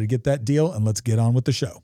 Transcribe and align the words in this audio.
to 0.00 0.06
get 0.06 0.24
that 0.24 0.44
deal, 0.44 0.72
and 0.72 0.84
let's 0.84 1.00
get 1.00 1.18
on 1.18 1.34
with 1.34 1.44
the 1.44 1.52
show. 1.52 1.82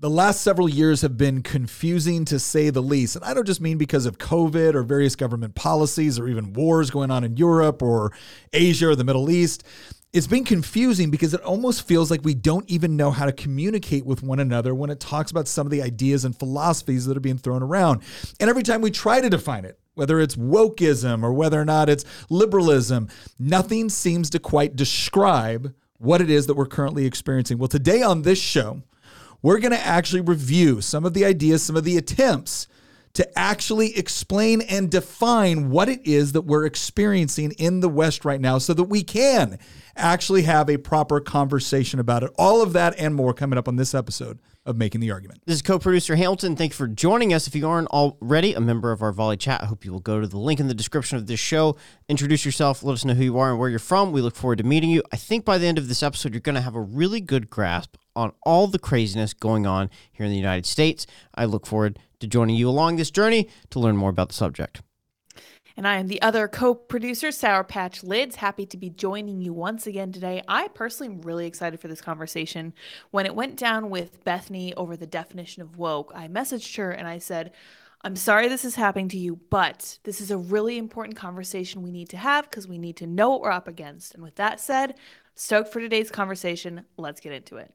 The 0.00 0.10
last 0.10 0.42
several 0.42 0.68
years 0.68 1.00
have 1.00 1.16
been 1.16 1.40
confusing 1.40 2.26
to 2.26 2.38
say 2.38 2.68
the 2.68 2.82
least. 2.82 3.16
And 3.16 3.24
I 3.24 3.32
don't 3.32 3.46
just 3.46 3.62
mean 3.62 3.78
because 3.78 4.04
of 4.04 4.18
COVID 4.18 4.74
or 4.74 4.82
various 4.82 5.16
government 5.16 5.54
policies 5.54 6.18
or 6.18 6.28
even 6.28 6.52
wars 6.52 6.90
going 6.90 7.10
on 7.10 7.24
in 7.24 7.38
Europe 7.38 7.82
or 7.82 8.12
Asia 8.52 8.88
or 8.88 8.96
the 8.96 9.04
Middle 9.04 9.30
East. 9.30 9.64
It's 10.12 10.26
been 10.26 10.44
confusing 10.44 11.10
because 11.10 11.32
it 11.32 11.40
almost 11.40 11.88
feels 11.88 12.10
like 12.10 12.20
we 12.22 12.34
don't 12.34 12.68
even 12.70 12.96
know 12.96 13.12
how 13.12 13.24
to 13.24 13.32
communicate 13.32 14.04
with 14.04 14.22
one 14.22 14.40
another 14.40 14.74
when 14.74 14.90
it 14.90 15.00
talks 15.00 15.30
about 15.30 15.48
some 15.48 15.66
of 15.66 15.70
the 15.70 15.80
ideas 15.80 16.24
and 16.26 16.38
philosophies 16.38 17.06
that 17.06 17.16
are 17.16 17.20
being 17.20 17.38
thrown 17.38 17.62
around. 17.62 18.02
And 18.38 18.50
every 18.50 18.62
time 18.62 18.82
we 18.82 18.90
try 18.90 19.20
to 19.20 19.30
define 19.30 19.64
it, 19.64 19.78
whether 19.94 20.20
it's 20.20 20.36
wokeism 20.36 21.22
or 21.22 21.32
whether 21.32 21.60
or 21.60 21.64
not 21.64 21.88
it's 21.88 22.04
liberalism, 22.28 23.08
nothing 23.38 23.88
seems 23.88 24.28
to 24.30 24.38
quite 24.38 24.76
describe 24.76 25.74
what 25.98 26.20
it 26.20 26.30
is 26.30 26.46
that 26.46 26.54
we're 26.54 26.66
currently 26.66 27.06
experiencing. 27.06 27.58
Well, 27.58 27.68
today 27.68 28.02
on 28.02 28.22
this 28.22 28.38
show, 28.38 28.82
we're 29.42 29.58
going 29.58 29.72
to 29.72 29.86
actually 29.86 30.22
review 30.22 30.80
some 30.80 31.04
of 31.04 31.14
the 31.14 31.24
ideas, 31.24 31.62
some 31.62 31.76
of 31.76 31.84
the 31.84 31.96
attempts 31.96 32.66
to 33.14 33.38
actually 33.38 33.96
explain 33.96 34.60
and 34.62 34.90
define 34.90 35.70
what 35.70 35.88
it 35.88 36.04
is 36.04 36.32
that 36.32 36.42
we're 36.42 36.66
experiencing 36.66 37.52
in 37.52 37.80
the 37.80 37.88
West 37.88 38.24
right 38.24 38.40
now 38.40 38.58
so 38.58 38.74
that 38.74 38.84
we 38.84 39.02
can 39.02 39.58
actually 39.96 40.42
have 40.42 40.68
a 40.68 40.76
proper 40.78 41.20
conversation 41.20 42.00
about 42.00 42.24
it. 42.24 42.30
All 42.36 42.60
of 42.60 42.72
that 42.72 42.98
and 42.98 43.14
more 43.14 43.32
coming 43.32 43.58
up 43.58 43.68
on 43.68 43.76
this 43.76 43.94
episode 43.94 44.40
of 44.66 44.76
Making 44.76 45.00
the 45.00 45.10
Argument. 45.10 45.42
This 45.46 45.56
is 45.56 45.62
co 45.62 45.78
producer 45.78 46.16
Hamilton. 46.16 46.56
Thank 46.56 46.72
you 46.72 46.76
for 46.76 46.88
joining 46.88 47.34
us. 47.34 47.46
If 47.46 47.54
you 47.54 47.68
aren't 47.68 47.88
already 47.88 48.54
a 48.54 48.60
member 48.60 48.92
of 48.92 49.02
our 49.02 49.12
Volley 49.12 49.36
chat, 49.36 49.62
I 49.62 49.66
hope 49.66 49.84
you 49.84 49.92
will 49.92 50.00
go 50.00 50.20
to 50.20 50.26
the 50.26 50.38
link 50.38 50.60
in 50.60 50.68
the 50.68 50.74
description 50.74 51.18
of 51.18 51.26
this 51.26 51.40
show, 51.40 51.76
introduce 52.08 52.44
yourself, 52.44 52.82
let 52.82 52.94
us 52.94 53.04
know 53.04 53.14
who 53.14 53.24
you 53.24 53.38
are 53.38 53.50
and 53.50 53.58
where 53.58 53.68
you're 53.68 53.78
from. 53.78 54.12
We 54.12 54.20
look 54.20 54.36
forward 54.36 54.58
to 54.58 54.64
meeting 54.64 54.90
you. 54.90 55.02
I 55.12 55.16
think 55.16 55.44
by 55.44 55.58
the 55.58 55.66
end 55.66 55.78
of 55.78 55.88
this 55.88 56.02
episode, 56.02 56.32
you're 56.32 56.40
going 56.40 56.54
to 56.54 56.60
have 56.60 56.74
a 56.74 56.80
really 56.80 57.20
good 57.20 57.50
grasp 57.50 57.96
on 58.16 58.32
all 58.42 58.66
the 58.66 58.78
craziness 58.78 59.34
going 59.34 59.66
on 59.66 59.90
here 60.12 60.24
in 60.24 60.30
the 60.30 60.38
United 60.38 60.66
States. 60.66 61.06
I 61.34 61.44
look 61.44 61.66
forward 61.66 61.98
to 62.20 62.26
joining 62.26 62.56
you 62.56 62.68
along 62.68 62.96
this 62.96 63.10
journey 63.10 63.48
to 63.70 63.78
learn 63.78 63.96
more 63.96 64.10
about 64.10 64.28
the 64.28 64.34
subject. 64.34 64.82
And 65.76 65.88
I 65.88 65.96
am 65.96 66.06
the 66.06 66.22
other 66.22 66.46
co 66.46 66.74
producer, 66.74 67.32
Sour 67.32 67.64
Patch 67.64 68.04
Lids. 68.04 68.36
Happy 68.36 68.64
to 68.66 68.76
be 68.76 68.90
joining 68.90 69.40
you 69.40 69.52
once 69.52 69.86
again 69.88 70.12
today. 70.12 70.40
I 70.46 70.68
personally 70.68 71.12
am 71.12 71.22
really 71.22 71.46
excited 71.46 71.80
for 71.80 71.88
this 71.88 72.00
conversation. 72.00 72.74
When 73.10 73.26
it 73.26 73.34
went 73.34 73.56
down 73.56 73.90
with 73.90 74.22
Bethany 74.22 74.72
over 74.74 74.96
the 74.96 75.06
definition 75.06 75.62
of 75.62 75.76
woke, 75.76 76.12
I 76.14 76.28
messaged 76.28 76.76
her 76.76 76.92
and 76.92 77.08
I 77.08 77.18
said, 77.18 77.52
I'm 78.02 78.14
sorry 78.14 78.46
this 78.48 78.64
is 78.64 78.76
happening 78.76 79.08
to 79.08 79.18
you, 79.18 79.40
but 79.50 79.98
this 80.04 80.20
is 80.20 80.30
a 80.30 80.38
really 80.38 80.78
important 80.78 81.16
conversation 81.16 81.82
we 81.82 81.90
need 81.90 82.10
to 82.10 82.18
have 82.18 82.48
because 82.48 82.68
we 82.68 82.78
need 82.78 82.96
to 82.98 83.06
know 83.06 83.30
what 83.30 83.40
we're 83.40 83.50
up 83.50 83.66
against. 83.66 84.14
And 84.14 84.22
with 84.22 84.36
that 84.36 84.60
said, 84.60 84.94
stoked 85.34 85.72
for 85.72 85.80
today's 85.80 86.10
conversation. 86.10 86.84
Let's 86.98 87.20
get 87.20 87.32
into 87.32 87.56
it. 87.56 87.74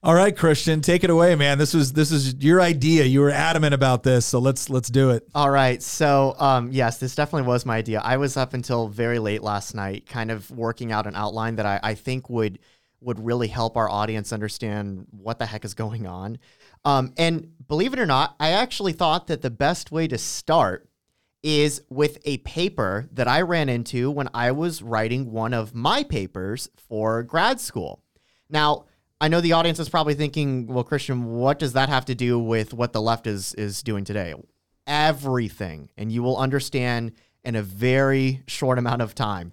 All 0.00 0.14
right, 0.14 0.36
Christian, 0.36 0.80
take 0.80 1.02
it 1.02 1.10
away, 1.10 1.34
man. 1.34 1.58
This 1.58 1.74
was 1.74 1.92
this 1.92 2.12
is 2.12 2.36
your 2.36 2.60
idea. 2.60 3.04
You 3.04 3.20
were 3.20 3.30
adamant 3.30 3.74
about 3.74 4.04
this, 4.04 4.24
so 4.24 4.38
let's 4.38 4.70
let's 4.70 4.88
do 4.88 5.10
it. 5.10 5.26
All 5.34 5.50
right. 5.50 5.82
So, 5.82 6.36
um, 6.38 6.70
yes, 6.70 6.98
this 6.98 7.16
definitely 7.16 7.48
was 7.48 7.66
my 7.66 7.78
idea. 7.78 8.00
I 8.04 8.16
was 8.16 8.36
up 8.36 8.54
until 8.54 8.86
very 8.86 9.18
late 9.18 9.42
last 9.42 9.74
night, 9.74 10.06
kind 10.06 10.30
of 10.30 10.48
working 10.52 10.92
out 10.92 11.08
an 11.08 11.16
outline 11.16 11.56
that 11.56 11.66
I, 11.66 11.80
I 11.82 11.94
think 11.94 12.30
would 12.30 12.60
would 13.00 13.18
really 13.18 13.48
help 13.48 13.76
our 13.76 13.90
audience 13.90 14.32
understand 14.32 15.06
what 15.10 15.40
the 15.40 15.46
heck 15.46 15.64
is 15.64 15.74
going 15.74 16.06
on. 16.06 16.38
Um, 16.84 17.12
and 17.16 17.50
believe 17.66 17.92
it 17.92 17.98
or 17.98 18.06
not, 18.06 18.36
I 18.38 18.50
actually 18.50 18.92
thought 18.92 19.26
that 19.26 19.42
the 19.42 19.50
best 19.50 19.90
way 19.90 20.06
to 20.06 20.18
start 20.18 20.88
is 21.42 21.82
with 21.90 22.18
a 22.24 22.38
paper 22.38 23.08
that 23.12 23.26
I 23.26 23.40
ran 23.40 23.68
into 23.68 24.12
when 24.12 24.28
I 24.32 24.52
was 24.52 24.80
writing 24.80 25.32
one 25.32 25.54
of 25.54 25.74
my 25.74 26.04
papers 26.04 26.68
for 26.76 27.24
grad 27.24 27.60
school. 27.60 28.02
Now 28.48 28.86
I 29.20 29.28
know 29.28 29.40
the 29.40 29.52
audience 29.52 29.80
is 29.80 29.88
probably 29.88 30.14
thinking, 30.14 30.66
well, 30.66 30.84
Christian, 30.84 31.24
what 31.24 31.58
does 31.58 31.72
that 31.72 31.88
have 31.88 32.04
to 32.04 32.14
do 32.14 32.38
with 32.38 32.72
what 32.72 32.92
the 32.92 33.02
left 33.02 33.26
is 33.26 33.52
is 33.54 33.82
doing 33.82 34.04
today? 34.04 34.34
Everything, 34.86 35.88
and 35.96 36.12
you 36.12 36.22
will 36.22 36.36
understand 36.36 37.12
in 37.44 37.56
a 37.56 37.62
very 37.62 38.42
short 38.46 38.78
amount 38.78 39.02
of 39.02 39.14
time. 39.14 39.52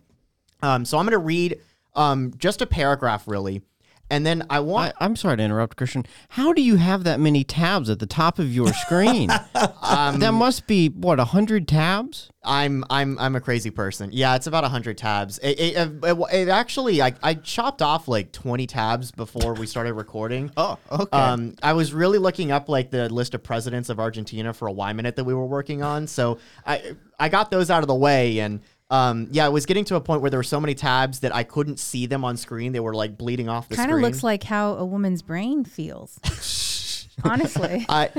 Um, 0.62 0.86
so 0.86 0.98
I'm 0.98 1.06
going 1.06 1.12
to 1.14 1.18
read 1.18 1.59
um, 1.96 2.34
just 2.38 2.62
a 2.62 2.66
paragraph, 2.66 3.28
really, 3.28 3.62
and 4.09 4.25
then 4.25 4.45
I 4.49 4.59
want. 4.59 4.95
I, 4.99 5.05
am 5.05 5.16
sorry 5.16 5.38
to 5.38 5.43
interrupt, 5.43 5.77
Christian. 5.77 6.05
How 6.29 6.53
do 6.53 6.61
you 6.61 6.75
have 6.75 7.03
that 7.05 7.19
many 7.19 7.43
tabs 7.43 7.89
at 7.89 7.99
the 7.99 8.05
top 8.05 8.39
of 8.39 8.53
your 8.53 8.73
screen? 8.73 9.31
um, 9.81 10.19
that 10.19 10.33
must 10.33 10.67
be 10.67 10.89
what 10.89 11.19
hundred 11.19 11.67
tabs. 11.67 12.29
I'm 12.43 12.83
I'm 12.89 13.17
I'm 13.17 13.35
a 13.35 13.41
crazy 13.41 13.71
person. 13.71 14.11
Yeah, 14.13 14.35
it's 14.35 14.47
about 14.47 14.63
hundred 14.66 14.97
tabs. 14.97 15.39
It, 15.39 15.59
it, 15.59 16.03
it, 16.03 16.17
it, 16.31 16.49
actually 16.49 17.01
I, 17.01 17.13
I 17.23 17.33
chopped 17.33 17.81
off 17.81 18.07
like 18.07 18.31
twenty 18.31 18.67
tabs 18.67 19.11
before 19.11 19.53
we 19.53 19.66
started 19.66 19.93
recording. 19.93 20.51
oh, 20.57 20.77
okay. 20.91 21.17
Um, 21.17 21.55
I 21.63 21.73
was 21.73 21.93
really 21.93 22.19
looking 22.19 22.51
up 22.51 22.69
like 22.69 22.91
the 22.91 23.09
list 23.09 23.33
of 23.33 23.43
presidents 23.43 23.89
of 23.89 23.99
Argentina 23.99 24.53
for 24.53 24.67
a 24.67 24.72
Y 24.72 24.93
minute 24.93 25.16
that 25.16 25.23
we 25.23 25.33
were 25.33 25.47
working 25.47 25.81
on. 25.81 26.05
So 26.05 26.37
I 26.66 26.95
I 27.19 27.29
got 27.29 27.49
those 27.49 27.69
out 27.69 27.81
of 27.83 27.87
the 27.87 27.95
way 27.95 28.39
and 28.39 28.61
um, 28.90 29.28
yeah, 29.31 29.47
it 29.47 29.51
was 29.51 29.66
getting 29.66 29.85
to 29.85 29.96
a 29.96 30.01
point 30.01 30.22
where 30.22 30.29
there 30.29 30.40
were 30.40 30.44
so 30.44 30.59
many 30.59 30.75
tabs 30.75 31.22
that 31.22 31.34
I 31.34 31.44
couldn't 31.44 31.79
see 31.79 32.06
them 32.06 32.23
on 32.23 32.38
screen. 32.38 32.72
They 32.72 32.79
were 32.79 32.94
like 32.94 33.18
bleeding 33.18 33.50
off 33.50 33.68
the 33.68 33.75
Kinda 33.75 33.84
screen. 33.84 33.96
Kind 33.96 34.06
of 34.06 34.12
looks 34.12 34.23
like 34.23 34.44
how 34.44 34.75
a 34.75 34.85
woman's 34.85 35.22
brain 35.22 35.66
feels. 35.66 36.19
Honestly. 37.23 37.85
I, 37.90 38.12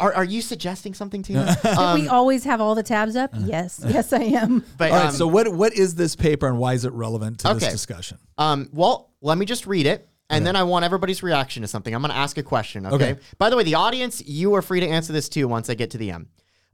are, 0.00 0.14
are 0.14 0.24
you 0.24 0.40
suggesting 0.40 0.94
something, 0.94 1.22
Tina? 1.22 1.56
um, 1.78 2.00
we 2.00 2.08
always 2.08 2.44
have 2.44 2.60
all 2.60 2.74
the 2.74 2.82
tabs 2.82 3.14
up? 3.14 3.30
Yes. 3.36 3.84
Yes, 3.86 4.12
I 4.12 4.22
am. 4.22 4.64
But, 4.78 4.90
all 4.90 4.96
right, 4.96 5.06
um, 5.08 5.12
so 5.14 5.26
what 5.26 5.52
what 5.52 5.74
is 5.74 5.94
this 5.94 6.16
paper 6.16 6.48
and 6.48 6.58
why 6.58 6.72
is 6.72 6.84
it 6.84 6.92
relevant 6.92 7.40
to 7.40 7.50
okay. 7.50 7.58
this 7.58 7.72
discussion? 7.72 8.18
Um, 8.38 8.68
well, 8.72 9.12
let 9.20 9.38
me 9.38 9.46
just 9.46 9.66
read 9.66 9.86
it. 9.86 10.08
And 10.28 10.42
okay. 10.42 10.44
then 10.46 10.56
I 10.56 10.64
want 10.64 10.84
everybody's 10.84 11.22
reaction 11.22 11.62
to 11.62 11.68
something. 11.68 11.94
I'm 11.94 12.00
going 12.00 12.10
to 12.10 12.16
ask 12.16 12.36
a 12.36 12.42
question. 12.42 12.84
Okay? 12.84 13.12
okay? 13.12 13.20
By 13.38 13.48
the 13.48 13.56
way, 13.56 13.62
the 13.62 13.76
audience, 13.76 14.26
you 14.26 14.54
are 14.54 14.62
free 14.62 14.80
to 14.80 14.88
answer 14.88 15.12
this 15.12 15.28
too 15.28 15.46
once 15.46 15.70
I 15.70 15.74
get 15.74 15.90
to 15.90 15.98
the 15.98 16.10
end. 16.10 16.26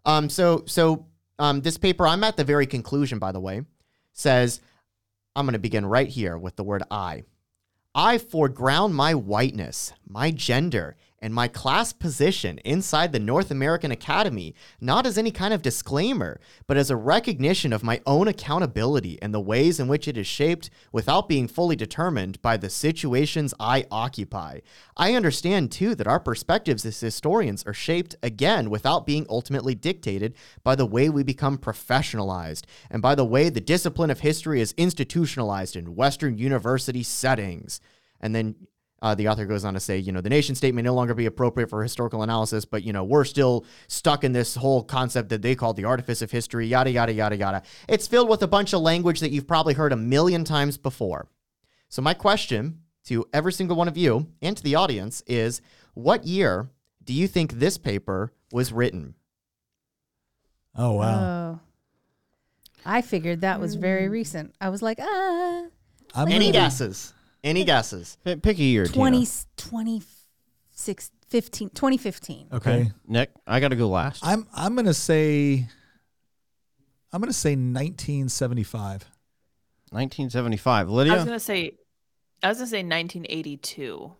Um, 0.04 0.30
so 0.30 0.64
so 0.66 1.06
um, 1.42 1.60
this 1.60 1.76
paper, 1.76 2.06
I'm 2.06 2.22
at 2.22 2.36
the 2.36 2.44
very 2.44 2.68
conclusion, 2.68 3.18
by 3.18 3.32
the 3.32 3.40
way, 3.40 3.62
says, 4.12 4.60
I'm 5.34 5.44
going 5.44 5.54
to 5.54 5.58
begin 5.58 5.84
right 5.84 6.06
here 6.06 6.38
with 6.38 6.54
the 6.54 6.62
word 6.62 6.84
I. 6.88 7.24
I 7.96 8.18
foreground 8.18 8.94
my 8.94 9.14
whiteness, 9.14 9.92
my 10.08 10.30
gender, 10.30 10.94
and 11.22 11.32
my 11.32 11.46
class 11.46 11.92
position 11.92 12.58
inside 12.58 13.12
the 13.12 13.20
North 13.20 13.52
American 13.52 13.92
Academy, 13.92 14.54
not 14.80 15.06
as 15.06 15.16
any 15.16 15.30
kind 15.30 15.54
of 15.54 15.62
disclaimer, 15.62 16.40
but 16.66 16.76
as 16.76 16.90
a 16.90 16.96
recognition 16.96 17.72
of 17.72 17.84
my 17.84 18.00
own 18.04 18.26
accountability 18.26 19.22
and 19.22 19.32
the 19.32 19.40
ways 19.40 19.78
in 19.78 19.86
which 19.86 20.08
it 20.08 20.18
is 20.18 20.26
shaped 20.26 20.68
without 20.90 21.28
being 21.28 21.46
fully 21.46 21.76
determined 21.76 22.42
by 22.42 22.56
the 22.56 22.68
situations 22.68 23.54
I 23.60 23.86
occupy. 23.90 24.58
I 24.96 25.14
understand, 25.14 25.70
too, 25.70 25.94
that 25.94 26.08
our 26.08 26.20
perspectives 26.20 26.84
as 26.84 26.98
historians 26.98 27.62
are 27.64 27.72
shaped, 27.72 28.16
again, 28.22 28.68
without 28.68 29.06
being 29.06 29.24
ultimately 29.30 29.76
dictated 29.76 30.34
by 30.64 30.74
the 30.74 30.86
way 30.86 31.08
we 31.08 31.22
become 31.22 31.56
professionalized 31.56 32.64
and 32.90 33.00
by 33.00 33.14
the 33.14 33.24
way 33.24 33.48
the 33.48 33.60
discipline 33.60 34.10
of 34.10 34.20
history 34.20 34.60
is 34.60 34.74
institutionalized 34.76 35.76
in 35.76 35.94
Western 35.94 36.36
university 36.36 37.04
settings. 37.04 37.80
And 38.20 38.34
then 38.34 38.54
uh, 39.02 39.14
the 39.14 39.28
author 39.28 39.44
goes 39.44 39.64
on 39.64 39.74
to 39.74 39.80
say, 39.80 39.98
you 39.98 40.12
know, 40.12 40.20
the 40.20 40.30
nation 40.30 40.54
state 40.54 40.74
may 40.74 40.80
no 40.80 40.94
longer 40.94 41.12
be 41.12 41.26
appropriate 41.26 41.68
for 41.68 41.82
historical 41.82 42.22
analysis, 42.22 42.64
but, 42.64 42.84
you 42.84 42.92
know, 42.92 43.02
we're 43.04 43.24
still 43.24 43.66
stuck 43.88 44.22
in 44.24 44.32
this 44.32 44.54
whole 44.54 44.82
concept 44.84 45.28
that 45.30 45.42
they 45.42 45.54
call 45.54 45.74
the 45.74 45.84
artifice 45.84 46.22
of 46.22 46.30
history, 46.30 46.66
yada, 46.68 46.90
yada, 46.90 47.12
yada, 47.12 47.36
yada. 47.36 47.62
It's 47.88 48.06
filled 48.06 48.28
with 48.30 48.42
a 48.42 48.46
bunch 48.46 48.72
of 48.72 48.80
language 48.80 49.20
that 49.20 49.32
you've 49.32 49.46
probably 49.48 49.74
heard 49.74 49.92
a 49.92 49.96
million 49.96 50.44
times 50.44 50.78
before. 50.78 51.28
So 51.88 52.00
my 52.00 52.14
question 52.14 52.78
to 53.04 53.26
every 53.32 53.52
single 53.52 53.76
one 53.76 53.88
of 53.88 53.96
you 53.98 54.28
and 54.40 54.56
to 54.56 54.62
the 54.62 54.76
audience 54.76 55.22
is 55.26 55.60
what 55.94 56.24
year 56.24 56.70
do 57.04 57.12
you 57.12 57.26
think 57.26 57.54
this 57.54 57.76
paper 57.76 58.32
was 58.52 58.72
written? 58.72 59.14
Oh 60.76 60.92
wow. 60.92 61.20
Oh. 61.20 61.60
I 62.86 63.02
figured 63.02 63.42
that 63.42 63.60
was 63.60 63.74
very 63.74 64.08
recent. 64.08 64.54
I 64.60 64.68
was 64.70 64.80
like, 64.82 64.98
ah, 65.00 65.64
I'm 66.14 66.28
Any 66.28 66.46
gonna- 66.46 66.52
guesses? 66.52 67.12
Any 67.44 67.64
guesses? 67.64 68.18
P- 68.24 68.36
Pick 68.36 68.58
a 68.58 68.62
year. 68.62 68.86
20, 68.86 69.18
Tina. 69.18 69.28
26, 69.56 71.10
15, 71.28 71.70
2015. 71.70 72.48
Okay. 72.52 72.92
Nick, 73.06 73.30
I 73.46 73.58
got 73.60 73.68
to 73.68 73.76
go 73.76 73.88
last. 73.88 74.20
I'm 74.24 74.46
I'm 74.54 74.76
gonna 74.76 74.94
say 74.94 75.66
I'm 77.12 77.20
gonna 77.20 77.32
say 77.32 77.50
1975. 77.52 79.04
1975. 79.90 80.66
I 80.80 80.84
was 80.84 80.94
Lydia. 80.94 81.24
gonna 81.24 81.40
say, 81.40 81.72
I 82.42 82.48
was 82.48 82.58
gonna 82.58 82.66
say 82.68 82.78
1982. 82.82 84.12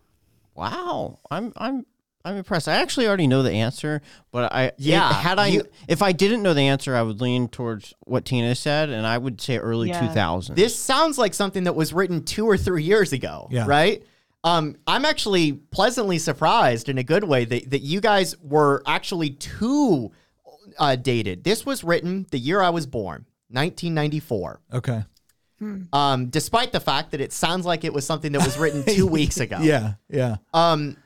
Wow, 0.55 1.19
I'm 1.31 1.51
I'm 1.57 1.85
I'm 2.25 2.37
impressed. 2.37 2.69
I 2.69 2.75
actually 2.75 3.07
already 3.07 3.27
know 3.27 3.43
the 3.43 3.51
answer, 3.51 4.01
but 4.31 4.53
I 4.53 4.71
Yeah, 4.77 5.11
had 5.11 5.39
I 5.39 5.47
you- 5.47 5.65
if 5.89 6.01
I 6.01 6.13
didn't 6.13 6.41
know 6.41 6.53
the 6.53 6.61
answer, 6.61 6.95
I 6.95 7.01
would 7.01 7.19
lean 7.19 7.49
towards 7.49 7.93
what 8.05 8.23
Tina 8.23 8.55
said, 8.55 8.89
and 8.89 9.05
I 9.05 9.17
would 9.17 9.41
say 9.41 9.57
early 9.57 9.89
Yeah. 9.89 9.99
2000. 9.99 10.55
This 10.55 10.73
sounds 10.77 11.17
like 11.17 11.33
something 11.33 11.65
that 11.65 11.75
was 11.75 11.91
written 11.91 12.23
two 12.23 12.45
or 12.45 12.57
three 12.57 12.83
years 12.83 13.11
ago, 13.11 13.47
Yeah. 13.51 13.65
right? 13.67 14.01
Um, 14.45 14.75
I'm 14.87 15.03
actually 15.05 15.53
pleasantly 15.53 16.17
surprised 16.17 16.87
in 16.89 16.97
a 16.97 17.03
good 17.03 17.23
way 17.25 17.43
that, 17.45 17.69
that 17.71 17.81
you 17.81 17.99
guys 18.01 18.35
were 18.41 18.83
actually 18.85 19.31
too 19.31 20.11
uh, 20.79 20.95
dated. 20.95 21.43
This 21.43 21.65
was 21.65 21.83
written 21.83 22.25
the 22.31 22.39
year 22.39 22.61
I 22.61 22.69
was 22.69 22.85
born, 22.87 23.25
1994. 23.49 24.61
Okay. 24.73 25.03
Um, 25.93 26.27
despite 26.27 26.71
the 26.73 26.79
fact 26.81 27.11
that 27.11 27.21
it 27.21 27.31
sounds 27.31 27.65
like 27.65 27.83
it 27.85 27.93
was 27.93 28.05
something 28.05 28.31
that 28.33 28.43
was 28.43 28.57
written 28.57 28.83
two 28.83 29.07
weeks 29.19 29.39
ago. 29.39 29.59
Yeah. 29.61 29.93
Yeah. 30.09 30.37
Um, 30.53 30.97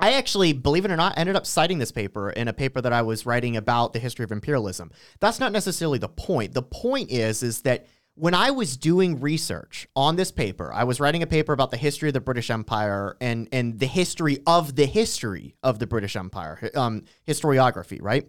I 0.00 0.12
actually, 0.12 0.52
believe 0.52 0.84
it 0.84 0.90
or 0.90 0.96
not, 0.96 1.16
ended 1.16 1.36
up 1.36 1.46
citing 1.46 1.78
this 1.78 1.92
paper 1.92 2.30
in 2.30 2.48
a 2.48 2.52
paper 2.52 2.80
that 2.80 2.92
I 2.92 3.02
was 3.02 3.26
writing 3.26 3.56
about 3.56 3.92
the 3.92 3.98
history 3.98 4.24
of 4.24 4.32
imperialism. 4.32 4.90
That's 5.20 5.38
not 5.38 5.52
necessarily 5.52 5.98
the 5.98 6.08
point. 6.08 6.52
The 6.52 6.62
point 6.62 7.10
is, 7.10 7.42
is 7.42 7.62
that 7.62 7.86
when 8.16 8.34
I 8.34 8.50
was 8.50 8.76
doing 8.76 9.20
research 9.20 9.88
on 9.96 10.16
this 10.16 10.30
paper, 10.30 10.72
I 10.72 10.84
was 10.84 11.00
writing 11.00 11.22
a 11.22 11.26
paper 11.26 11.52
about 11.52 11.70
the 11.70 11.76
history 11.76 12.08
of 12.08 12.12
the 12.12 12.20
British 12.20 12.50
Empire 12.50 13.16
and 13.20 13.48
and 13.50 13.78
the 13.78 13.86
history 13.86 14.38
of 14.46 14.76
the 14.76 14.86
history 14.86 15.56
of 15.62 15.78
the 15.78 15.86
British 15.86 16.14
Empire, 16.14 16.70
um, 16.74 17.02
historiography, 17.26 17.98
right? 18.00 18.26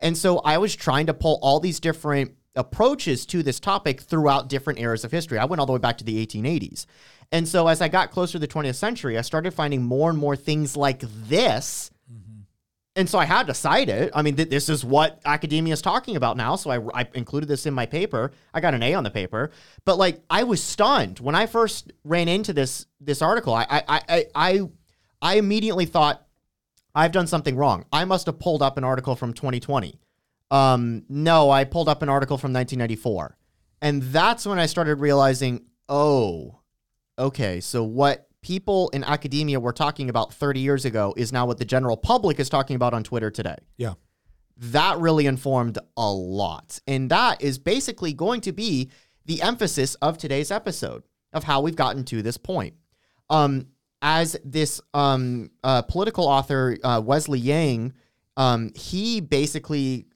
And 0.00 0.18
so 0.18 0.38
I 0.40 0.58
was 0.58 0.74
trying 0.74 1.06
to 1.06 1.14
pull 1.14 1.38
all 1.42 1.60
these 1.60 1.80
different 1.80 2.32
approaches 2.54 3.24
to 3.26 3.42
this 3.42 3.58
topic 3.58 4.00
throughout 4.00 4.48
different 4.48 4.78
eras 4.78 5.04
of 5.04 5.10
history. 5.10 5.38
I 5.38 5.44
went 5.44 5.60
all 5.60 5.66
the 5.66 5.72
way 5.72 5.78
back 5.78 5.98
to 5.98 6.04
the 6.04 6.24
1880s. 6.24 6.86
And 7.30 7.48
so 7.48 7.66
as 7.68 7.80
I 7.80 7.88
got 7.88 8.10
closer 8.10 8.32
to 8.32 8.38
the 8.38 8.48
20th 8.48 8.74
century, 8.74 9.16
I 9.16 9.22
started 9.22 9.54
finding 9.54 9.82
more 9.82 10.10
and 10.10 10.18
more 10.18 10.36
things 10.36 10.76
like 10.76 11.00
this. 11.00 11.90
Mm-hmm. 12.12 12.40
And 12.96 13.08
so 13.08 13.18
I 13.18 13.24
had 13.24 13.46
to 13.46 13.54
cite 13.54 13.88
it. 13.88 14.12
I 14.14 14.20
mean, 14.20 14.36
th- 14.36 14.50
this 14.50 14.68
is 14.68 14.84
what 14.84 15.18
academia 15.24 15.72
is 15.72 15.80
talking 15.80 16.16
about 16.16 16.36
now. 16.36 16.56
So 16.56 16.70
I, 16.70 17.00
I 17.00 17.08
included 17.14 17.48
this 17.48 17.64
in 17.64 17.72
my 17.72 17.86
paper. 17.86 18.32
I 18.52 18.60
got 18.60 18.74
an 18.74 18.82
A 18.82 18.92
on 18.92 19.02
the 19.02 19.10
paper. 19.10 19.50
But 19.86 19.96
like, 19.96 20.20
I 20.28 20.44
was 20.44 20.62
stunned 20.62 21.20
when 21.20 21.34
I 21.34 21.46
first 21.46 21.90
ran 22.04 22.28
into 22.28 22.52
this 22.52 22.86
this 23.00 23.22
article. 23.22 23.54
I 23.54 23.66
I 23.70 23.82
I 23.88 24.26
I, 24.34 24.60
I 25.22 25.34
immediately 25.36 25.86
thought, 25.86 26.26
I've 26.94 27.12
done 27.12 27.26
something 27.26 27.56
wrong. 27.56 27.86
I 27.90 28.04
must 28.04 28.26
have 28.26 28.38
pulled 28.38 28.60
up 28.60 28.76
an 28.76 28.84
article 28.84 29.16
from 29.16 29.32
2020. 29.32 29.98
Um, 30.52 31.04
no, 31.08 31.50
I 31.50 31.64
pulled 31.64 31.88
up 31.88 32.02
an 32.02 32.10
article 32.10 32.36
from 32.36 32.52
1994. 32.52 33.36
And 33.80 34.02
that's 34.02 34.46
when 34.46 34.58
I 34.58 34.66
started 34.66 34.96
realizing, 35.00 35.64
oh, 35.88 36.60
okay, 37.18 37.60
so 37.60 37.82
what 37.82 38.28
people 38.42 38.90
in 38.90 39.02
academia 39.02 39.58
were 39.58 39.72
talking 39.72 40.10
about 40.10 40.34
30 40.34 40.60
years 40.60 40.84
ago 40.84 41.14
is 41.16 41.32
now 41.32 41.46
what 41.46 41.58
the 41.58 41.64
general 41.64 41.96
public 41.96 42.38
is 42.38 42.48
talking 42.48 42.76
about 42.76 42.92
on 42.92 43.02
Twitter 43.02 43.30
today. 43.30 43.56
Yeah. 43.78 43.94
That 44.58 44.98
really 44.98 45.26
informed 45.26 45.78
a 45.96 46.12
lot. 46.12 46.78
And 46.86 47.10
that 47.10 47.40
is 47.40 47.58
basically 47.58 48.12
going 48.12 48.42
to 48.42 48.52
be 48.52 48.90
the 49.24 49.40
emphasis 49.40 49.94
of 49.96 50.18
today's 50.18 50.50
episode 50.50 51.02
of 51.32 51.44
how 51.44 51.62
we've 51.62 51.76
gotten 51.76 52.04
to 52.04 52.20
this 52.22 52.36
point. 52.36 52.74
Um, 53.30 53.68
as 54.02 54.36
this 54.44 54.80
um, 54.92 55.50
uh, 55.64 55.82
political 55.82 56.26
author, 56.26 56.76
uh, 56.84 57.00
Wesley 57.02 57.38
Yang, 57.38 57.94
um, 58.36 58.72
he 58.74 59.20
basically 59.20 60.06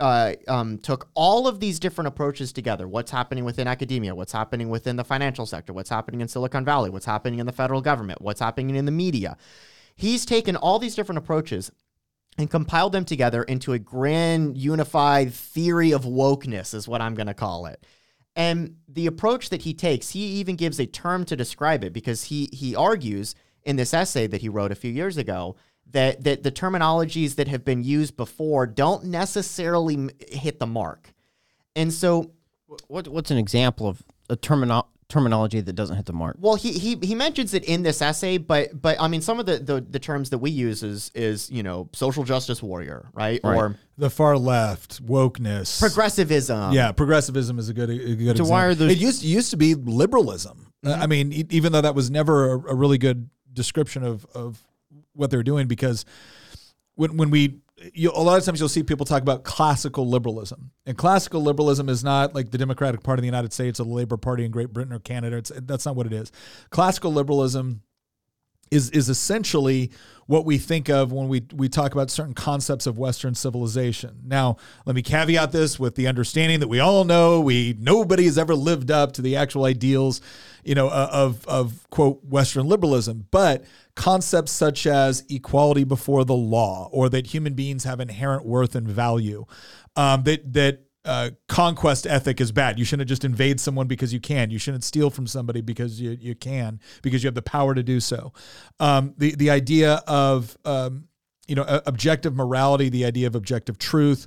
uh, 0.00 0.34
um, 0.48 0.78
took 0.78 1.08
all 1.14 1.46
of 1.46 1.60
these 1.60 1.78
different 1.78 2.08
approaches 2.08 2.52
together. 2.52 2.88
What's 2.88 3.10
happening 3.10 3.44
within 3.44 3.66
academia? 3.66 4.14
What's 4.14 4.32
happening 4.32 4.68
within 4.68 4.96
the 4.96 5.04
financial 5.04 5.46
sector? 5.46 5.72
What's 5.72 5.90
happening 5.90 6.20
in 6.20 6.28
Silicon 6.28 6.64
Valley? 6.64 6.90
What's 6.90 7.06
happening 7.06 7.38
in 7.38 7.46
the 7.46 7.52
federal 7.52 7.80
government? 7.80 8.20
What's 8.20 8.40
happening 8.40 8.74
in 8.74 8.84
the 8.84 8.92
media? 8.92 9.36
He's 9.96 10.26
taken 10.26 10.56
all 10.56 10.78
these 10.78 10.94
different 10.94 11.18
approaches 11.18 11.70
and 12.36 12.50
compiled 12.50 12.92
them 12.92 13.04
together 13.04 13.44
into 13.44 13.72
a 13.72 13.78
grand 13.78 14.58
unified 14.58 15.32
theory 15.32 15.92
of 15.92 16.02
wokeness, 16.02 16.74
is 16.74 16.88
what 16.88 17.00
I'm 17.00 17.14
going 17.14 17.28
to 17.28 17.34
call 17.34 17.66
it. 17.66 17.86
And 18.36 18.76
the 18.88 19.06
approach 19.06 19.50
that 19.50 19.62
he 19.62 19.74
takes, 19.74 20.10
he 20.10 20.26
even 20.26 20.56
gives 20.56 20.80
a 20.80 20.86
term 20.86 21.24
to 21.26 21.36
describe 21.36 21.84
it 21.84 21.92
because 21.92 22.24
he 22.24 22.48
he 22.52 22.74
argues 22.74 23.36
in 23.62 23.76
this 23.76 23.94
essay 23.94 24.26
that 24.26 24.40
he 24.40 24.48
wrote 24.48 24.72
a 24.72 24.74
few 24.74 24.90
years 24.90 25.16
ago 25.16 25.54
that 25.92 26.24
that 26.24 26.42
the 26.42 26.50
terminologies 26.52 27.36
that 27.36 27.48
have 27.48 27.64
been 27.64 27.82
used 27.84 28.16
before 28.16 28.66
don't 28.66 29.04
necessarily 29.04 30.10
hit 30.28 30.58
the 30.58 30.66
mark. 30.66 31.12
And 31.76 31.92
so 31.92 32.30
what 32.88 33.08
what's 33.08 33.30
an 33.30 33.38
example 33.38 33.86
of 33.88 34.02
a 34.30 34.36
termino- 34.36 34.86
terminology 35.08 35.60
that 35.60 35.74
doesn't 35.74 35.96
hit 35.96 36.06
the 36.06 36.12
mark? 36.12 36.36
Well, 36.40 36.54
he 36.56 36.72
he 36.72 36.96
he 37.02 37.14
mentions 37.14 37.54
it 37.54 37.64
in 37.64 37.82
this 37.82 38.00
essay, 38.02 38.38
but 38.38 38.80
but 38.80 38.96
I 39.00 39.06
mean, 39.08 39.20
some 39.20 39.38
of 39.38 39.46
the 39.46 39.58
the, 39.58 39.80
the 39.80 39.98
terms 39.98 40.30
that 40.30 40.38
we 40.38 40.50
use 40.50 40.82
is 40.82 41.10
is 41.14 41.50
you 41.50 41.62
know 41.62 41.88
social 41.92 42.24
justice 42.24 42.62
warrior, 42.62 43.08
right, 43.12 43.40
Right. 43.44 43.56
or 43.56 43.76
The 43.98 44.10
far 44.10 44.36
left, 44.38 45.04
wokeness. 45.06 45.78
progressivism. 45.78 46.72
yeah, 46.72 46.90
progressivism 46.92 47.58
is 47.58 47.68
a 47.68 47.74
good 47.74 47.90
a 47.90 47.94
good 47.96 48.18
So 48.18 48.30
example. 48.30 48.46
why 48.50 48.64
are 48.64 48.74
those- 48.74 48.90
It 48.92 48.98
used 48.98 49.22
used 49.22 49.50
to 49.50 49.56
be 49.56 49.74
liberalism. 49.74 50.72
Uh, 50.84 50.92
I 51.00 51.06
mean, 51.06 51.32
e- 51.32 51.46
even 51.50 51.72
though 51.72 51.80
that 51.82 51.94
was 51.94 52.10
never 52.10 52.52
a, 52.54 52.72
a 52.72 52.74
really 52.74 52.98
good 52.98 53.28
description 53.52 54.02
of 54.02 54.26
of 54.34 54.58
what 55.14 55.30
they're 55.30 55.42
doing, 55.42 55.66
because 55.66 56.04
when 56.94 57.16
when 57.16 57.30
we 57.30 57.60
you, 57.92 58.10
a 58.10 58.20
lot 58.20 58.38
of 58.38 58.44
times 58.44 58.60
you'll 58.60 58.68
see 58.68 58.82
people 58.82 59.04
talk 59.04 59.22
about 59.22 59.42
classical 59.42 60.08
liberalism, 60.08 60.70
and 60.86 60.96
classical 60.96 61.42
liberalism 61.42 61.88
is 61.88 62.04
not 62.04 62.34
like 62.34 62.50
the 62.50 62.58
Democratic 62.58 63.02
Party 63.02 63.20
in 63.20 63.22
the 63.22 63.26
United 63.26 63.52
States 63.52 63.80
or 63.80 63.84
the 63.84 63.92
Labor 63.92 64.16
Party 64.16 64.44
in 64.44 64.50
Great 64.50 64.72
Britain 64.72 64.92
or 64.92 65.00
Canada. 65.00 65.36
It's 65.36 65.52
that's 65.54 65.86
not 65.86 65.96
what 65.96 66.06
it 66.06 66.12
is. 66.12 66.30
Classical 66.70 67.12
liberalism 67.12 67.82
is 68.70 68.90
is 68.90 69.08
essentially 69.08 69.90
what 70.26 70.46
we 70.46 70.56
think 70.56 70.88
of 70.88 71.12
when 71.12 71.28
we 71.28 71.42
we 71.54 71.68
talk 71.68 71.92
about 71.92 72.10
certain 72.10 72.32
concepts 72.32 72.86
of 72.86 72.98
Western 72.98 73.34
civilization. 73.34 74.20
Now, 74.24 74.56
let 74.86 74.96
me 74.96 75.02
caveat 75.02 75.52
this 75.52 75.78
with 75.78 75.96
the 75.96 76.06
understanding 76.06 76.60
that 76.60 76.68
we 76.68 76.80
all 76.80 77.04
know 77.04 77.40
we 77.40 77.76
nobody 77.78 78.24
has 78.24 78.38
ever 78.38 78.54
lived 78.54 78.90
up 78.90 79.12
to 79.12 79.22
the 79.22 79.36
actual 79.36 79.64
ideals, 79.64 80.20
you 80.64 80.74
know, 80.74 80.88
uh, 80.88 81.08
of 81.12 81.46
of 81.46 81.88
quote 81.90 82.24
Western 82.24 82.66
liberalism, 82.66 83.26
but 83.30 83.64
concepts 83.96 84.52
such 84.52 84.86
as 84.86 85.24
equality 85.28 85.84
before 85.84 86.24
the 86.24 86.34
law 86.34 86.88
or 86.92 87.08
that 87.08 87.28
human 87.28 87.54
beings 87.54 87.84
have 87.84 88.00
inherent 88.00 88.44
worth 88.44 88.74
and 88.74 88.88
value, 88.88 89.44
um, 89.96 90.22
that 90.24 90.52
that 90.52 90.80
uh, 91.04 91.30
conquest 91.48 92.06
ethic 92.06 92.40
is 92.40 92.50
bad. 92.50 92.78
You 92.78 92.84
shouldn't 92.84 93.08
just 93.08 93.24
invade 93.24 93.60
someone 93.60 93.86
because 93.86 94.12
you 94.12 94.20
can. 94.20 94.50
You 94.50 94.58
shouldn't 94.58 94.84
steal 94.84 95.10
from 95.10 95.26
somebody 95.26 95.60
because 95.60 96.00
you, 96.00 96.16
you 96.18 96.34
can, 96.34 96.80
because 97.02 97.22
you 97.22 97.28
have 97.28 97.34
the 97.34 97.42
power 97.42 97.74
to 97.74 97.82
do 97.82 98.00
so. 98.00 98.32
Um, 98.80 99.14
the 99.18 99.34
the 99.34 99.50
idea 99.50 100.02
of 100.06 100.56
um, 100.64 101.08
you 101.46 101.54
know 101.54 101.80
objective 101.86 102.34
morality, 102.34 102.88
the 102.88 103.04
idea 103.04 103.26
of 103.26 103.34
objective 103.34 103.78
truth, 103.78 104.26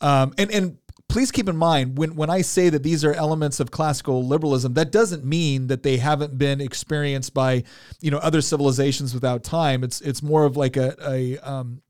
um, 0.00 0.34
and 0.36 0.50
and 0.50 0.78
please 1.10 1.32
keep 1.32 1.48
in 1.48 1.56
mind 1.56 1.98
when 1.98 2.14
when 2.14 2.30
I 2.30 2.40
say 2.40 2.70
that 2.70 2.82
these 2.82 3.04
are 3.04 3.12
elements 3.12 3.60
of 3.60 3.70
classical 3.70 4.24
liberalism, 4.26 4.74
that 4.74 4.92
doesn't 4.92 5.24
mean 5.24 5.66
that 5.66 5.82
they 5.82 5.96
haven't 5.96 6.38
been 6.38 6.60
experienced 6.60 7.34
by 7.34 7.64
you 8.00 8.10
know 8.10 8.18
other 8.18 8.40
civilizations 8.40 9.12
without 9.12 9.42
time. 9.42 9.82
It's 9.82 10.00
it's 10.00 10.22
more 10.22 10.44
of 10.44 10.56
like 10.56 10.76
a 10.76 10.96
a 11.06 11.38
um, 11.38 11.82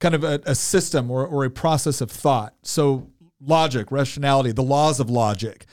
kind 0.00 0.14
of 0.14 0.24
a, 0.24 0.40
a 0.46 0.54
system 0.54 1.10
or, 1.10 1.26
or 1.26 1.44
a 1.44 1.50
process 1.50 2.00
of 2.00 2.10
thought. 2.10 2.54
So 2.62 3.10
logic, 3.40 3.92
rationality, 3.92 4.52
the 4.52 4.62
laws 4.62 4.98
of 4.98 5.10
logic, 5.10 5.66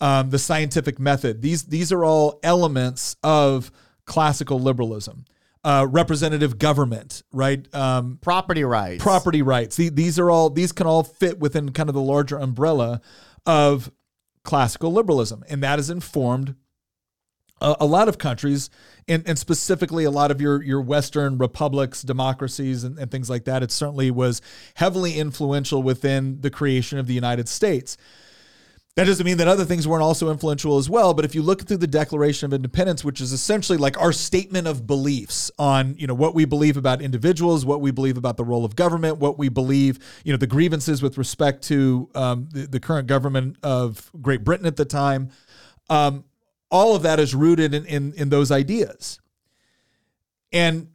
um, 0.00 0.30
the 0.30 0.38
scientific 0.38 0.98
method. 0.98 1.42
These 1.42 1.64
these 1.64 1.92
are 1.92 2.04
all 2.04 2.40
elements 2.42 3.14
of 3.22 3.70
classical 4.06 4.58
liberalism. 4.58 5.26
Uh, 5.64 5.86
representative 5.88 6.58
government, 6.58 7.22
right? 7.32 7.72
Um, 7.72 8.18
property 8.20 8.64
rights. 8.64 9.00
property 9.02 9.42
rights. 9.42 9.76
The- 9.76 9.90
These 9.90 10.18
are 10.18 10.28
all 10.28 10.50
these 10.50 10.72
can 10.72 10.88
all 10.88 11.04
fit 11.04 11.38
within 11.38 11.70
kind 11.70 11.88
of 11.88 11.94
the 11.94 12.00
larger 12.02 12.36
umbrella 12.36 13.00
of 13.46 13.92
classical 14.42 14.92
liberalism, 14.92 15.44
and 15.48 15.62
that 15.62 15.78
is 15.78 15.88
informed 15.88 16.56
a, 17.60 17.76
a 17.80 17.86
lot 17.86 18.08
of 18.08 18.18
countries, 18.18 18.70
and, 19.06 19.22
and 19.24 19.38
specifically 19.38 20.02
a 20.02 20.10
lot 20.10 20.32
of 20.32 20.40
your 20.40 20.60
your 20.64 20.80
Western 20.80 21.38
republics, 21.38 22.02
democracies, 22.02 22.82
and, 22.82 22.98
and 22.98 23.12
things 23.12 23.30
like 23.30 23.44
that. 23.44 23.62
It 23.62 23.70
certainly 23.70 24.10
was 24.10 24.42
heavily 24.74 25.16
influential 25.16 25.80
within 25.80 26.40
the 26.40 26.50
creation 26.50 26.98
of 26.98 27.06
the 27.06 27.14
United 27.14 27.48
States. 27.48 27.96
That 28.94 29.06
doesn't 29.06 29.24
mean 29.24 29.38
that 29.38 29.48
other 29.48 29.64
things 29.64 29.88
weren't 29.88 30.02
also 30.02 30.30
influential 30.30 30.76
as 30.76 30.90
well. 30.90 31.14
But 31.14 31.24
if 31.24 31.34
you 31.34 31.40
look 31.40 31.66
through 31.66 31.78
the 31.78 31.86
Declaration 31.86 32.44
of 32.44 32.52
Independence, 32.52 33.02
which 33.02 33.22
is 33.22 33.32
essentially 33.32 33.78
like 33.78 33.98
our 33.98 34.12
statement 34.12 34.68
of 34.68 34.86
beliefs 34.86 35.50
on, 35.58 35.94
you 35.96 36.06
know, 36.06 36.12
what 36.12 36.34
we 36.34 36.44
believe 36.44 36.76
about 36.76 37.00
individuals, 37.00 37.64
what 37.64 37.80
we 37.80 37.90
believe 37.90 38.18
about 38.18 38.36
the 38.36 38.44
role 38.44 38.66
of 38.66 38.76
government, 38.76 39.16
what 39.16 39.38
we 39.38 39.48
believe, 39.48 39.98
you 40.24 40.32
know, 40.32 40.36
the 40.36 40.46
grievances 40.46 41.00
with 41.00 41.16
respect 41.16 41.62
to 41.64 42.10
um, 42.14 42.50
the, 42.52 42.66
the 42.66 42.80
current 42.80 43.08
government 43.08 43.56
of 43.62 44.10
Great 44.20 44.44
Britain 44.44 44.66
at 44.66 44.76
the 44.76 44.84
time, 44.84 45.30
um, 45.88 46.24
all 46.70 46.94
of 46.94 47.02
that 47.02 47.18
is 47.18 47.34
rooted 47.34 47.72
in, 47.72 47.86
in 47.86 48.12
in 48.14 48.28
those 48.28 48.50
ideas. 48.50 49.20
And 50.52 50.88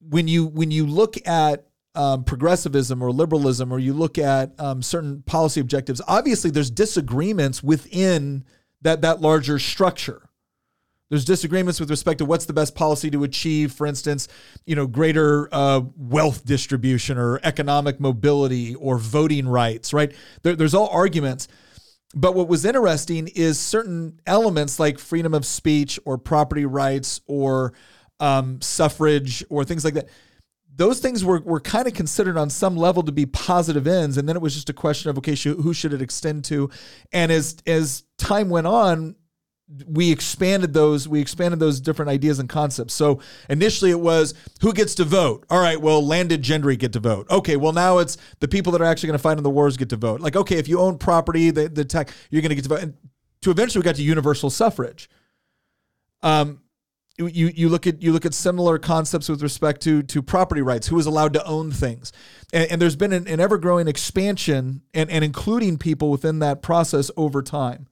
when 0.00 0.28
you 0.28 0.46
when 0.46 0.70
you 0.70 0.86
look 0.86 1.16
at 1.26 1.66
um, 1.94 2.24
progressivism 2.24 3.02
or 3.02 3.10
liberalism, 3.10 3.72
or 3.72 3.78
you 3.78 3.92
look 3.92 4.18
at 4.18 4.58
um, 4.60 4.82
certain 4.82 5.22
policy 5.22 5.60
objectives, 5.60 6.00
obviously 6.06 6.50
there's 6.50 6.70
disagreements 6.70 7.62
within 7.62 8.44
that 8.82 9.02
that 9.02 9.20
larger 9.20 9.58
structure. 9.58 10.30
There's 11.10 11.24
disagreements 11.24 11.80
with 11.80 11.90
respect 11.90 12.18
to 12.18 12.24
what's 12.24 12.46
the 12.46 12.52
best 12.52 12.76
policy 12.76 13.10
to 13.10 13.24
achieve, 13.24 13.72
for 13.72 13.84
instance, 13.84 14.28
you 14.64 14.76
know, 14.76 14.86
greater 14.86 15.48
uh, 15.50 15.80
wealth 15.96 16.44
distribution 16.44 17.18
or 17.18 17.40
economic 17.42 17.98
mobility 17.98 18.76
or 18.76 18.96
voting 18.96 19.48
rights, 19.48 19.92
right? 19.92 20.14
There, 20.42 20.54
there's 20.54 20.74
all 20.74 20.88
arguments. 20.88 21.48
But 22.14 22.34
what 22.36 22.46
was 22.48 22.64
interesting 22.64 23.28
is 23.34 23.58
certain 23.58 24.20
elements 24.24 24.78
like 24.78 25.00
freedom 25.00 25.34
of 25.34 25.44
speech 25.44 25.98
or 26.04 26.16
property 26.16 26.64
rights 26.64 27.20
or 27.26 27.72
um, 28.20 28.60
suffrage 28.60 29.44
or 29.48 29.64
things 29.64 29.84
like 29.84 29.94
that 29.94 30.08
those 30.76 31.00
things 31.00 31.24
were, 31.24 31.40
were 31.40 31.60
kind 31.60 31.86
of 31.86 31.94
considered 31.94 32.36
on 32.36 32.48
some 32.48 32.76
level 32.76 33.02
to 33.02 33.12
be 33.12 33.26
positive 33.26 33.86
ends 33.86 34.16
and 34.16 34.28
then 34.28 34.36
it 34.36 34.42
was 34.42 34.54
just 34.54 34.70
a 34.70 34.72
question 34.72 35.10
of 35.10 35.18
okay 35.18 35.34
sh- 35.34 35.44
who 35.44 35.74
should 35.74 35.92
it 35.92 36.02
extend 36.02 36.44
to? 36.46 36.70
And 37.12 37.30
as 37.32 37.56
as 37.66 38.04
time 38.18 38.48
went 38.48 38.66
on 38.66 39.16
we 39.86 40.10
expanded 40.10 40.72
those 40.72 41.06
we 41.06 41.20
expanded 41.20 41.60
those 41.60 41.80
different 41.80 42.10
ideas 42.10 42.38
and 42.38 42.48
concepts. 42.48 42.94
So 42.94 43.20
initially 43.48 43.90
it 43.90 44.00
was 44.00 44.34
who 44.60 44.72
gets 44.72 44.94
to 44.96 45.04
vote? 45.04 45.44
All 45.50 45.60
right 45.60 45.80
well 45.80 46.04
landed 46.04 46.42
gentry 46.42 46.76
get 46.76 46.92
to 46.94 47.00
vote. 47.00 47.26
Okay 47.30 47.56
well 47.56 47.72
now 47.72 47.98
it's 47.98 48.16
the 48.40 48.48
people 48.48 48.72
that 48.72 48.80
are 48.80 48.86
actually 48.86 49.08
going 49.08 49.18
to 49.18 49.22
fight 49.22 49.38
in 49.38 49.44
the 49.44 49.50
wars 49.50 49.76
get 49.76 49.90
to 49.90 49.96
vote. 49.96 50.20
Like 50.20 50.36
okay 50.36 50.56
if 50.56 50.68
you 50.68 50.80
own 50.80 50.98
property 50.98 51.50
the, 51.50 51.68
the 51.68 51.84
tech 51.84 52.10
you're 52.30 52.42
going 52.42 52.50
to 52.50 52.56
get 52.56 52.62
to 52.62 52.68
vote. 52.68 52.82
And 52.82 52.94
to 53.42 53.50
eventually 53.50 53.80
we 53.80 53.84
got 53.84 53.96
to 53.96 54.02
universal 54.02 54.50
suffrage. 54.50 55.08
Um 56.22 56.60
you 57.26 57.48
you 57.48 57.68
look 57.68 57.86
at 57.86 58.02
you 58.02 58.12
look 58.12 58.24
at 58.24 58.34
similar 58.34 58.78
concepts 58.78 59.28
with 59.28 59.42
respect 59.42 59.80
to 59.82 60.02
to 60.04 60.22
property 60.22 60.62
rights 60.62 60.88
who 60.88 60.98
is 60.98 61.06
allowed 61.06 61.32
to 61.34 61.44
own 61.44 61.70
things. 61.70 62.12
And, 62.52 62.70
and 62.70 62.82
there's 62.82 62.96
been 62.96 63.12
an, 63.12 63.28
an 63.28 63.40
ever-growing 63.40 63.88
expansion 63.88 64.82
and, 64.94 65.10
and 65.10 65.24
including 65.24 65.78
people 65.78 66.10
within 66.10 66.38
that 66.40 66.62
process 66.62 67.10
over 67.16 67.42
time. 67.42 67.86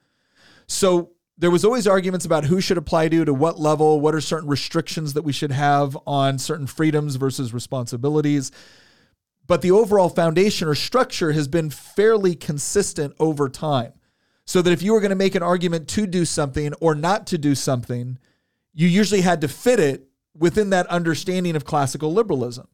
So 0.67 1.13
there 1.37 1.51
was 1.51 1.65
always 1.65 1.87
arguments 1.87 2.27
about 2.27 2.45
who 2.45 2.61
should 2.61 2.79
apply 2.79 3.09
to 3.09 3.25
to 3.25 3.35
what 3.35 3.59
level 3.59 4.01
what 4.01 4.15
are 4.15 4.21
certain 4.21 4.49
restrictions 4.49 5.15
that 5.15 5.23
we 5.23 5.33
should 5.33 5.53
have 5.53 5.97
on 6.07 6.39
certain 6.39 6.67
freedoms 6.67 7.17
versus 7.17 7.55
responsibilities. 7.55 8.51
But 9.47 9.63
the 9.63 9.71
overall 9.71 10.11
foundation 10.11 10.69
or 10.69 10.75
structure 10.75 11.33
has 11.33 11.49
been 11.49 11.71
fairly 11.71 12.35
consistent 12.35 13.15
over 13.19 13.49
time. 13.49 13.95
So 14.45 14.63
that 14.63 14.73
if 14.73 14.83
you 14.83 14.95
were 14.95 15.01
going 15.01 15.11
to 15.11 15.17
make 15.17 15.35
an 15.35 15.43
argument 15.43 15.89
to 15.89 16.07
do 16.07 16.25
something 16.25 16.73
or 16.81 16.95
not 16.95 17.27
to 17.29 17.39
do 17.39 17.55
something 17.55 18.19
you 18.75 18.89
usually 18.89 19.23
had 19.23 19.41
to 19.41 19.49
fit 19.49 19.81
it 19.81 20.09
within 20.37 20.71
that 20.71 20.87
understanding 20.87 21.57
of 21.57 21.65
classical 21.65 22.13
liberalism. 22.13 22.69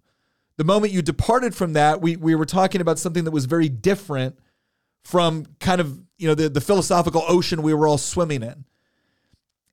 The 0.56 0.64
moment 0.64 0.92
you 0.92 1.02
departed 1.02 1.54
from 1.54 1.72
that, 1.72 2.00
we, 2.00 2.16
we 2.16 2.34
were 2.34 2.46
talking 2.46 2.80
about 2.80 2.98
something 2.98 3.24
that 3.24 3.30
was 3.30 3.46
very 3.46 3.68
different 3.68 4.38
from 5.02 5.46
kind 5.60 5.80
of, 5.80 6.00
you 6.18 6.28
know, 6.28 6.34
the, 6.34 6.48
the 6.48 6.60
philosophical 6.60 7.24
ocean 7.26 7.62
we 7.62 7.74
were 7.74 7.88
all 7.88 7.98
swimming 7.98 8.42
in. 8.42 8.64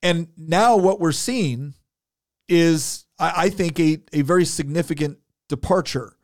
And 0.01 0.29
now 0.35 0.77
what 0.77 0.99
we're 0.99 1.11
seeing 1.11 1.75
is, 2.49 3.05
I, 3.19 3.33
I 3.35 3.49
think, 3.49 3.79
a, 3.79 3.99
a 4.13 4.21
very 4.21 4.45
significant 4.45 5.19
departure 5.47 6.17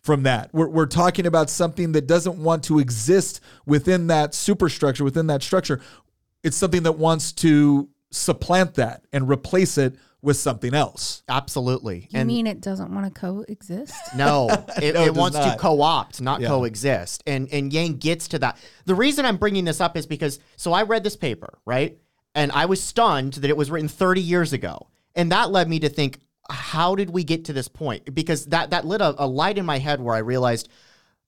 from 0.00 0.22
that. 0.22 0.50
We're, 0.54 0.68
we're 0.68 0.86
talking 0.86 1.26
about 1.26 1.50
something 1.50 1.92
that 1.92 2.06
doesn't 2.06 2.42
want 2.42 2.64
to 2.64 2.78
exist 2.78 3.40
within 3.66 4.06
that 4.06 4.34
superstructure, 4.34 5.04
within 5.04 5.26
that 5.26 5.42
structure. 5.42 5.80
It's 6.42 6.56
something 6.56 6.84
that 6.84 6.92
wants 6.92 7.32
to 7.32 7.90
supplant 8.10 8.74
that 8.74 9.04
and 9.12 9.28
replace 9.28 9.78
it 9.78 9.94
with 10.20 10.36
something 10.36 10.74
else. 10.74 11.22
Absolutely. 11.28 12.08
You 12.10 12.18
and 12.20 12.26
mean 12.26 12.46
it 12.46 12.60
doesn't 12.60 12.92
want 12.92 13.06
to 13.06 13.20
coexist? 13.20 13.94
No, 14.16 14.48
it, 14.50 14.66
No, 14.68 14.74
it 14.78 14.84
it 14.84 14.92
does 14.94 15.16
wants 15.16 15.38
to 15.38 15.56
co-opt, 15.58 16.20
not 16.20 16.40
Yeah. 16.40 16.48
coexist. 16.48 17.22
And 17.26 17.48
and 17.52 17.72
Yang 17.72 17.98
gets 17.98 18.28
to 18.28 18.38
that. 18.40 18.58
The 18.84 18.94
reason 18.94 19.24
I'm 19.24 19.36
bringing 19.36 19.64
this 19.64 19.80
up 19.80 19.96
is 19.96 20.06
because 20.06 20.40
so 20.56 20.72
I 20.72 20.82
read 20.82 21.04
this 21.04 21.16
paper, 21.16 21.58
right? 21.64 21.98
And 22.34 22.50
I 22.52 22.66
was 22.66 22.82
stunned 22.82 23.34
that 23.34 23.48
it 23.48 23.56
was 23.56 23.70
written 23.70 23.88
30 23.88 24.20
years 24.20 24.52
ago. 24.52 24.88
And 25.14 25.32
that 25.32 25.50
led 25.50 25.68
me 25.68 25.78
to 25.80 25.88
think 25.88 26.20
how 26.50 26.94
did 26.94 27.10
we 27.10 27.24
get 27.24 27.44
to 27.46 27.52
this 27.52 27.68
point? 27.68 28.14
Because 28.14 28.46
that 28.46 28.70
that 28.70 28.84
lit 28.84 29.00
a, 29.00 29.14
a 29.22 29.26
light 29.26 29.56
in 29.58 29.66
my 29.66 29.78
head 29.78 30.00
where 30.00 30.14
I 30.16 30.18
realized 30.18 30.68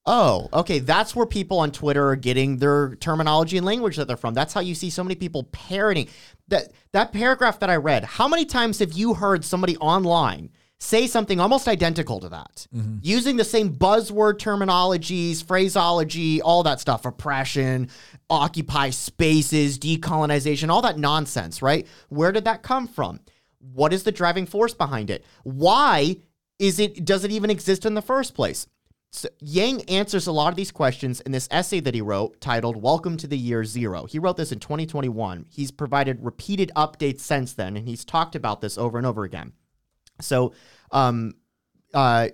Oh, 0.07 0.49
okay. 0.55 0.79
That's 0.79 1.15
where 1.15 1.27
people 1.27 1.59
on 1.59 1.73
Twitter 1.73 2.09
are 2.09 2.17
getting 2.17 2.57
their 2.57 2.97
terminology 2.97 3.59
and 3.59 3.67
language 3.67 3.97
that 3.97 4.09
they're 4.09 4.17
from. 4.17 4.33
That's 4.33 4.55
how 4.55 4.61
you 4.61 4.75
see 4.75 4.89
so 4.89 5.05
many 5.05 5.15
people 5.15 5.45
parroting 5.53 6.09
that 6.50 6.73
that 6.92 7.12
paragraph 7.12 7.59
that 7.61 7.71
I 7.71 7.76
read. 7.76 8.04
How 8.04 8.28
many 8.28 8.45
times 8.45 8.78
have 8.78 8.92
you 8.92 9.14
heard 9.14 9.45
somebody 9.45 9.76
online 9.78 10.50
say 10.80 11.07
something 11.07 11.38
almost 11.38 11.69
identical 11.69 12.21
to 12.21 12.28
that, 12.30 12.66
mm-hmm. 12.75 12.97
using 13.02 13.37
the 13.37 13.45
same 13.45 13.75
buzzword 13.75 14.38
terminologies, 14.38 15.45
phraseology, 15.45 16.40
all 16.40 16.62
that 16.62 16.80
stuff, 16.80 17.04
oppression, 17.04 17.88
occupy 18.30 18.88
spaces, 18.90 19.78
decolonization, 19.78 20.71
all 20.71 20.80
that 20.80 20.99
nonsense, 20.99 21.61
right? 21.61 21.87
Where 22.09 22.33
did 22.33 22.45
that 22.45 22.62
come 22.62 22.88
from? 22.88 23.21
What 23.59 23.92
is 23.92 24.04
the 24.04 24.12
driving 24.12 24.47
force 24.47 24.73
behind 24.73 25.11
it? 25.11 25.25
Why 25.42 26.16
is 26.59 26.78
it 26.78 27.04
does 27.04 27.25
it 27.25 27.30
even 27.30 27.50
exist 27.50 27.85
in 27.85 27.95
the 27.95 28.02
first 28.02 28.35
place? 28.35 28.66
So 29.12 29.29
Yang 29.40 29.90
answers 29.90 30.29
a 30.29 30.33
lot 30.33 30.50
of 30.50 30.57
these 30.57 30.71
questions 30.71 31.21
in 31.23 31.33
this 31.33 31.49
essay 31.50 31.81
that 31.81 31.95
he 31.95 32.00
wrote 32.00 32.40
titled 32.40 32.81
Welcome 32.81 33.17
to 33.19 33.26
the 33.26 33.37
Year 33.37 33.64
Zero. 33.64 34.07
He 34.07 34.21
wrote 34.21 34.37
this 34.37 34.52
in 34.52 34.61
2021. 34.61 35.47
He's 35.49 35.73
provided 35.73 36.25
repeated 36.25 36.71
updates 36.76 37.21
since 37.21 37.52
then, 37.52 37.76
and 37.76 37.88
he's 37.88 38.05
talked 38.05 38.37
about 38.37 38.61
this 38.61 38.79
over 38.79 38.99
and 38.99 39.07
over 39.07 39.25
again. 39.25 39.52
So, 40.21 40.52
um, 40.93 41.35
uh, 41.93 42.29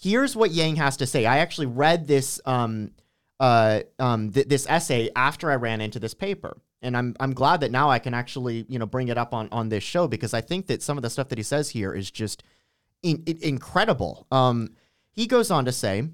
here's 0.00 0.34
what 0.34 0.52
Yang 0.52 0.76
has 0.76 0.96
to 0.98 1.06
say. 1.06 1.26
I 1.26 1.38
actually 1.38 1.66
read 1.66 2.06
this, 2.06 2.40
um, 2.46 2.92
uh, 3.38 3.80
um, 3.98 4.32
th- 4.32 4.48
this 4.48 4.66
essay 4.70 5.10
after 5.14 5.50
I 5.50 5.56
ran 5.56 5.82
into 5.82 6.00
this 6.00 6.14
paper, 6.14 6.56
and 6.80 6.96
I'm 6.96 7.14
I'm 7.20 7.34
glad 7.34 7.60
that 7.60 7.70
now 7.70 7.90
I 7.90 7.98
can 7.98 8.14
actually 8.14 8.64
you 8.70 8.78
know 8.78 8.86
bring 8.86 9.08
it 9.08 9.18
up 9.18 9.34
on 9.34 9.50
on 9.52 9.68
this 9.68 9.84
show 9.84 10.08
because 10.08 10.32
I 10.32 10.40
think 10.40 10.66
that 10.68 10.82
some 10.82 10.96
of 10.96 11.02
the 11.02 11.10
stuff 11.10 11.28
that 11.28 11.38
he 11.38 11.44
says 11.44 11.68
here 11.68 11.92
is 11.92 12.10
just 12.10 12.42
in, 13.02 13.22
in- 13.26 13.42
incredible. 13.42 14.26
Um, 14.32 14.70
he 15.10 15.26
goes 15.26 15.50
on 15.50 15.66
to 15.66 15.72
say. 15.72 16.08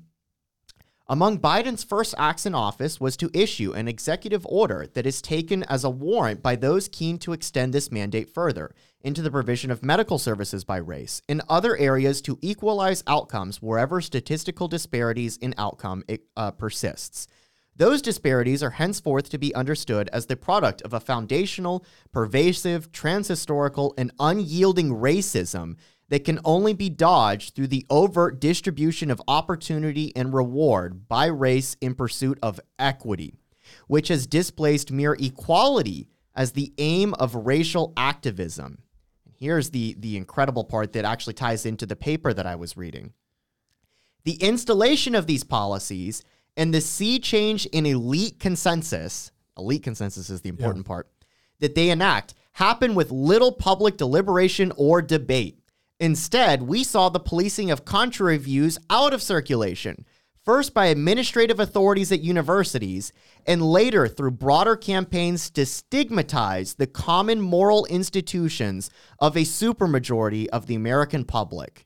Among 1.10 1.38
Biden's 1.38 1.84
first 1.84 2.14
acts 2.18 2.44
in 2.44 2.54
office 2.54 3.00
was 3.00 3.16
to 3.16 3.30
issue 3.32 3.72
an 3.72 3.88
executive 3.88 4.44
order 4.44 4.86
that 4.92 5.06
is 5.06 5.22
taken 5.22 5.62
as 5.62 5.82
a 5.82 5.88
warrant 5.88 6.42
by 6.42 6.54
those 6.54 6.86
keen 6.86 7.16
to 7.20 7.32
extend 7.32 7.72
this 7.72 7.90
mandate 7.90 8.28
further 8.28 8.74
into 9.00 9.22
the 9.22 9.30
provision 9.30 9.70
of 9.70 9.82
medical 9.82 10.18
services 10.18 10.64
by 10.64 10.76
race 10.76 11.22
in 11.26 11.40
other 11.48 11.78
areas 11.78 12.20
to 12.20 12.38
equalize 12.42 13.02
outcomes 13.06 13.62
wherever 13.62 14.02
statistical 14.02 14.68
disparities 14.68 15.38
in 15.38 15.54
outcome 15.56 16.04
uh, 16.36 16.50
persists. 16.50 17.26
Those 17.74 18.02
disparities 18.02 18.62
are 18.62 18.70
henceforth 18.70 19.30
to 19.30 19.38
be 19.38 19.54
understood 19.54 20.10
as 20.12 20.26
the 20.26 20.36
product 20.36 20.82
of 20.82 20.92
a 20.92 21.00
foundational, 21.00 21.86
pervasive, 22.12 22.92
transhistorical, 22.92 23.94
and 23.96 24.12
unyielding 24.18 24.90
racism 24.90 25.76
that 26.08 26.24
can 26.24 26.40
only 26.44 26.72
be 26.72 26.88
dodged 26.88 27.54
through 27.54 27.66
the 27.66 27.86
overt 27.90 28.40
distribution 28.40 29.10
of 29.10 29.22
opportunity 29.28 30.14
and 30.16 30.32
reward 30.32 31.08
by 31.08 31.26
race 31.26 31.76
in 31.80 31.94
pursuit 31.94 32.38
of 32.42 32.60
equity, 32.78 33.34
which 33.86 34.08
has 34.08 34.26
displaced 34.26 34.90
mere 34.90 35.14
equality 35.14 36.08
as 36.34 36.52
the 36.52 36.72
aim 36.78 37.14
of 37.14 37.34
racial 37.34 37.92
activism. 37.96 38.78
Here's 39.34 39.70
the, 39.70 39.94
the 39.98 40.16
incredible 40.16 40.64
part 40.64 40.92
that 40.94 41.04
actually 41.04 41.34
ties 41.34 41.66
into 41.66 41.86
the 41.86 41.96
paper 41.96 42.32
that 42.32 42.46
I 42.46 42.56
was 42.56 42.76
reading. 42.76 43.12
The 44.24 44.34
installation 44.34 45.14
of 45.14 45.26
these 45.26 45.44
policies 45.44 46.24
and 46.56 46.74
the 46.74 46.80
sea 46.80 47.18
change 47.18 47.66
in 47.66 47.86
elite 47.86 48.40
consensus, 48.40 49.30
elite 49.56 49.82
consensus 49.82 50.28
is 50.28 50.40
the 50.40 50.48
important 50.48 50.86
part, 50.86 51.08
that 51.60 51.74
they 51.74 51.90
enact 51.90 52.34
happen 52.52 52.94
with 52.94 53.12
little 53.12 53.52
public 53.52 53.96
deliberation 53.96 54.72
or 54.76 55.00
debate. 55.00 55.57
Instead, 56.00 56.62
we 56.62 56.84
saw 56.84 57.08
the 57.08 57.18
policing 57.18 57.70
of 57.70 57.84
contrary 57.84 58.38
views 58.38 58.78
out 58.88 59.12
of 59.12 59.20
circulation, 59.20 60.04
first 60.44 60.72
by 60.72 60.86
administrative 60.86 61.58
authorities 61.58 62.12
at 62.12 62.20
universities, 62.20 63.12
and 63.46 63.60
later 63.60 64.06
through 64.06 64.30
broader 64.30 64.76
campaigns 64.76 65.50
to 65.50 65.66
stigmatize 65.66 66.74
the 66.74 66.86
common 66.86 67.40
moral 67.40 67.84
institutions 67.86 68.90
of 69.18 69.36
a 69.36 69.40
supermajority 69.40 70.46
of 70.48 70.66
the 70.66 70.76
American 70.76 71.24
public. 71.24 71.84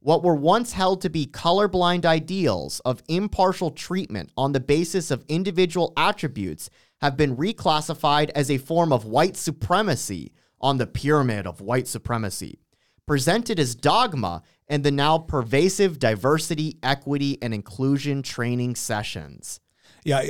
What 0.00 0.22
were 0.22 0.36
once 0.36 0.74
held 0.74 1.00
to 1.00 1.08
be 1.08 1.26
colorblind 1.26 2.04
ideals 2.04 2.80
of 2.80 3.02
impartial 3.08 3.70
treatment 3.70 4.30
on 4.36 4.52
the 4.52 4.60
basis 4.60 5.10
of 5.10 5.24
individual 5.28 5.94
attributes 5.96 6.68
have 7.00 7.16
been 7.16 7.36
reclassified 7.36 8.30
as 8.34 8.50
a 8.50 8.58
form 8.58 8.92
of 8.92 9.06
white 9.06 9.38
supremacy 9.38 10.32
on 10.60 10.76
the 10.76 10.86
pyramid 10.86 11.46
of 11.46 11.62
white 11.62 11.88
supremacy, 11.88 12.58
presented 13.06 13.58
as 13.58 13.74
dogma 13.74 14.42
in 14.68 14.82
the 14.82 14.90
now 14.90 15.18
pervasive 15.18 15.98
diversity, 15.98 16.78
equity, 16.82 17.38
and 17.42 17.52
inclusion 17.52 18.22
training 18.22 18.74
sessions. 18.74 19.60
Yeah. 20.04 20.22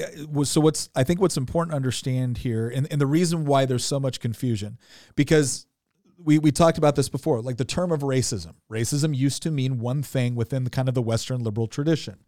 So 0.45 0.61
what's 0.61 0.89
I 0.95 1.05
think 1.05 1.21
what's 1.21 1.37
important 1.37 1.73
to 1.73 1.77
understand 1.77 2.39
here, 2.39 2.69
and, 2.69 2.87
and 2.91 3.01
the 3.01 3.07
reason 3.07 3.45
why 3.45 3.67
there's 3.67 3.85
so 3.85 3.99
much 3.99 4.21
confusion, 4.21 4.79
because 5.17 5.67
we 6.17 6.39
we 6.39 6.53
talked 6.53 6.79
about 6.79 6.97
this 6.97 7.09
before, 7.09 7.43
like 7.43 7.57
the 7.57 7.65
term 7.65 7.91
of 7.91 8.01
racism. 8.01 8.55
Racism 8.71 9.17
used 9.17 9.43
to 9.43 9.51
mean 9.51 9.79
one 9.79 10.03
thing 10.03 10.37
within 10.37 10.65
the 10.65 10.71
kind 10.71 10.89
of 10.89 10.95
the 10.95 11.03
Western 11.03 11.43
liberal 11.43 11.67
tradition. 11.67 12.19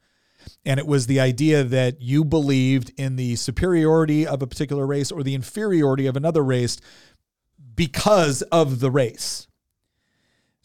And 0.64 0.78
it 0.78 0.86
was 0.86 1.06
the 1.06 1.18
idea 1.18 1.64
that 1.64 2.00
you 2.00 2.24
believed 2.24 2.92
in 2.96 3.16
the 3.16 3.36
superiority 3.36 4.26
of 4.26 4.42
a 4.42 4.46
particular 4.46 4.86
race 4.86 5.10
or 5.10 5.22
the 5.22 5.34
inferiority 5.34 6.06
of 6.06 6.16
another 6.16 6.44
race 6.44 6.78
because 7.74 8.42
of 8.42 8.80
the 8.80 8.90
race. 8.90 9.48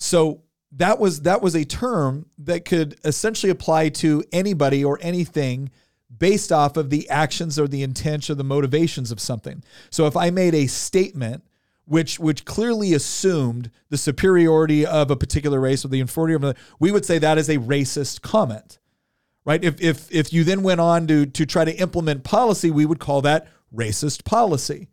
So 0.02 0.42
that 0.72 1.00
was 1.00 1.22
that 1.22 1.44
was 1.44 1.56
a 1.56 1.64
term 1.64 2.26
that 2.40 2.66
could 2.66 3.00
essentially 3.06 3.52
apply 3.52 3.90
to 3.90 4.24
anybody 4.32 4.84
or 4.84 4.98
anything 5.02 5.70
based 6.18 6.52
off 6.52 6.76
of 6.76 6.90
the 6.90 7.08
actions 7.10 7.60
or 7.60 7.68
the 7.68 7.84
intent 7.84 8.28
or 8.30 8.34
the 8.34 8.44
motivations 8.44 9.12
of 9.12 9.20
something. 9.20 9.64
So 9.92 10.08
if 10.08 10.18
I 10.18 10.32
made 10.32 10.56
a 10.56 10.66
statement 10.66 11.44
which 11.86 12.20
which 12.20 12.46
clearly 12.46 12.96
assumed 12.96 13.70
the 13.90 13.98
superiority 13.98 14.88
of 14.88 15.12
a 15.12 15.16
particular 15.16 15.60
race 15.60 15.86
or 15.86 15.90
the 15.90 16.00
inferiority 16.00 16.34
of 16.34 16.44
another, 16.44 16.60
we 16.80 16.92
would 16.92 17.06
say 17.06 17.20
that 17.20 17.38
is 17.38 17.48
a 17.48 17.58
racist 17.58 18.22
comment. 18.22 18.80
Right? 19.46 19.64
If 19.64 19.80
if 19.82 20.12
if 20.12 20.34
you 20.34 20.44
then 20.44 20.64
went 20.64 20.82
on 20.82 21.06
to 21.08 21.28
to 21.28 21.46
try 21.46 21.64
to 21.64 21.76
implement 21.76 22.24
policy, 22.24 22.72
we 22.72 22.88
would 22.88 23.00
call 23.00 23.22
that 23.22 23.48
racist 23.72 24.26
policy 24.26 24.88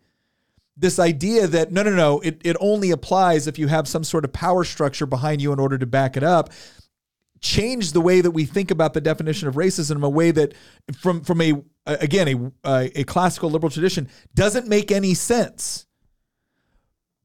this 0.79 0.99
idea 0.99 1.47
that 1.49 1.73
no, 1.73 1.83
no, 1.83 1.91
no, 1.91 2.21
it, 2.21 2.41
it 2.45 2.57
only 2.61 2.93
applies 2.93 3.47
if 3.47 3.59
you 3.59 3.67
have 3.67 3.89
some 3.89 4.05
sort 4.05 4.25
of 4.25 4.33
power 4.33 4.65
structure 4.65 5.07
behind 5.07 5.43
you 5.43 5.53
in 5.53 5.59
order 5.59 5.77
to 5.77 5.87
back 5.87 6.17
it 6.17 6.23
up. 6.23 6.51
Change 7.41 7.93
the 7.93 8.01
way 8.01 8.21
that 8.21 8.31
we 8.31 8.45
think 8.45 8.71
about 8.71 8.95
the 8.95 9.01
definition 9.01 9.49
of 9.49 9.55
racism 9.55 10.03
a 10.03 10.09
way 10.09 10.31
that, 10.31 10.55
from 10.97 11.23
from 11.23 11.41
a 11.41 11.63
again 11.87 12.53
a 12.65 12.91
a 12.99 13.05
classical 13.05 13.51
liberal 13.51 13.71
tradition, 13.71 14.09
doesn't 14.35 14.67
make 14.67 14.91
any 14.91 15.15
sense. 15.15 15.87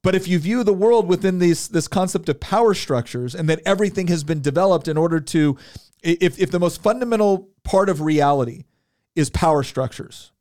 But 0.04 0.16
if 0.16 0.28
you 0.28 0.38
view 0.38 0.64
the 0.64 0.74
world 0.74 1.08
within 1.08 1.40
this 1.40 1.68
this 1.68 1.88
concept 1.88 2.30
of 2.30 2.40
power 2.40 2.76
structures 2.76 3.34
and 3.34 3.50
that 3.50 3.62
everything 3.66 4.08
has 4.08 4.24
been 4.24 4.42
developed 4.42 4.88
in 4.88 4.98
order 4.98 5.20
to, 5.20 5.58
if 6.04 6.38
if 6.38 6.52
the 6.52 6.60
most 6.60 6.84
fundamental 6.84 7.50
part 7.64 7.90
of 7.90 8.02
reality 8.02 8.66
is 9.16 9.32
power 9.32 9.64
structures, 9.64 10.32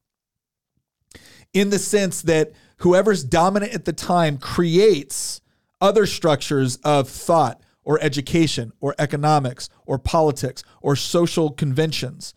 in 1.55 1.71
the 1.71 1.79
sense 1.79 2.23
that 2.23 2.53
whoever's 2.79 3.25
dominant 3.25 3.75
at 3.75 3.85
the 3.85 3.93
time 3.93 4.39
creates 4.39 5.41
other 5.81 6.07
structures 6.07 6.77
of 6.77 7.09
thought 7.09 7.61
or 7.85 7.99
education 8.01 8.73
or 8.81 8.95
economics 8.99 9.69
or 9.87 9.99
politics 9.99 10.63
or 10.81 10.95
social 10.95 11.51
conventions, 11.51 12.35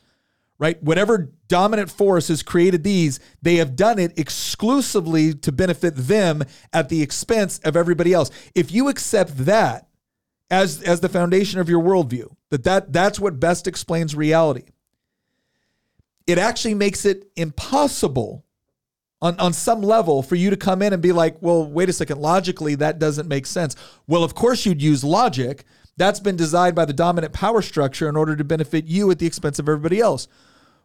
right? 0.58 0.82
Whatever 0.82 1.32
dominant 1.48 1.92
force 1.92 2.30
has 2.30 2.42
created 2.42 2.84
these, 2.84 3.20
they 3.42 3.56
have 3.56 3.76
done 3.76 4.00
it 4.00 4.18
exclusively 4.18 5.34
to 5.34 5.52
benefit 5.52 5.96
them 5.96 6.44
at 6.74 6.90
the 6.90 7.02
expense 7.02 7.60
of 7.60 7.76
everybody 7.76 8.14
else. 8.14 8.32
If 8.56 8.72
you 8.72 8.90
accept 8.90 9.46
that 9.46 9.88
as, 10.50 10.82
as 10.82 11.02
the 11.02 11.10
foundation 11.10 11.60
of 11.60 11.70
your 11.70 11.84
worldview, 11.84 12.36
that, 12.50 12.64
that 12.64 12.94
that's 12.94 13.20
what 13.20 13.40
best 13.40 13.68
explains 13.68 14.16
reality, 14.16 14.66
it 16.26 16.38
actually 16.38 16.74
makes 16.74 17.06
it 17.06 17.30
impossible 17.36 18.45
on, 19.22 19.40
on 19.40 19.54
some 19.54 19.82
level 19.82 20.22
for 20.22 20.36
you 20.36 20.50
to 20.50 20.58
come 20.58 20.82
in 20.82 20.94
and 20.94 21.02
be 21.02 21.12
like, 21.12 21.38
well, 21.42 21.66
wait 21.66 21.90
a 21.90 21.94
second, 21.94 22.20
logically, 22.20 22.76
that 22.76 23.00
doesn't 23.00 23.28
make 23.28 23.46
sense. 23.46 23.76
Well, 24.08 24.24
of 24.24 24.36
course, 24.36 24.66
you'd 24.66 24.82
use 24.82 25.04
logic. 25.04 25.64
That's 25.98 26.20
been 26.20 26.36
designed 26.36 26.76
by 26.76 26.86
the 26.86 26.94
dominant 26.94 27.34
power 27.34 27.62
structure 27.62 28.10
in 28.10 28.18
order 28.18 28.36
to 28.36 28.44
benefit 28.44 28.86
you 28.86 29.10
at 29.12 29.20
the 29.20 29.26
expense 29.26 29.60
of 29.60 29.70
everybody 29.70 30.00
else. 30.00 30.28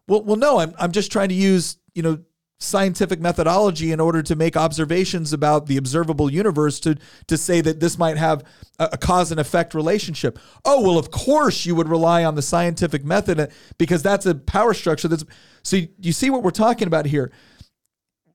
Well, 0.07 0.23
well, 0.23 0.37
no, 0.37 0.59
I'm, 0.61 0.75
I'm 0.79 0.93
just 0.93 1.11
trying 1.11 1.29
to 1.29 1.35
use, 1.35 1.77
you 1.95 2.03
know, 2.03 2.21
scientific 2.63 3.21
methodology 3.21 3.91
in 3.91 3.99
order 3.99 4.23
to 4.23 4.37
make 4.37 4.55
observations 4.55 5.33
about 5.33 5.65
the 5.67 5.79
observable 5.79 6.31
universe 6.31 6.79
to 6.79 6.95
to 7.27 7.39
say 7.39 7.63
that 7.63 7.81
this 7.81 7.97
might 7.97 8.19
have 8.19 8.45
a, 8.79 8.91
a, 8.93 8.99
cause 8.99 9.31
and 9.31 9.41
effect 9.41 9.73
relationship. 9.73 10.39
Oh, 10.67 10.83
well, 10.83 10.99
of 10.99 11.11
course 11.11 11.65
you 11.65 11.75
would 11.75 11.89
rely 11.89 12.23
on 12.23 12.35
the 12.35 12.43
scientific 12.43 13.03
method 13.03 13.41
uh, 13.41 13.47
because 13.79 14.03
that's 14.03 14.27
a 14.27 14.35
power 14.35 14.75
structure 14.75 15.09
that's 15.09 15.25
so 15.63 15.77
you, 15.79 15.89
you 15.99 16.13
see 16.13 16.29
what 16.29 16.43
we're 16.43 16.51
talking 16.51 16.87
about 16.87 17.07
here 17.07 17.33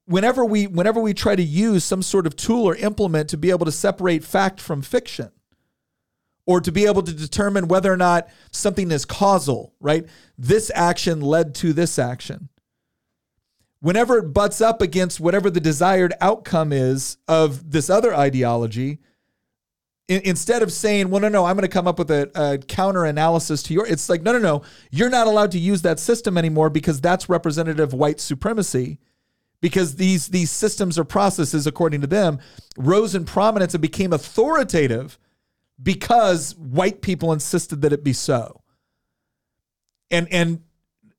whenever 0.05 0.45
we 0.45 0.67
whenever 0.67 0.99
we 0.99 1.13
try 1.13 1.35
to 1.35 1.43
use 1.43 1.83
some 1.83 2.01
sort 2.01 2.27
of 2.27 2.35
tool 2.35 2.65
or 2.65 2.75
implement 2.75 3.29
to 3.29 3.37
be 3.37 3.49
able 3.49 3.65
to 3.65 3.71
separate 3.71 4.23
fact 4.23 4.61
from 4.61 4.81
fiction 4.81 5.31
or 6.45 6.61
to 6.61 6.71
be 6.71 6.85
able 6.85 7.01
to 7.01 7.13
determine 7.13 7.67
whether 7.67 7.91
or 7.91 7.97
not 7.97 8.27
something 8.51 8.91
is 8.91 9.03
causal, 9.03 9.73
right? 9.79 10.05
This 10.37 10.71
action 10.75 11.21
led 11.21 11.55
to 11.55 11.73
this 11.73 11.97
action. 11.97 12.49
Whenever 13.79 14.19
it 14.19 14.33
butts 14.33 14.61
up 14.61 14.81
against 14.81 15.19
whatever 15.19 15.49
the 15.49 15.59
desired 15.59 16.13
outcome 16.21 16.71
is 16.71 17.17
of 17.27 17.71
this 17.71 17.89
other 17.89 18.15
ideology, 18.15 18.99
in, 20.07 20.21
instead 20.23 20.61
of 20.61 20.71
saying, 20.71 21.09
well, 21.09 21.21
no, 21.21 21.29
no, 21.29 21.45
I'm 21.45 21.55
going 21.55 21.63
to 21.63 21.67
come 21.67 21.87
up 21.87 21.97
with 21.97 22.11
a, 22.11 22.29
a 22.35 22.59
counter 22.59 23.05
analysis 23.05 23.63
to 23.63 23.73
your, 23.73 23.87
it's 23.87 24.07
like, 24.07 24.21
no, 24.21 24.31
no, 24.31 24.39
no, 24.39 24.61
you're 24.91 25.09
not 25.09 25.27
allowed 25.27 25.51
to 25.51 25.59
use 25.59 25.81
that 25.81 25.99
system 25.99 26.37
anymore 26.37 26.69
because 26.69 27.01
that's 27.01 27.27
representative 27.27 27.91
white 27.93 28.19
supremacy 28.19 28.99
because 29.65 29.95
these 29.95 30.28
these 30.28 30.51
systems 30.51 30.99
or 30.99 31.04
processes, 31.04 31.65
according 31.65 31.99
to 31.99 32.06
them, 32.06 32.38
rose 32.78 33.15
in 33.15 33.25
prominence 33.25 33.73
and 33.73 33.82
became 33.82 34.13
authoritative 34.13 35.17
because 35.82 36.56
white 36.56 37.01
people 37.01 37.34
insisted 37.34 37.82
that 37.82 37.91
it 37.91 38.04
be 38.04 38.13
so. 38.13 38.62
And 40.12 40.32
and 40.32 40.62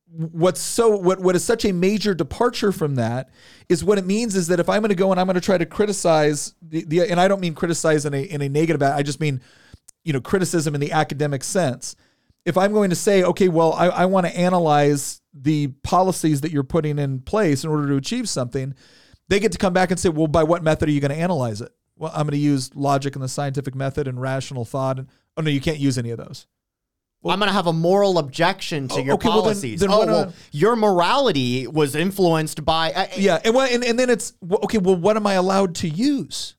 what's 0.06 0.60
so 0.60 0.96
what 0.96 1.18
what 1.18 1.34
is 1.34 1.44
such 1.44 1.64
a 1.64 1.72
major 1.72 2.14
departure 2.14 2.70
from 2.70 2.94
that 2.94 3.30
is 3.68 3.82
what 3.82 3.98
it 3.98 4.06
means 4.06 4.36
is 4.36 4.46
that 4.46 4.60
if 4.60 4.68
I'm 4.68 4.80
going 4.80 4.90
to 4.90 4.94
go 4.94 5.10
and 5.10 5.18
I'm 5.18 5.26
going 5.26 5.34
to 5.34 5.40
try 5.40 5.58
to 5.58 5.66
criticize 5.66 6.54
the, 6.62 6.84
the 6.84 7.00
and 7.10 7.18
I 7.18 7.26
don't 7.26 7.40
mean 7.40 7.52
criticize 7.52 8.06
in 8.06 8.14
a 8.14 8.22
in 8.22 8.42
a 8.42 8.48
negative 8.48 8.80
I 8.80 9.02
just 9.02 9.18
mean 9.18 9.40
you 10.04 10.12
know 10.12 10.20
criticism 10.20 10.76
in 10.76 10.80
the 10.80 10.92
academic 10.92 11.42
sense. 11.42 11.96
If 12.44 12.56
I'm 12.56 12.72
going 12.72 12.90
to 12.90 12.96
say, 12.96 13.24
okay, 13.24 13.48
well, 13.48 13.72
I, 13.72 13.86
I 13.86 14.04
want 14.04 14.24
to 14.26 14.38
analyze 14.38 15.20
the 15.38 15.68
policies 15.82 16.40
that 16.40 16.50
you're 16.52 16.62
putting 16.62 16.98
in 16.98 17.20
place 17.20 17.62
in 17.64 17.70
order 17.70 17.86
to 17.88 17.96
achieve 17.96 18.28
something, 18.28 18.74
they 19.28 19.38
get 19.40 19.52
to 19.52 19.58
come 19.58 19.72
back 19.72 19.90
and 19.90 20.00
say, 20.00 20.08
well, 20.08 20.26
by 20.28 20.42
what 20.42 20.62
method 20.62 20.88
are 20.88 20.92
you 20.92 21.00
going 21.00 21.10
to 21.10 21.16
analyze 21.16 21.60
it? 21.60 21.72
Well, 21.96 22.10
I'm 22.14 22.22
going 22.26 22.32
to 22.32 22.38
use 22.38 22.74
logic 22.74 23.14
and 23.16 23.22
the 23.22 23.28
scientific 23.28 23.74
method 23.74 24.06
and 24.08 24.20
rational 24.20 24.64
thought. 24.64 24.98
And, 24.98 25.08
oh, 25.36 25.42
no, 25.42 25.50
you 25.50 25.60
can't 25.60 25.78
use 25.78 25.98
any 25.98 26.10
of 26.10 26.18
those. 26.18 26.46
Well, 27.22 27.32
I'm 27.32 27.38
going 27.40 27.48
to 27.48 27.54
have 27.54 27.66
a 27.66 27.72
moral 27.72 28.18
objection 28.18 28.86
to 28.88 28.94
Oh, 28.96 28.98
your 28.98 29.14
okay, 29.14 29.28
well, 29.28 29.36
then- 29.38 29.42
policies. 29.44 29.80
then 29.80 29.90
oh, 29.90 30.02
uh, 30.02 30.06
well, 30.06 30.34
your 30.52 30.76
morality 30.76 31.66
was 31.66 31.94
influenced 31.96 32.64
by. 32.64 32.92
Uh, 32.92 33.06
Yeah, 33.16 33.40
and, 33.44 33.56
and 33.56 33.82
and 33.84 33.98
then 33.98 34.10
it's 34.10 34.34
okay. 34.64 34.78
Well, 34.78 34.96
what 34.96 35.16
am 35.16 35.26
I 35.26 35.34
allowed 35.34 35.74
to 35.76 35.88
use? 35.88 36.54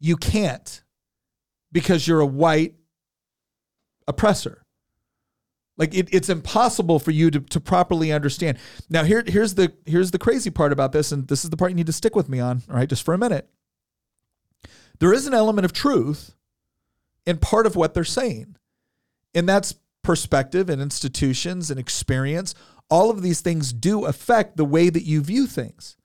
You 0.00 0.16
can't 0.16 0.82
because 1.70 2.08
you're 2.08 2.20
a 2.20 2.26
white 2.26 2.74
oppressor. 4.08 4.61
Like 5.82 5.96
it, 5.96 6.08
it's 6.12 6.28
impossible 6.28 7.00
for 7.00 7.10
you 7.10 7.28
to, 7.32 7.40
to 7.40 7.58
properly 7.58 8.12
understand. 8.12 8.56
Now 8.88 9.02
here 9.02 9.24
here's 9.26 9.54
the 9.54 9.72
here's 9.84 10.12
the 10.12 10.18
crazy 10.18 10.48
part 10.48 10.70
about 10.70 10.92
this, 10.92 11.10
and 11.10 11.26
this 11.26 11.42
is 11.42 11.50
the 11.50 11.56
part 11.56 11.72
you 11.72 11.74
need 11.74 11.86
to 11.86 11.92
stick 11.92 12.14
with 12.14 12.28
me 12.28 12.38
on. 12.38 12.62
All 12.70 12.76
right, 12.76 12.88
just 12.88 13.04
for 13.04 13.14
a 13.14 13.18
minute. 13.18 13.48
There 15.00 15.12
is 15.12 15.26
an 15.26 15.34
element 15.34 15.64
of 15.64 15.72
truth 15.72 16.36
in 17.26 17.38
part 17.38 17.66
of 17.66 17.74
what 17.74 17.94
they're 17.94 18.04
saying, 18.04 18.54
and 19.34 19.48
that's 19.48 19.74
perspective 20.04 20.70
and 20.70 20.80
institutions 20.80 21.68
and 21.68 21.80
experience. 21.80 22.54
All 22.88 23.10
of 23.10 23.20
these 23.20 23.40
things 23.40 23.72
do 23.72 24.04
affect 24.04 24.56
the 24.56 24.64
way 24.64 24.88
that 24.88 25.02
you 25.02 25.20
view 25.20 25.48
things. 25.48 25.96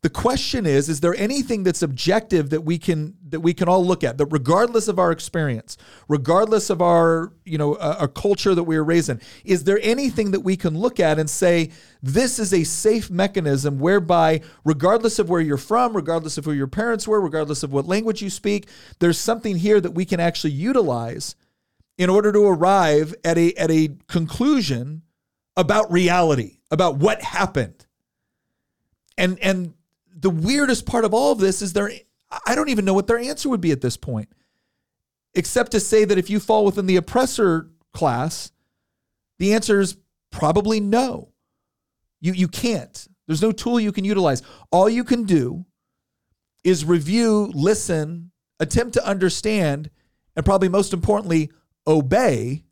The 0.00 0.10
question 0.10 0.64
is 0.64 0.88
is 0.88 1.00
there 1.00 1.14
anything 1.16 1.64
that's 1.64 1.82
objective 1.82 2.50
that 2.50 2.60
we 2.60 2.78
can 2.78 3.16
that 3.30 3.40
we 3.40 3.52
can 3.52 3.68
all 3.68 3.84
look 3.84 4.04
at 4.04 4.16
that 4.18 4.26
regardless 4.26 4.86
of 4.86 4.98
our 4.98 5.10
experience, 5.10 5.76
regardless 6.06 6.70
of 6.70 6.80
our, 6.80 7.32
you 7.44 7.58
know, 7.58 7.74
a, 7.74 8.06
culture 8.06 8.54
that 8.54 8.62
we 8.62 8.76
are 8.76 8.84
raised 8.84 9.10
in, 9.10 9.20
is 9.44 9.64
there 9.64 9.78
anything 9.82 10.30
that 10.30 10.40
we 10.40 10.56
can 10.56 10.78
look 10.78 11.00
at 11.00 11.18
and 11.18 11.28
say 11.28 11.70
this 12.02 12.38
is 12.38 12.54
a 12.54 12.64
safe 12.64 13.10
mechanism 13.10 13.78
whereby 13.78 14.40
regardless 14.64 15.18
of 15.18 15.28
where 15.28 15.40
you're 15.40 15.56
from, 15.56 15.94
regardless 15.94 16.38
of 16.38 16.44
who 16.44 16.52
your 16.52 16.68
parents 16.68 17.08
were, 17.08 17.20
regardless 17.20 17.62
of 17.62 17.72
what 17.72 17.86
language 17.86 18.22
you 18.22 18.30
speak, 18.30 18.68
there's 19.00 19.18
something 19.18 19.56
here 19.56 19.80
that 19.80 19.92
we 19.92 20.04
can 20.04 20.20
actually 20.20 20.52
utilize 20.52 21.34
in 21.98 22.08
order 22.08 22.30
to 22.30 22.46
arrive 22.46 23.14
at 23.24 23.36
a 23.36 23.52
at 23.54 23.70
a 23.70 23.90
conclusion 24.06 25.02
about 25.56 25.90
reality, 25.90 26.60
about 26.70 26.96
what 26.96 27.20
happened. 27.20 27.84
And 29.16 29.36
and 29.40 29.74
the 30.18 30.30
weirdest 30.30 30.86
part 30.86 31.04
of 31.04 31.14
all 31.14 31.32
of 31.32 31.38
this 31.38 31.62
is 31.62 31.72
there 31.72 31.90
I 32.46 32.54
don't 32.54 32.68
even 32.68 32.84
know 32.84 32.94
what 32.94 33.06
their 33.06 33.18
answer 33.18 33.48
would 33.48 33.60
be 33.60 33.72
at 33.72 33.80
this 33.80 33.96
point. 33.96 34.28
Except 35.34 35.72
to 35.72 35.80
say 35.80 36.04
that 36.04 36.18
if 36.18 36.28
you 36.28 36.40
fall 36.40 36.64
within 36.64 36.86
the 36.86 36.96
oppressor 36.96 37.70
class, 37.92 38.50
the 39.38 39.54
answer 39.54 39.80
is 39.80 39.96
probably 40.30 40.80
no. 40.80 41.32
You 42.20 42.32
you 42.32 42.48
can't. 42.48 43.06
There's 43.26 43.42
no 43.42 43.52
tool 43.52 43.78
you 43.78 43.92
can 43.92 44.04
utilize. 44.04 44.42
All 44.72 44.88
you 44.88 45.04
can 45.04 45.24
do 45.24 45.66
is 46.64 46.84
review, 46.84 47.50
listen, 47.54 48.30
attempt 48.58 48.94
to 48.94 49.06
understand, 49.06 49.90
and 50.34 50.44
probably 50.44 50.68
most 50.68 50.92
importantly, 50.92 51.50
obey 51.86 52.64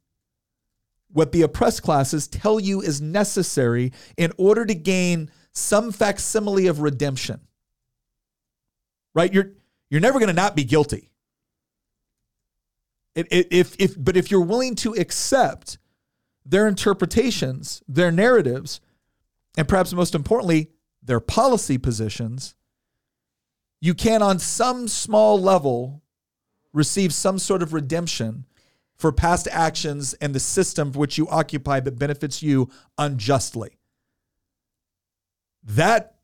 what 1.12 1.32
the 1.32 1.42
oppressed 1.42 1.82
classes 1.82 2.26
tell 2.26 2.58
you 2.58 2.80
is 2.80 3.00
necessary 3.00 3.92
in 4.16 4.32
order 4.36 4.66
to 4.66 4.74
gain 4.74 5.30
some 5.56 5.90
facsimile 5.90 6.66
of 6.66 6.80
redemption. 6.80 7.40
Right? 9.14 9.32
You're 9.32 9.52
you're 9.88 10.00
never 10.00 10.18
going 10.18 10.28
to 10.28 10.34
not 10.34 10.54
be 10.54 10.64
guilty. 10.64 11.10
It, 13.14 13.26
it, 13.30 13.48
if 13.50 13.74
if 13.78 13.94
but 13.96 14.16
if 14.16 14.30
you're 14.30 14.42
willing 14.42 14.74
to 14.76 14.92
accept 14.92 15.78
their 16.44 16.68
interpretations, 16.68 17.82
their 17.88 18.12
narratives, 18.12 18.80
and 19.56 19.66
perhaps 19.66 19.92
most 19.92 20.14
importantly, 20.14 20.70
their 21.02 21.20
policy 21.20 21.78
positions, 21.78 22.54
you 23.80 23.94
can, 23.94 24.22
on 24.22 24.38
some 24.38 24.88
small 24.88 25.40
level, 25.40 26.02
receive 26.72 27.14
some 27.14 27.38
sort 27.38 27.62
of 27.62 27.72
redemption 27.72 28.44
for 28.96 29.12
past 29.12 29.48
actions 29.50 30.14
and 30.14 30.34
the 30.34 30.40
system 30.40 30.92
which 30.92 31.16
you 31.16 31.26
occupy 31.28 31.80
that 31.80 31.98
benefits 31.98 32.42
you 32.42 32.68
unjustly. 32.98 33.75
That, 35.66 36.14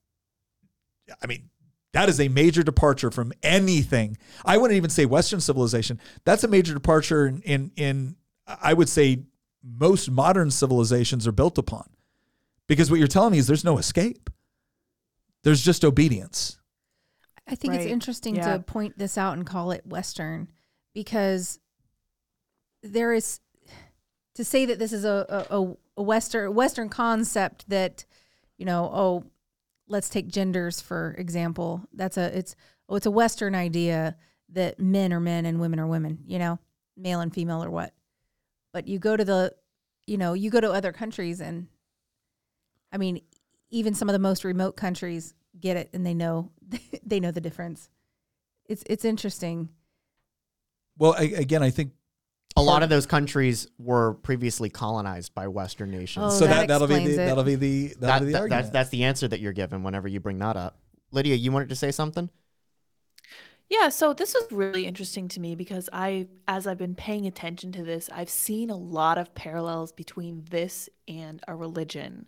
I 1.22 1.26
mean, 1.26 1.50
that 1.92 2.08
is 2.08 2.20
a 2.20 2.28
major 2.28 2.62
departure 2.62 3.10
from 3.10 3.32
anything. 3.42 4.16
I 4.44 4.56
wouldn't 4.56 4.76
even 4.76 4.90
say 4.90 5.04
Western 5.04 5.40
civilization. 5.40 6.00
That's 6.24 6.42
a 6.44 6.48
major 6.48 6.72
departure 6.72 7.26
in, 7.26 7.42
in, 7.42 7.70
in 7.76 8.16
I 8.46 8.72
would 8.72 8.88
say, 8.88 9.24
most 9.62 10.10
modern 10.10 10.50
civilizations 10.50 11.26
are 11.26 11.32
built 11.32 11.58
upon. 11.58 11.88
Because 12.66 12.90
what 12.90 12.98
you're 12.98 13.08
telling 13.08 13.32
me 13.32 13.38
is 13.38 13.46
there's 13.46 13.64
no 13.64 13.78
escape. 13.78 14.30
There's 15.44 15.62
just 15.62 15.84
obedience. 15.84 16.58
I 17.46 17.56
think 17.56 17.74
it's 17.74 17.84
interesting 17.84 18.36
Yeah. 18.36 18.56
to 18.56 18.62
point 18.62 18.96
this 18.96 19.18
out 19.18 19.34
and 19.36 19.44
call 19.44 19.72
it 19.72 19.84
Western 19.86 20.48
because 20.94 21.58
there 22.82 23.12
is 23.12 23.40
to 24.34 24.44
say 24.44 24.64
that 24.64 24.78
this 24.78 24.92
is 24.92 25.04
a, 25.04 25.46
a, 25.50 25.74
a 25.96 26.02
Western 26.02 26.54
Western 26.54 26.88
concept 26.88 27.68
that, 27.68 28.04
you 28.62 28.66
know, 28.66 28.88
oh, 28.94 29.24
let's 29.88 30.08
take 30.08 30.28
genders 30.28 30.80
for 30.80 31.16
example. 31.18 31.82
That's 31.92 32.16
a 32.16 32.38
it's 32.38 32.54
oh, 32.88 32.94
it's 32.94 33.06
a 33.06 33.10
Western 33.10 33.56
idea 33.56 34.16
that 34.50 34.78
men 34.78 35.12
are 35.12 35.18
men 35.18 35.46
and 35.46 35.58
women 35.58 35.80
are 35.80 35.86
women, 35.88 36.20
you 36.28 36.38
know, 36.38 36.60
male 36.96 37.18
and 37.18 37.34
female 37.34 37.64
or 37.64 37.70
what. 37.70 37.92
But 38.72 38.86
you 38.86 39.00
go 39.00 39.16
to 39.16 39.24
the 39.24 39.52
you 40.06 40.16
know, 40.16 40.34
you 40.34 40.48
go 40.48 40.60
to 40.60 40.70
other 40.70 40.92
countries 40.92 41.40
and 41.40 41.66
I 42.92 42.98
mean, 42.98 43.22
even 43.70 43.94
some 43.94 44.08
of 44.08 44.12
the 44.12 44.20
most 44.20 44.44
remote 44.44 44.76
countries 44.76 45.34
get 45.58 45.76
it 45.76 45.90
and 45.92 46.06
they 46.06 46.14
know 46.14 46.52
they 47.04 47.18
know 47.18 47.32
the 47.32 47.40
difference. 47.40 47.90
It's 48.66 48.84
it's 48.86 49.04
interesting. 49.04 49.70
Well, 50.96 51.16
I, 51.18 51.24
again, 51.24 51.64
I 51.64 51.70
think 51.70 51.94
A 52.56 52.62
lot 52.62 52.82
of 52.82 52.90
those 52.90 53.06
countries 53.06 53.66
were 53.78 54.14
previously 54.14 54.68
colonized 54.68 55.34
by 55.34 55.48
Western 55.48 55.90
nations. 55.90 56.34
Oh, 56.34 56.38
so 56.40 56.46
that 56.46 56.68
that, 56.68 56.68
that'll 56.68 56.86
be 56.86 57.06
the, 57.06 57.12
it. 57.12 57.16
that'll 57.16 57.44
be 57.44 57.54
the 57.54 57.94
that'll 57.98 58.06
that, 58.06 58.20
be 58.20 58.26
the 58.26 58.32
that- 58.32 58.40
argument. 58.40 58.62
that's, 58.64 58.70
that's 58.72 58.90
the 58.90 59.04
answer 59.04 59.26
that 59.28 59.40
you're 59.40 59.52
given 59.52 59.82
whenever 59.82 60.06
you 60.06 60.20
bring 60.20 60.38
that 60.40 60.56
up. 60.56 60.78
Lydia, 61.12 61.34
you 61.34 61.50
wanted 61.52 61.70
to 61.70 61.76
say 61.76 61.90
something? 61.90 62.28
Yeah, 63.68 63.88
so 63.88 64.12
this 64.12 64.34
was 64.34 64.52
really 64.52 64.84
interesting 64.84 65.28
to 65.28 65.40
me 65.40 65.54
because 65.54 65.88
I, 65.94 66.26
as 66.46 66.66
I've 66.66 66.76
been 66.76 66.94
paying 66.94 67.26
attention 67.26 67.72
to 67.72 67.82
this, 67.82 68.10
I've 68.12 68.28
seen 68.28 68.68
a 68.68 68.76
lot 68.76 69.16
of 69.16 69.34
parallels 69.34 69.92
between 69.92 70.44
this 70.50 70.90
and 71.08 71.40
a 71.48 71.54
religion. 71.56 72.26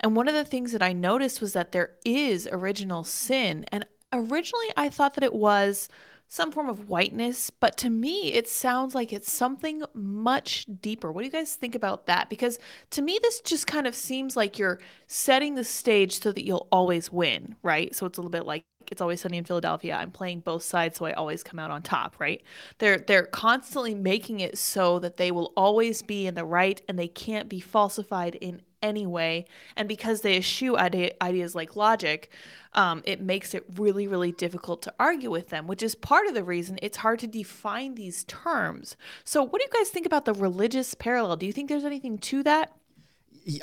And 0.00 0.16
one 0.16 0.26
of 0.26 0.34
the 0.34 0.44
things 0.44 0.72
that 0.72 0.82
I 0.82 0.92
noticed 0.92 1.40
was 1.40 1.52
that 1.52 1.70
there 1.70 1.92
is 2.04 2.48
original 2.50 3.04
sin. 3.04 3.66
And 3.70 3.86
originally 4.12 4.66
I 4.76 4.88
thought 4.88 5.14
that 5.14 5.22
it 5.22 5.34
was 5.34 5.88
some 6.30 6.52
form 6.52 6.68
of 6.68 6.88
whiteness, 6.88 7.50
but 7.50 7.76
to 7.76 7.90
me 7.90 8.32
it 8.32 8.48
sounds 8.48 8.94
like 8.94 9.12
it's 9.12 9.30
something 9.30 9.82
much 9.94 10.64
deeper. 10.80 11.10
What 11.10 11.22
do 11.22 11.26
you 11.26 11.32
guys 11.32 11.56
think 11.56 11.74
about 11.74 12.06
that? 12.06 12.30
Because 12.30 12.60
to 12.90 13.02
me 13.02 13.18
this 13.20 13.40
just 13.40 13.66
kind 13.66 13.84
of 13.84 13.96
seems 13.96 14.36
like 14.36 14.56
you're 14.56 14.78
setting 15.08 15.56
the 15.56 15.64
stage 15.64 16.20
so 16.20 16.30
that 16.30 16.46
you'll 16.46 16.68
always 16.70 17.10
win, 17.10 17.56
right? 17.64 17.92
So 17.96 18.06
it's 18.06 18.16
a 18.16 18.20
little 18.20 18.30
bit 18.30 18.46
like 18.46 18.62
it's 18.92 19.00
always 19.00 19.20
sunny 19.20 19.38
in 19.38 19.44
Philadelphia. 19.44 19.96
I'm 19.96 20.12
playing 20.12 20.40
both 20.40 20.62
sides 20.62 20.98
so 20.98 21.04
I 21.04 21.14
always 21.14 21.42
come 21.42 21.58
out 21.58 21.72
on 21.72 21.82
top, 21.82 22.14
right? 22.20 22.40
They're 22.78 22.98
they're 22.98 23.26
constantly 23.26 23.96
making 23.96 24.38
it 24.38 24.56
so 24.56 25.00
that 25.00 25.16
they 25.16 25.32
will 25.32 25.52
always 25.56 26.00
be 26.00 26.28
in 26.28 26.36
the 26.36 26.44
right 26.44 26.80
and 26.88 26.96
they 26.96 27.08
can't 27.08 27.48
be 27.48 27.58
falsified 27.58 28.36
in 28.36 28.62
any 28.82 29.06
way. 29.06 29.46
And 29.76 29.88
because 29.88 30.20
they 30.20 30.36
eschew 30.36 30.76
ide- 30.76 31.14
ideas 31.20 31.54
like 31.54 31.76
logic, 31.76 32.30
um, 32.74 33.02
it 33.04 33.20
makes 33.20 33.54
it 33.54 33.64
really, 33.76 34.06
really 34.06 34.32
difficult 34.32 34.82
to 34.82 34.94
argue 34.98 35.30
with 35.30 35.48
them, 35.48 35.66
which 35.66 35.82
is 35.82 35.94
part 35.94 36.26
of 36.26 36.34
the 36.34 36.44
reason 36.44 36.78
it's 36.82 36.98
hard 36.98 37.18
to 37.20 37.26
define 37.26 37.94
these 37.94 38.24
terms. 38.24 38.96
So, 39.24 39.42
what 39.42 39.60
do 39.60 39.66
you 39.70 39.78
guys 39.78 39.90
think 39.90 40.06
about 40.06 40.24
the 40.24 40.34
religious 40.34 40.94
parallel? 40.94 41.36
Do 41.36 41.46
you 41.46 41.52
think 41.52 41.68
there's 41.68 41.84
anything 41.84 42.18
to 42.18 42.42
that? 42.44 42.72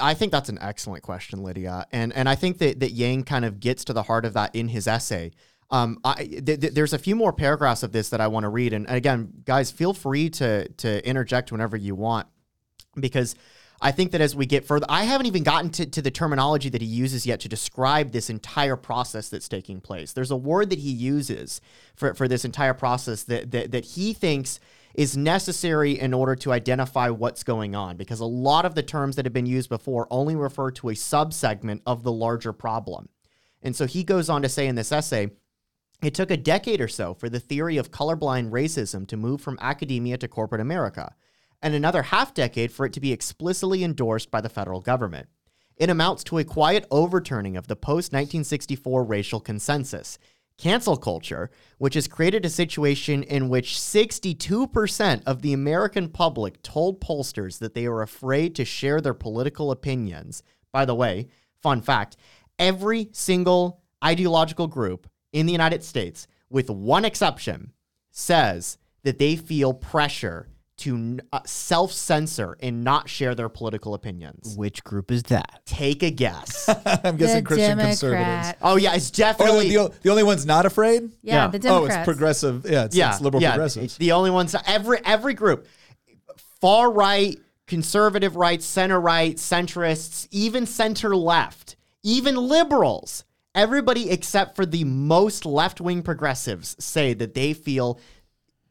I 0.02 0.14
think 0.14 0.32
that's 0.32 0.50
an 0.50 0.58
excellent 0.60 1.04
question, 1.04 1.44
Lydia, 1.44 1.86
and 1.92 2.12
and 2.14 2.28
I 2.28 2.36
think 2.36 2.58
that 2.58 2.80
that 2.80 2.92
Yang 2.92 3.24
kind 3.24 3.46
of 3.46 3.60
gets 3.60 3.86
to 3.86 3.94
the 3.94 4.04
heart 4.04 4.26
of 4.26 4.34
that 4.34 4.56
in 4.56 4.70
his 4.70 4.88
essay. 4.88 5.32
Um, 5.70 6.00
I, 6.04 6.16
th- 6.16 6.62
th- 6.62 6.74
there's 6.74 6.94
a 6.94 6.98
few 6.98 7.16
more 7.16 7.34
paragraphs 7.34 7.84
of 7.84 7.92
this 7.92 8.10
that 8.10 8.22
I 8.22 8.28
want 8.28 8.46
to 8.46 8.50
read, 8.50 8.74
and 8.74 8.90
again, 8.90 9.34
guys, 9.46 9.70
feel 9.70 9.94
free 9.94 10.30
to 10.32 10.68
to 10.68 11.08
interject 11.08 11.52
whenever 11.52 11.78
you 11.78 11.94
want, 11.94 12.28
because 12.96 13.36
I 13.80 13.92
think 13.92 14.12
that 14.12 14.22
as 14.22 14.36
we 14.36 14.46
get 14.46 14.66
further, 14.66 14.88
I 14.90 15.04
haven't 15.04 15.28
even 15.28 15.44
gotten 15.44 15.70
to, 15.72 15.86
to 15.86 16.02
the 16.02 16.10
terminology 16.10 16.70
that 16.70 16.82
he 16.82 16.88
uses 16.88 17.28
yet 17.28 17.40
to 17.42 17.50
describe 17.50 18.12
this 18.12 18.30
entire 18.30 18.76
process 18.76 19.30
that's 19.30 19.48
taking 19.48 19.82
place. 19.82 20.14
There's 20.14 20.32
a 20.32 20.36
word 20.36 20.72
that 20.72 20.80
he 20.80 20.90
uses 20.90 21.62
for, 21.96 22.14
for 22.16 22.28
this 22.28 22.44
entire 22.44 22.74
process 22.74 23.24
that, 23.24 23.52
that 23.52 23.72
that 23.72 23.86
he 23.86 24.14
thinks 24.14 24.60
is 24.96 25.16
necessary 25.16 26.00
in 26.00 26.14
order 26.14 26.36
to 26.36 26.52
identify 26.52 27.10
what's 27.10 27.44
going 27.44 27.76
on 27.76 27.98
because 27.98 28.20
a 28.20 28.26
lot 28.26 28.66
of 28.66 28.74
the 28.74 28.82
terms 28.82 29.16
that 29.16 29.26
have 29.26 29.34
been 29.34 29.46
used 29.46 29.70
before 29.70 30.08
only 30.10 30.36
refer 30.36 30.72
to 30.72 30.90
a 30.90 30.94
subsegment 30.94 31.82
of 31.86 32.02
the 32.02 32.12
larger 32.12 32.52
problem. 32.52 33.08
And 33.62 33.76
so 33.76 33.86
he 33.86 34.04
goes 34.04 34.28
on 34.28 34.42
to 34.42 34.50
say 34.50 34.66
in 34.66 34.76
this 34.76 34.92
essay, 34.92 35.30
it 36.02 36.16
took 36.16 36.32
a 36.32 36.38
decade 36.38 36.82
or 36.82 36.88
so 36.88 37.14
for 37.14 37.30
the 37.30 37.40
theory 37.40 37.78
of 37.78 37.92
colorblind 37.92 38.50
racism 38.50 39.08
to 39.08 39.18
move 39.18 39.42
from 39.42 39.58
academia 39.62 40.18
to 40.18 40.28
corporate 40.28 40.62
America, 40.62 41.16
and 41.62 41.74
another 41.74 42.04
half 42.04 42.34
decade 42.34 42.72
for 42.72 42.86
it 42.86 42.94
to 42.94 43.00
be 43.00 43.12
explicitly 43.12 43.84
endorsed 43.84 44.32
by 44.32 44.42
the 44.42 44.50
federal 44.50 44.82
government. 44.82 45.28
It 45.76 45.90
amounts 45.90 46.24
to 46.26 46.38
a 46.38 46.44
quiet 46.44 46.86
overturning 46.90 47.56
of 47.56 47.68
the 47.68 47.76
post 47.76 48.12
1964 48.12 49.04
racial 49.04 49.40
consensus. 49.40 50.18
Cancel 50.58 50.98
culture, 50.98 51.52
which 51.78 51.94
has 51.94 52.08
created 52.08 52.44
a 52.44 52.50
situation 52.50 53.22
in 53.22 53.48
which 53.48 53.76
62% 53.76 55.22
of 55.28 55.44
the 55.44 55.54
American 55.54 56.10
public 56.10 56.64
told 56.64 57.00
pollsters 57.00 57.60
that 57.60 57.76
they 57.76 57.86
are 57.86 58.02
afraid 58.02 58.56
to 58.56 58.66
share 58.66 59.00
their 59.00 59.14
political 59.14 59.70
opinions. 59.70 60.42
By 60.72 60.86
the 60.86 60.96
way, 60.96 61.28
fun 61.62 61.82
fact 61.82 62.18
every 62.58 63.10
single 63.12 63.84
ideological 64.04 64.66
group 64.66 65.08
in 65.32 65.46
the 65.46 65.52
United 65.52 65.84
States, 65.84 66.28
with 66.50 66.72
one 66.72 67.06
exception, 67.06 67.72
says 68.10 68.80
that 69.04 69.20
they 69.20 69.36
feel 69.36 69.76
pressure 69.76 70.50
to 70.78 71.20
uh, 71.34 71.40
self 71.46 71.92
censor 71.92 72.56
and 72.62 72.84
not 72.84 73.10
share 73.10 73.34
their 73.36 73.50
political 73.50 73.94
opinions. 73.94 74.56
Which 74.56 74.84
group 74.84 75.12
is 75.12 75.24
that? 75.24 75.62
Take 75.66 76.04
a 76.04 76.12
guess. 76.12 76.70
I'm 77.04 77.18
guessing 77.18 77.44
the 77.44 77.48
Christian 77.48 77.78
Democrat. 77.78 77.88
conservatives. 77.90 78.54
oh, 78.62 78.76
yeah, 78.76 78.94
it's 78.96 79.10
Oh, 79.10 79.14
definitely. 79.18 79.70
the, 79.70 79.92
the 80.04 80.10
only 80.10 80.24
one's 80.24 80.46
not 80.46 80.66
afraid? 80.66 81.12
Yeah, 81.22 81.36
Yeah. 81.46 81.48
the 81.48 81.60
Democrats. 81.60 81.96
Oh, 81.96 82.00
it's 82.00 82.06
progressive. 82.06 82.66
Yeah, 82.70 82.86
it's, 82.86 82.96
yeah, 82.96 83.12
it's 83.12 83.22
liberal 83.22 83.42
yeah, 83.42 83.52
progressives. 83.52 83.98
The 83.98 84.12
only 84.12 84.30
ones, 84.30 84.56
every, 84.66 85.00
every 85.04 85.34
group, 85.34 85.68
far 86.62 86.92
right, 86.92 87.38
conservative 87.66 88.36
right, 88.36 88.62
center 88.62 89.00
right, 89.00 89.36
centrists, 89.36 90.28
even 90.32 90.66
center 90.66 91.16
left, 91.16 91.76
even 92.04 92.36
liberals, 92.36 93.24
everybody 93.56 94.10
except 94.10 94.56
for 94.56 94.66
the 94.66 94.84
most 94.84 95.46
left 95.46 95.82
wing 95.82 96.04
progressives 96.04 96.76
say 96.80 97.14
that 97.16 97.34
they 97.34 97.54
feel 97.54 98.00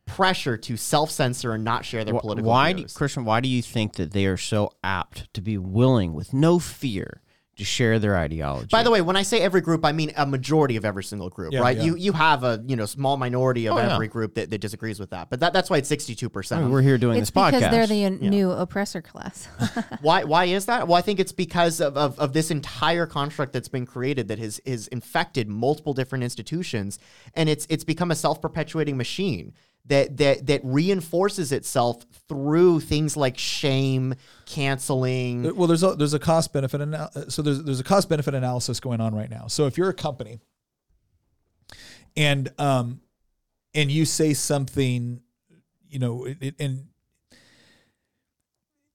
pressure 0.07 0.57
to 0.57 0.77
self 0.77 1.11
censor 1.11 1.53
and 1.53 1.65
not 1.65 1.85
share 1.85 2.05
their 2.05 2.15
Wh- 2.15 2.21
political 2.21 2.49
why, 2.51 2.73
do. 2.73 2.87
Christian? 2.95 3.25
Why 3.25 3.41
do 3.41 3.49
you 3.49 3.63
think 3.63 3.95
that 3.95 4.13
they 4.13 4.27
are 4.27 4.37
so 4.37 4.73
apt 4.83 5.33
to 5.35 5.41
be 5.41 5.59
willing, 5.59 6.15
with 6.15 6.33
no 6.33 6.59
fear, 6.59 7.21
to 7.57 7.65
share 7.65 7.99
their 7.99 8.17
ideology? 8.17 8.69
By 8.71 8.83
the 8.83 8.91
way, 8.91 9.01
when 9.01 9.17
I 9.17 9.23
say 9.23 9.41
every 9.41 9.61
group, 9.63 9.85
I 9.85 9.91
mean 9.93 10.13
a 10.17 10.25
majority 10.25 10.77
of 10.77 10.85
every 10.85 11.03
single 11.03 11.29
group, 11.29 11.53
Yeah, 11.53 11.61
right? 11.61 11.77
yeah. 11.77 11.83
You 11.85 11.97
you 11.97 12.13
have 12.13 12.45
a 12.45 12.63
you 12.67 12.77
know 12.77 12.87
small 12.87 13.17
minority 13.17 13.67
of 13.67 13.75
Oh, 13.77 13.79
yeah. 13.79 13.95
every 13.95 14.07
group 14.09 14.35
that, 14.35 14.49
that 14.51 14.59
disagrees 14.61 15.01
with 15.01 15.11
that, 15.11 15.29
but 15.29 15.41
that, 15.41 15.53
that's 15.53 15.69
why 15.69 15.79
it's 15.79 15.89
sixty 15.89 16.15
two 16.15 16.29
percent. 16.29 16.71
we're 16.71 16.83
here 16.83 16.99
doing 16.99 17.19
it's 17.19 17.31
this 17.31 17.43
podcast. 17.43 17.53
because 17.59 17.71
they're 17.71 17.87
the 17.87 18.11
new 18.11 18.51
oppressor 18.53 19.03
class. 19.03 19.49
Why 20.03 20.23
why 20.25 20.45
is 20.45 20.67
that? 20.67 20.87
Well, 20.87 20.97
I 20.97 21.03
think 21.03 21.19
it's 21.19 21.33
because 21.33 21.81
of, 21.81 21.97
of, 21.97 22.19
of 22.21 22.33
this 22.33 22.51
entire 22.51 23.07
construct 23.07 23.53
that's 23.53 23.69
been 23.69 23.87
created 23.87 24.29
that 24.29 24.39
has 24.39 24.61
has 24.67 24.87
infected 24.89 25.49
multiple 25.49 25.95
different 25.95 26.23
institutions 26.25 26.99
and 27.35 27.49
it's 27.49 27.67
it's 27.71 27.85
become 27.85 28.11
a 28.11 28.15
self-perpetuating 28.15 28.97
machine. 28.97 29.53
That 29.89 30.17
that 30.17 30.47
that 30.47 30.61
reinforces 30.65 31.53
itself 31.53 32.05
through 32.29 32.81
things 32.81 33.17
like 33.17 33.39
shame, 33.39 34.15
canceling. 34.47 35.55
Well, 35.57 35.67
there's 35.67 35.83
a 35.83 35.95
there's 35.95 36.15
a 36.15 36.19
cost 36.19 36.53
benefit 36.53 36.81
anal- 36.81 37.11
so 37.29 37.43
there's 37.43 37.63
there's 37.63 37.81
a 37.81 37.85
cost 37.85 38.09
benefit 38.09 38.35
analysis 38.35 38.81
going 38.81 39.01
on 39.01 39.15
right 39.15 39.31
now. 39.31 39.47
So 39.47 39.67
if 39.67 39.79
you're 39.79 39.89
a 39.89 39.95
company 39.95 40.41
and 42.17 42.51
um 42.59 43.01
and 43.75 43.91
you 43.91 44.05
say 44.05 44.35
something, 44.35 45.21
you 45.89 45.99
know, 45.99 46.27
and 46.59 46.87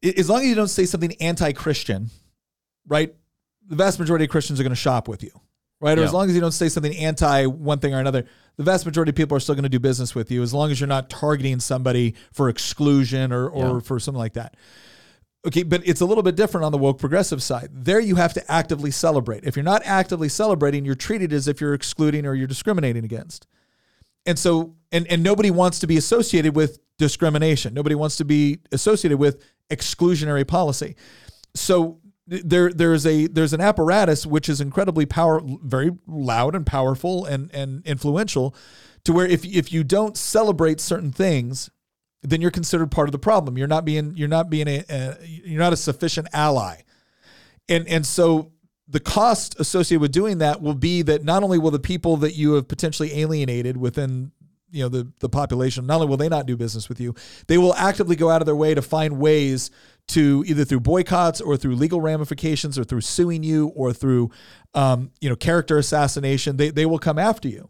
as 0.03 0.29
long 0.29 0.41
as 0.41 0.47
you 0.47 0.55
don't 0.55 0.67
say 0.67 0.85
something 0.85 1.13
anti-Christian, 1.21 2.09
right? 2.87 3.13
The 3.67 3.75
vast 3.75 3.99
majority 3.99 4.25
of 4.25 4.31
Christians 4.31 4.59
are 4.59 4.63
going 4.63 4.71
to 4.71 4.75
shop 4.75 5.07
with 5.07 5.21
you, 5.23 5.31
right? 5.81 5.97
Or 5.99 6.03
as 6.03 6.13
long 6.13 6.29
as 6.29 6.35
you 6.35 6.41
don't 6.41 6.51
say 6.51 6.69
something 6.69 6.95
anti 6.95 7.45
one 7.47 7.79
thing 7.79 7.93
or 7.93 7.99
another, 7.99 8.25
the 8.57 8.63
vast 8.63 8.85
majority 8.85 9.09
of 9.09 9.15
people 9.15 9.35
are 9.35 9.39
still 9.39 9.55
going 9.55 9.63
to 9.63 9.69
do 9.69 9.79
business 9.79 10.13
with 10.15 10.31
you 10.31 10.41
as 10.43 10.53
long 10.53 10.71
as 10.71 10.79
you're 10.79 10.87
not 10.87 11.09
targeting 11.09 11.59
somebody 11.59 12.15
for 12.31 12.47
exclusion 12.49 13.31
or 13.33 13.49
or 13.49 13.75
Yeah. 13.75 13.79
for 13.79 13.99
something 13.99 14.19
like 14.19 14.33
that. 14.33 14.55
Okay, 15.45 15.63
but 15.63 15.81
it's 15.87 16.01
a 16.01 16.05
little 16.05 16.21
bit 16.21 16.35
different 16.35 16.65
on 16.65 16.71
the 16.71 16.77
woke 16.77 16.99
progressive 16.99 17.41
side. 17.41 17.69
There 17.73 17.99
you 17.99 18.15
have 18.15 18.33
to 18.35 18.51
actively 18.51 18.91
celebrate. 18.91 19.43
If 19.43 19.55
you're 19.55 19.63
not 19.63 19.81
actively 19.85 20.29
celebrating, 20.29 20.85
you're 20.85 20.93
treated 20.93 21.33
as 21.33 21.47
if 21.47 21.59
you're 21.59 21.73
excluding 21.73 22.27
or 22.27 22.35
you're 22.35 22.45
discriminating 22.45 23.03
against. 23.03 23.47
And 24.27 24.37
so 24.37 24.75
and 24.91 25.07
and 25.07 25.23
nobody 25.23 25.49
wants 25.49 25.79
to 25.79 25.87
be 25.87 25.97
associated 25.97 26.55
with 26.55 26.79
discrimination. 26.99 27.73
Nobody 27.73 27.95
wants 27.95 28.17
to 28.17 28.25
be 28.25 28.59
associated 28.71 29.17
with 29.17 29.43
exclusionary 29.71 30.47
policy. 30.47 30.95
So 31.55 31.99
there 32.31 32.71
there's 32.71 33.05
a 33.05 33.27
there's 33.27 33.53
an 33.53 33.61
apparatus 33.61 34.25
which 34.25 34.47
is 34.47 34.61
incredibly 34.61 35.05
power 35.05 35.41
very 35.63 35.91
loud 36.07 36.55
and 36.55 36.65
powerful 36.65 37.25
and 37.25 37.53
and 37.53 37.85
influential 37.85 38.55
to 39.03 39.11
where 39.13 39.27
if 39.27 39.43
if 39.45 39.73
you 39.73 39.83
don't 39.83 40.15
celebrate 40.17 40.79
certain 40.79 41.11
things 41.11 41.69
then 42.23 42.41
you're 42.41 42.51
considered 42.51 42.91
part 42.91 43.07
of 43.07 43.11
the 43.11 43.19
problem. 43.19 43.57
You're 43.57 43.67
not 43.67 43.85
being 43.85 44.13
you're 44.15 44.27
not 44.27 44.49
being 44.49 44.67
a, 44.67 44.83
a 44.89 45.17
you're 45.25 45.59
not 45.59 45.73
a 45.73 45.77
sufficient 45.77 46.27
ally. 46.33 46.81
And 47.67 47.87
and 47.87 48.05
so 48.05 48.51
the 48.87 48.99
cost 48.99 49.59
associated 49.59 50.01
with 50.01 50.11
doing 50.11 50.39
that 50.39 50.61
will 50.61 50.75
be 50.75 51.01
that 51.03 51.23
not 51.23 51.43
only 51.43 51.57
will 51.57 51.71
the 51.71 51.79
people 51.79 52.17
that 52.17 52.35
you 52.35 52.53
have 52.53 52.67
potentially 52.67 53.19
alienated 53.19 53.77
within 53.77 54.31
you 54.69 54.83
know 54.83 54.89
the 54.89 55.11
the 55.19 55.29
population 55.29 55.85
not 55.85 55.95
only 55.95 56.07
will 56.07 56.17
they 56.17 56.29
not 56.29 56.45
do 56.45 56.55
business 56.55 56.87
with 56.87 57.01
you 57.01 57.13
they 57.47 57.57
will 57.57 57.73
actively 57.75 58.15
go 58.15 58.29
out 58.29 58.41
of 58.41 58.45
their 58.45 58.55
way 58.55 58.73
to 58.73 58.81
find 58.81 59.19
ways 59.19 59.69
to 60.07 60.43
either 60.47 60.65
through 60.65 60.79
boycotts 60.79 61.39
or 61.39 61.55
through 61.55 61.75
legal 61.75 62.01
ramifications 62.01 62.77
or 62.77 62.83
through 62.83 63.01
suing 63.01 63.43
you 63.43 63.67
or 63.75 63.93
through 63.93 64.29
um, 64.73 65.11
you 65.21 65.29
know 65.29 65.35
character 65.35 65.77
assassination 65.77 66.57
they, 66.57 66.69
they 66.69 66.85
will 66.85 66.99
come 66.99 67.17
after 67.17 67.47
you. 67.47 67.69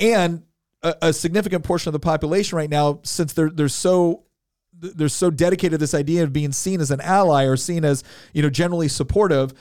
And 0.00 0.42
a, 0.82 0.94
a 1.02 1.12
significant 1.12 1.64
portion 1.64 1.88
of 1.88 1.92
the 1.92 2.00
population 2.00 2.56
right 2.56 2.70
now 2.70 3.00
since 3.02 3.32
they're 3.32 3.50
they're 3.50 3.68
so 3.68 4.24
they're 4.72 5.08
so 5.08 5.30
dedicated 5.30 5.72
to 5.72 5.78
this 5.78 5.94
idea 5.94 6.24
of 6.24 6.32
being 6.32 6.52
seen 6.52 6.80
as 6.80 6.90
an 6.90 7.00
ally 7.00 7.44
or 7.44 7.56
seen 7.56 7.84
as 7.84 8.04
you 8.32 8.42
know 8.42 8.50
generally 8.50 8.88
supportive 8.88 9.54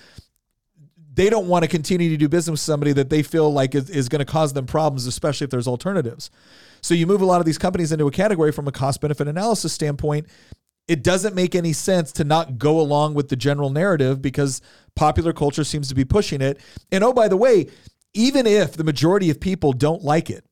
they 1.16 1.30
don't 1.30 1.48
want 1.48 1.64
to 1.64 1.70
continue 1.70 2.10
to 2.10 2.18
do 2.18 2.28
business 2.28 2.54
with 2.54 2.60
somebody 2.60 2.92
that 2.92 3.10
they 3.10 3.22
feel 3.22 3.54
like 3.54 3.76
is, 3.76 3.90
is 3.90 4.10
going 4.10 4.20
to 4.20 4.26
cause 4.26 4.54
them 4.54 4.66
problems 4.66 5.06
especially 5.06 5.46
if 5.46 5.52
there's 5.52 5.68
alternatives. 5.68 6.30
So 6.82 6.94
you 6.94 7.08
move 7.08 7.22
a 7.22 7.26
lot 7.26 7.40
of 7.40 7.46
these 7.46 7.58
companies 7.58 7.92
into 7.92 8.08
a 8.08 8.12
category 8.12 8.52
from 8.52 8.68
a 8.68 8.72
cost 8.72 9.00
benefit 9.00 9.28
analysis 9.28 9.72
standpoint 9.72 10.28
it 10.88 11.04
doesn't 11.04 11.36
make 11.36 11.56
any 11.56 11.74
sense 11.74 12.12
to 12.12 12.24
not 12.24 12.58
go 12.58 12.80
along 12.80 13.14
with 13.14 13.30
the 13.30 13.36
general 13.36 13.70
narrative 13.70 14.22
because 14.22 14.62
popular 14.96 15.34
culture 15.34 15.64
seems 15.64 15.88
to 15.90 15.96
be 15.96 16.06
pushing 16.06 16.42
it 16.42 16.60
and 16.92 17.04
oh 17.04 17.14
by 17.14 17.28
the 17.28 17.38
way 17.38 17.68
even 18.14 18.46
if 18.46 18.74
the 18.74 18.84
majority 18.84 19.30
of 19.30 19.40
people 19.40 19.74
don't 19.74 20.04
like 20.04 20.30
it 20.30 20.46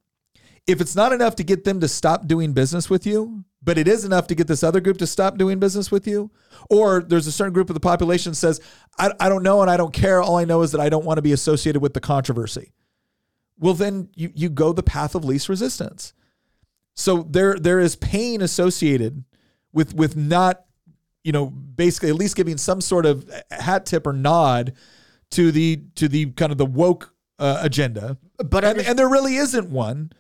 if 0.67 0.79
it's 0.79 0.95
not 0.95 1.11
enough 1.11 1.35
to 1.35 1.43
get 1.43 1.63
them 1.63 1.79
to 1.79 1.87
stop 1.87 2.27
doing 2.27 2.53
business 2.53 2.89
with 2.89 3.05
you, 3.05 3.43
but 3.63 3.77
it 3.77 3.87
is 3.87 4.05
enough 4.05 4.27
to 4.27 4.35
get 4.35 4.47
this 4.47 4.63
other 4.63 4.79
group 4.79 4.97
to 4.97 5.07
stop 5.07 5.37
doing 5.37 5.59
business 5.59 5.91
with 5.91 6.07
you, 6.07 6.31
or 6.69 7.01
there's 7.01 7.27
a 7.27 7.31
certain 7.31 7.53
group 7.53 7.69
of 7.69 7.73
the 7.73 7.79
population 7.79 8.33
says, 8.33 8.61
I, 8.97 9.11
I 9.19 9.29
don't 9.29 9.43
know 9.43 9.61
and 9.61 9.69
I 9.69 9.77
don't 9.77 9.93
care. 9.93 10.21
All 10.21 10.37
I 10.37 10.45
know 10.45 10.61
is 10.61 10.71
that 10.71 10.81
I 10.81 10.89
don't 10.89 11.05
want 11.05 11.17
to 11.17 11.21
be 11.21 11.33
associated 11.33 11.81
with 11.81 11.93
the 11.93 11.99
controversy. 11.99 12.71
Well, 13.59 13.73
then 13.73 14.09
you, 14.15 14.31
you 14.33 14.49
go 14.49 14.73
the 14.73 14.83
path 14.83 15.15
of 15.15 15.25
least 15.25 15.49
resistance. 15.49 16.13
So 16.93 17.23
there 17.23 17.57
there 17.57 17.79
is 17.79 17.95
pain 17.95 18.41
associated 18.41 19.23
with 19.73 19.93
with 19.93 20.15
not, 20.15 20.65
you 21.23 21.31
know, 21.31 21.47
basically 21.47 22.09
at 22.09 22.15
least 22.15 22.35
giving 22.35 22.57
some 22.57 22.81
sort 22.81 23.05
of 23.05 23.29
hat 23.51 23.85
tip 23.85 24.07
or 24.07 24.13
nod 24.13 24.73
to 25.31 25.51
the 25.51 25.81
to 25.95 26.07
the 26.07 26.27
kind 26.31 26.51
of 26.51 26.57
the 26.57 26.65
woke 26.65 27.13
uh, 27.39 27.59
agenda. 27.61 28.17
But 28.37 28.63
and, 28.63 28.79
and 28.79 28.97
there 28.97 29.09
really 29.09 29.35
isn't 29.35 29.69
one 29.69 30.11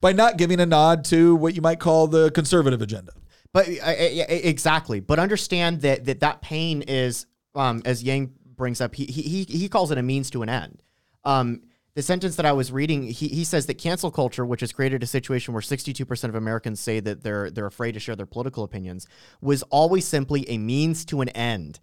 by 0.00 0.12
not 0.12 0.38
giving 0.38 0.60
a 0.60 0.66
nod 0.66 1.04
to 1.06 1.36
what 1.36 1.54
you 1.54 1.62
might 1.62 1.78
call 1.78 2.06
the 2.06 2.30
conservative 2.30 2.82
agenda. 2.82 3.12
But 3.52 3.68
uh, 3.68 3.72
uh, 3.84 4.08
yeah, 4.10 4.24
exactly. 4.28 5.00
But 5.00 5.18
understand 5.18 5.82
that 5.82 6.04
that 6.04 6.20
that 6.20 6.40
pain 6.40 6.82
is, 6.82 7.26
um, 7.54 7.82
as 7.84 8.02
Yang 8.02 8.32
brings 8.56 8.80
up, 8.80 8.94
he 8.94 9.06
he 9.06 9.22
he 9.22 9.44
he 9.44 9.68
calls 9.68 9.90
it 9.90 9.98
a 9.98 10.02
means 10.02 10.30
to 10.30 10.42
an 10.42 10.48
end. 10.48 10.82
Um, 11.24 11.62
the 12.00 12.04
sentence 12.04 12.36
that 12.36 12.46
I 12.46 12.52
was 12.52 12.72
reading, 12.72 13.02
he, 13.02 13.28
he 13.28 13.44
says 13.44 13.66
that 13.66 13.74
cancel 13.74 14.10
culture, 14.10 14.46
which 14.46 14.62
has 14.62 14.72
created 14.72 15.02
a 15.02 15.06
situation 15.06 15.52
where 15.52 15.60
62% 15.60 16.24
of 16.24 16.34
Americans 16.34 16.80
say 16.80 16.98
that 16.98 17.22
they're 17.22 17.50
they're 17.50 17.66
afraid 17.66 17.92
to 17.92 18.00
share 18.00 18.16
their 18.16 18.24
political 18.24 18.64
opinions, 18.64 19.06
was 19.42 19.62
always 19.64 20.06
simply 20.06 20.48
a 20.48 20.56
means 20.56 21.04
to 21.04 21.20
an 21.20 21.28
end. 21.28 21.78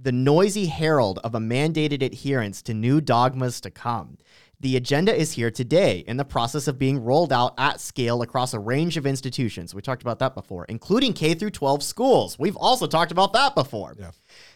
The 0.00 0.10
noisy 0.10 0.66
herald 0.66 1.20
of 1.22 1.36
a 1.36 1.38
mandated 1.38 2.02
adherence 2.02 2.60
to 2.62 2.74
new 2.74 3.00
dogmas 3.00 3.60
to 3.60 3.70
come. 3.70 4.18
The 4.58 4.76
agenda 4.76 5.14
is 5.14 5.32
here 5.32 5.52
today 5.52 6.04
in 6.08 6.16
the 6.16 6.24
process 6.24 6.66
of 6.66 6.76
being 6.76 6.98
rolled 6.98 7.32
out 7.32 7.54
at 7.56 7.80
scale 7.80 8.20
across 8.20 8.54
a 8.54 8.58
range 8.58 8.96
of 8.96 9.06
institutions. 9.06 9.76
We 9.76 9.82
talked 9.82 10.02
about 10.02 10.18
that 10.18 10.34
before, 10.34 10.64
including 10.64 11.12
K 11.12 11.34
through 11.34 11.50
12 11.50 11.84
schools. 11.84 12.36
We've 12.36 12.56
also 12.56 12.88
talked 12.88 13.12
about 13.12 13.32
that 13.34 13.54
before. 13.54 13.94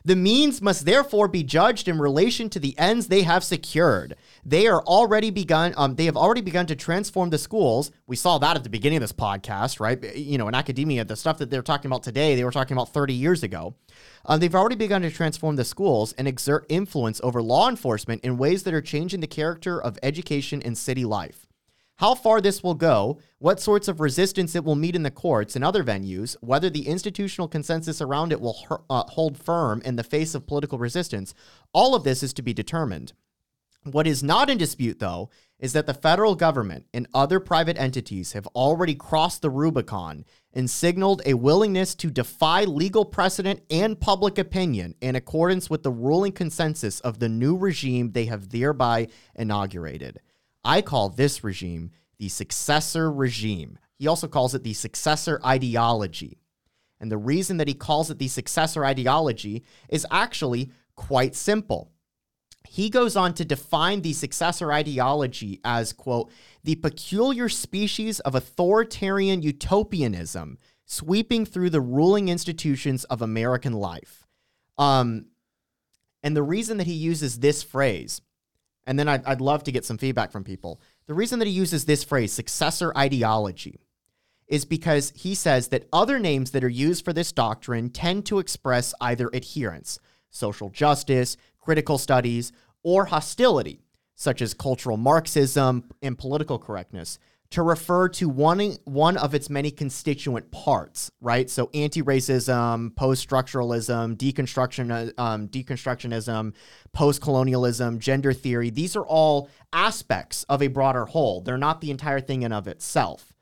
The 0.05 0.17
means 0.17 0.63
must 0.63 0.85
therefore 0.85 1.29
be 1.29 1.43
judged 1.43 1.89
in 1.89 1.99
relation 1.99 2.49
to 2.51 2.61
the 2.61 2.79
ends 2.79 3.09
they 3.09 3.23
have 3.23 3.43
secured. 3.43 4.17
They 4.45 4.67
are 4.67 4.83
already 4.83 5.31
begun. 5.31 5.75
Um, 5.77 5.97
they 5.97 6.05
have 6.05 6.17
already 6.17 6.41
begun 6.41 6.67
to 6.67 6.77
transform 6.77 7.31
the 7.31 7.39
schools. 7.39 7.91
We 8.07 8.17
saw 8.17 8.39
that 8.39 8.57
at 8.57 8.65
the 8.65 8.71
beginning 8.71 8.99
of 8.99 9.03
this 9.03 9.13
podcast, 9.13 9.81
right? 9.81 10.17
You 10.17 10.39
know, 10.39 10.49
in 10.49 10.55
academia, 10.55 11.05
the 11.05 11.17
stuff 11.17 11.39
that 11.39 11.51
they're 11.51 11.63
talking 11.63 11.91
about 11.91 12.03
today, 12.03 12.37
they 12.37 12.45
were 12.45 12.51
talking 12.51 12.77
about 12.77 12.93
30 12.93 13.15
years 13.15 13.43
ago. 13.43 13.75
Uh, 14.25 14.37
they've 14.37 14.55
already 14.55 14.77
begun 14.77 15.03
to 15.03 15.11
transform 15.11 15.57
the 15.57 15.65
schools 15.65 16.13
and 16.15 16.29
exert 16.29 16.67
influence 16.69 17.21
over 17.23 17.43
law 17.43 17.69
enforcement 17.69 18.25
in 18.25 18.37
ways 18.37 18.63
that 18.63 18.75
are 18.75 18.81
changing 18.81 19.21
the 19.21 19.27
character 19.27 19.81
of 19.81 19.99
education 20.03 20.63
and 20.63 20.77
city 20.77 21.05
life. 21.05 21.46
How 21.99 22.15
far 22.15 22.43
this 22.43 22.63
will 22.63 22.75
go, 22.75 23.19
what 23.39 23.59
sorts 23.59 23.89
of 23.89 24.01
resistance 24.01 24.55
it 24.55 24.65
will 24.65 24.75
meet 24.75 24.95
in 24.95 25.03
the 25.03 25.11
courts 25.11 25.57
and 25.57 25.65
other 25.65 25.83
venues, 25.83 26.37
whether 26.43 26.69
the 26.69 26.87
institutional 26.87 27.49
consensus 27.49 28.03
around 28.03 28.33
it 28.33 28.41
will 28.41 28.59
her- 28.69 28.83
uh, 28.91 29.05
hold 29.05 29.39
firm 29.39 29.81
in 29.83 29.97
the 29.97 30.05
face 30.05 30.35
of 30.35 30.47
political 30.47 30.79
resistance, 30.79 31.33
all 31.73 31.95
of 31.95 32.05
this 32.05 32.23
is 32.23 32.35
to 32.35 32.43
be 32.43 32.53
determined. 32.53 33.15
What 33.85 34.07
is 34.07 34.23
not 34.23 34.51
in 34.51 34.59
dispute, 34.59 34.99
though, 34.99 35.31
is 35.59 35.73
that 35.73 35.87
the 35.87 35.95
federal 35.95 36.35
government 36.35 36.85
and 36.93 37.07
other 37.15 37.41
private 37.41 37.79
entities 37.79 38.33
have 38.33 38.47
already 38.49 38.95
crossed 38.95 39.41
the 39.41 39.49
Rubicon 39.49 40.27
and 40.53 40.69
signaled 40.69 41.23
a 41.25 41.35
willingness 41.35 41.95
to 41.95 42.11
defy 42.11 42.65
legal 42.65 43.07
precedent 43.07 43.63
and 43.71 43.99
public 43.99 44.39
opinion 44.39 44.97
in 45.01 45.17
accordance 45.17 45.71
with 45.71 45.83
the 45.83 45.91
ruling 45.91 46.33
consensus 46.33 47.01
of 47.01 47.21
the 47.21 47.29
new 47.29 47.57
regime 47.57 48.13
they 48.13 48.27
have 48.27 48.51
thereby 48.51 49.09
inaugurated. 49.35 50.21
I 50.67 50.83
call 50.83 51.09
this 51.09 51.45
regime 51.45 51.93
the 52.19 52.29
successor 52.29 53.11
regime. 53.11 53.79
He 53.99 54.07
also 54.07 54.27
calls 54.27 54.55
it 54.55 54.65
the 54.65 54.75
successor 54.75 55.41
ideology. 55.45 56.41
And 56.99 57.11
the 57.11 57.19
reason 57.19 57.59
that 57.59 57.69
he 57.69 57.75
calls 57.75 58.11
it 58.11 58.19
the 58.19 58.29
successor 58.29 58.85
ideology 58.85 59.65
is 59.89 60.07
actually 60.11 60.71
quite 60.97 61.35
simple. 61.35 61.93
He 62.69 62.91
goes 62.91 63.17
on 63.17 63.33
to 63.35 63.45
define 63.45 64.03
the 64.03 64.13
successor 64.13 64.73
ideology 64.73 65.61
as, 65.65 65.93
quote, 65.93 66.33
the 66.65 66.75
peculiar 66.75 67.49
species 67.49 68.19
of 68.21 68.35
authoritarian 68.35 69.43
utopianism 69.43 70.59
sweeping 70.85 71.47
through 71.47 71.71
the 71.71 71.81
ruling 71.81 72.29
institutions 72.29 73.05
of 73.05 73.23
American 73.23 73.73
life. 73.73 74.27
Um, 74.79 75.27
and 76.23 76.37
the 76.37 76.43
reason 76.43 76.79
that 76.79 76.87
he 76.87 76.93
uses 76.93 77.39
this 77.39 77.63
phrase, 77.63 78.21
and 78.87 78.99
then 78.99 79.09
I'd, 79.09 79.25
I'd 79.25 79.41
love 79.41 79.65
to 79.65 79.73
get 79.73 79.85
some 79.85 79.99
feedback 79.99 80.31
from 80.31 80.45
people, 80.45 80.81
the 81.07 81.15
reason 81.15 81.39
that 81.39 81.49
he 81.49 81.53
uses 81.53 81.85
this 81.85 82.05
phrase, 82.05 82.33
successor 82.33 82.93
ideology, 82.97 83.81
is 84.47 84.65
because 84.65 85.13
he 85.17 85.35
says 85.35 85.69
that 85.69 85.89
other 85.93 86.19
names 86.19 86.53
that 86.53 86.63
are 86.63 86.69
used 86.69 87.05
for 87.05 87.13
this 87.13 87.33
doctrine 87.33 87.91
tend 87.91 88.27
to 88.27 88.39
express 88.39 88.95
either 89.01 89.29
adherence, 89.33 89.99
social 90.31 90.71
justice, 90.71 91.37
critical 91.59 91.99
studies, 91.99 92.53
or 92.83 93.07
hostility, 93.07 93.81
such 94.15 94.41
as 94.41 94.55
cultural 94.55 94.97
Marxism 94.97 95.85
and 96.01 96.17
political 96.17 96.59
correctness, 96.59 97.19
to 97.57 97.63
refer 97.63 98.07
to 98.07 98.29
one, 98.29 98.77
one 98.85 99.17
of 99.17 99.35
its 99.35 99.49
many 99.49 99.71
constituent 99.71 100.51
parts, 100.51 101.11
right? 101.23 101.49
So 101.49 101.71
anti-racism, 101.73 102.95
post-structuralism, 102.95 104.19
deconstruction, 104.19 105.19
um, 105.19 105.49
deconstructionism, 105.49 106.53
post-colonialism, 106.93 107.99
gender 107.99 108.35
theory, 108.35 108.69
these 108.69 108.95
are 108.95 109.07
all 109.07 109.49
aspects 109.73 110.45
of 110.51 110.61
a 110.61 110.69
broader 110.69 111.07
whole. 111.07 111.41
They're 111.41 111.57
not 111.57 111.81
the 111.81 111.91
entire 111.91 112.21
thing 112.21 112.43
in 112.43 112.53
of 112.53 112.69
itself. 112.69 113.33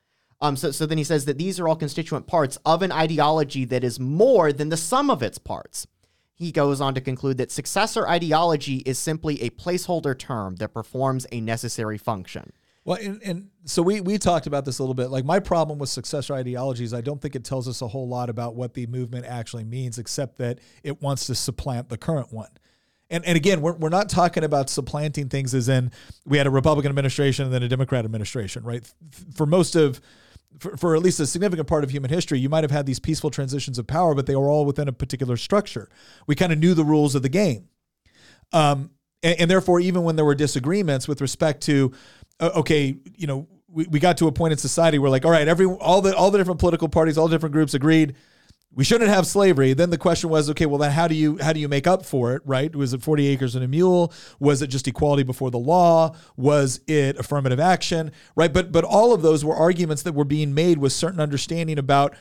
Um, 0.41 0.57
so, 0.57 0.71
so 0.71 0.87
then 0.87 0.99
he 0.99 1.03
says 1.03 1.25
that 1.25 1.39
these 1.39 1.59
are 1.59 1.67
all 1.67 1.75
constituent 1.75 2.29
parts 2.29 2.57
of 2.65 2.83
an 2.83 2.93
ideology 2.93 3.65
that 3.65 3.83
is 3.83 3.99
more 3.99 4.53
than 4.53 4.69
the 4.69 4.77
sum 4.77 5.11
of 5.11 5.25
its 5.25 5.39
parts. 5.39 5.89
He 6.37 6.53
goes 6.53 6.81
on 6.81 6.95
to 6.95 7.01
conclude 7.01 7.39
that 7.39 7.51
successor 7.51 8.07
ideology 8.07 8.77
is 8.87 8.97
simply 8.97 9.43
a 9.43 9.51
placeholder 9.51 10.17
term 10.17 10.55
that 10.57 10.73
performs 10.73 11.27
a 11.33 11.41
necessary 11.41 11.99
function. 11.99 12.53
Well, 12.85 12.99
and, 13.01 13.23
and 13.23 13.51
so 13.65 13.83
we 13.83 14.01
we 14.03 14.19
talked 14.19 14.47
about 14.47 14.65
this 14.65 14.79
a 14.79 14.83
little 14.83 14.95
bit. 14.95 15.09
Like 15.09 15.25
my 15.25 15.41
problem 15.41 15.79
with 15.79 15.89
successor 15.89 16.35
ideologies, 16.35 16.93
I 16.93 17.01
don't 17.01 17.21
think 17.21 17.35
it 17.35 17.45
tells 17.45 17.67
us 17.67 17.81
a 17.81 17.89
whole 17.89 18.09
lot 18.09 18.29
about 18.29 18.55
what 18.55 18.75
the 18.75 18.87
movement 18.87 19.25
actually 19.25 19.65
means, 19.65 19.99
except 19.99 20.37
that 20.39 20.59
it 20.83 21.01
wants 21.01 21.27
to 21.27 21.35
supplant 21.35 21.89
the 21.89 21.97
current 21.97 22.33
one. 22.33 22.51
And, 23.11 23.25
and 23.25 23.37
again, 23.37 23.61
we're, 23.61 23.75
we're 23.75 23.91
not 23.91 24.09
talking 24.09 24.45
about 24.45 24.71
supplanting 24.71 25.29
things 25.29 25.55
as 25.55 25.69
in 25.69 25.93
we 26.25 26.39
had 26.39 26.47
a 26.47 26.51
Republican 26.51 26.89
administration 26.89 27.45
and 27.45 27.55
then 27.55 27.63
a 27.63 27.69
Democrat 27.69 28.05
administration, 28.05 28.65
right? 28.65 28.91
For 29.35 29.47
most 29.47 29.77
of, 29.77 30.01
for, 30.59 30.77
for 30.77 30.97
at 30.97 31.03
least 31.03 31.21
a 31.21 31.27
significant 31.27 31.69
part 31.69 31.85
of 31.85 31.91
human 31.91 32.11
history, 32.11 32.39
you 32.39 32.49
might 32.49 32.65
have 32.65 32.71
had 32.71 32.87
these 32.87 32.99
peaceful 32.99 33.31
transitions 33.31 33.79
of 33.79 33.87
power, 33.87 34.15
but 34.15 34.27
they 34.27 34.35
were 34.35 34.49
all 34.49 34.65
within 34.65 34.89
a 34.89 34.93
particular 34.93 35.37
structure. 35.37 35.89
We 36.27 36.35
kind 36.35 36.53
of 36.53 36.59
knew 36.59 36.75
the 36.75 36.85
rules 36.85 37.15
of 37.15 37.23
the 37.23 37.29
game. 37.29 37.69
Um, 38.53 38.91
and, 39.23 39.41
and 39.41 39.51
therefore, 39.51 39.81
even 39.81 40.03
when 40.03 40.17
there 40.17 40.25
were 40.25 40.35
disagreements 40.35 41.07
with 41.07 41.21
respect 41.21 41.63
to, 41.65 41.93
okay, 42.41 42.97
you 43.17 43.27
know, 43.27 43.49
we, 43.69 43.87
we 43.87 43.99
got 44.01 44.19
to 44.19 44.29
a 44.29 44.33
point 44.33 44.53
in 44.53 44.59
society 44.59 44.99
where 44.99 45.11
like, 45.11 45.25
all 45.25 45.31
right, 45.31 45.49
every 45.49 45.67
all 45.67 46.01
the 46.01 46.15
all 46.17 46.31
the 46.31 46.39
different 46.39 46.61
political 46.61 46.89
parties, 46.89 47.19
all 47.19 47.29
different 47.29 47.53
groups 47.53 47.75
agreed 47.75 48.15
we 48.75 48.85
shouldn't 48.85 49.11
have 49.11 49.27
slavery. 49.27 49.73
Then 49.73 49.91
the 49.91 49.99
question 49.99 50.31
was, 50.31 50.51
okay, 50.51 50.67
well 50.67 50.79
then 50.79 50.91
how 50.91 51.07
do 51.07 51.15
you 51.15 51.39
how 51.41 51.53
do 51.53 51.61
you 51.61 51.69
make 51.69 51.87
up 51.87 52.05
for 52.05 52.35
it, 52.35 52.43
right? 52.45 52.75
Was 52.75 52.93
it 52.93 53.03
40 53.03 53.27
acres 53.29 53.55
and 53.55 53.65
a 53.65 53.69
mule? 53.69 54.13
Was 54.41 54.63
it 54.63 54.69
just 54.69 54.89
equality 54.89 55.23
before 55.23 55.51
the 55.51 55.59
law? 55.59 56.15
Was 56.37 56.81
it 56.87 57.17
affirmative 57.17 57.61
action, 57.61 58.11
right? 58.37 58.53
But 58.53 58.73
but 58.73 58.85
all 58.85 59.15
of 59.15 59.23
those 59.23 59.45
were 59.45 59.55
arguments 59.55 60.03
that 60.03 60.15
were 60.15 60.25
being 60.25 60.55
made 60.55 60.79
with 60.79 60.93
certain 60.93 61.21
understanding 61.21 61.79
about 61.79 62.17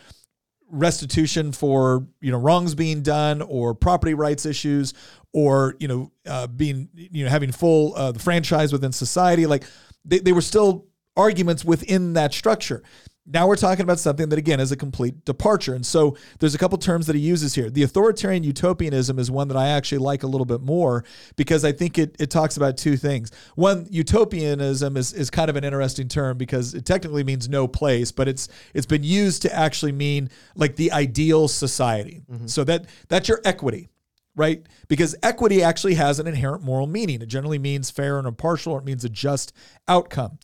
restitution 0.69 1.51
for 1.51 2.07
you 2.21 2.31
know 2.31 2.37
wrongs 2.37 2.73
being 2.75 3.01
done 3.01 3.41
or 3.41 3.75
property 3.75 4.13
rights 4.13 4.45
issues 4.45 4.93
or 5.31 5.75
you 5.79 5.87
know 5.87 6.11
uh, 6.25 6.47
being 6.47 6.89
you 6.95 7.23
know 7.23 7.29
having 7.29 7.51
full 7.51 7.95
uh, 7.95 8.11
the 8.11 8.19
franchise 8.19 8.71
within 8.73 8.91
society 8.91 9.45
like 9.45 9.65
they, 10.05 10.19
they 10.19 10.31
were 10.31 10.41
still 10.41 10.85
arguments 11.15 11.63
within 11.63 12.13
that 12.13 12.33
structure 12.33 12.83
now 13.25 13.47
we're 13.47 13.55
talking 13.55 13.83
about 13.83 13.99
something 13.99 14.27
that 14.29 14.37
again 14.37 14.59
is 14.59 14.71
a 14.71 14.75
complete 14.75 15.23
departure. 15.23 15.73
And 15.73 15.85
so 15.85 16.17
there's 16.39 16.55
a 16.55 16.57
couple 16.57 16.77
terms 16.77 17.07
that 17.07 17.15
he 17.15 17.21
uses 17.21 17.55
here. 17.55 17.69
The 17.69 17.83
authoritarian 17.83 18.43
utopianism 18.43 19.17
is 19.17 19.31
one 19.31 19.47
that 19.47 19.55
I 19.55 19.69
actually 19.69 19.99
like 19.99 20.23
a 20.23 20.27
little 20.27 20.45
bit 20.45 20.61
more 20.61 21.05
because 21.37 21.63
I 21.63 21.71
think 21.71 21.97
it, 21.97 22.15
it 22.19 22.29
talks 22.29 22.57
about 22.57 22.75
two 22.75 22.97
things. 22.97 23.31
One, 23.55 23.87
utopianism 23.89 24.97
is, 24.97 25.13
is 25.13 25.29
kind 25.29 25.49
of 25.49 25.55
an 25.55 25.63
interesting 25.63 26.09
term 26.09 26.37
because 26.37 26.73
it 26.73 26.85
technically 26.85 27.23
means 27.23 27.47
no 27.47 27.67
place, 27.67 28.11
but 28.11 28.27
it's 28.27 28.49
it's 28.73 28.85
been 28.85 29.03
used 29.03 29.41
to 29.43 29.55
actually 29.55 29.93
mean 29.93 30.29
like 30.55 30.75
the 30.75 30.91
ideal 30.91 31.47
society. 31.47 32.23
Mm-hmm. 32.29 32.47
So 32.47 32.65
that 32.65 32.87
that's 33.07 33.29
your 33.29 33.39
equity 33.45 33.89
right? 34.35 34.65
Because 34.87 35.15
equity 35.23 35.61
actually 35.61 35.95
has 35.95 36.19
an 36.19 36.27
inherent 36.27 36.63
moral 36.63 36.87
meaning. 36.87 37.21
It 37.21 37.27
generally 37.27 37.59
means 37.59 37.91
fair 37.91 38.17
and 38.17 38.27
impartial, 38.27 38.73
or 38.73 38.79
it 38.79 38.85
means 38.85 39.05
a 39.05 39.09
just 39.09 39.53
outcome. 39.87 40.39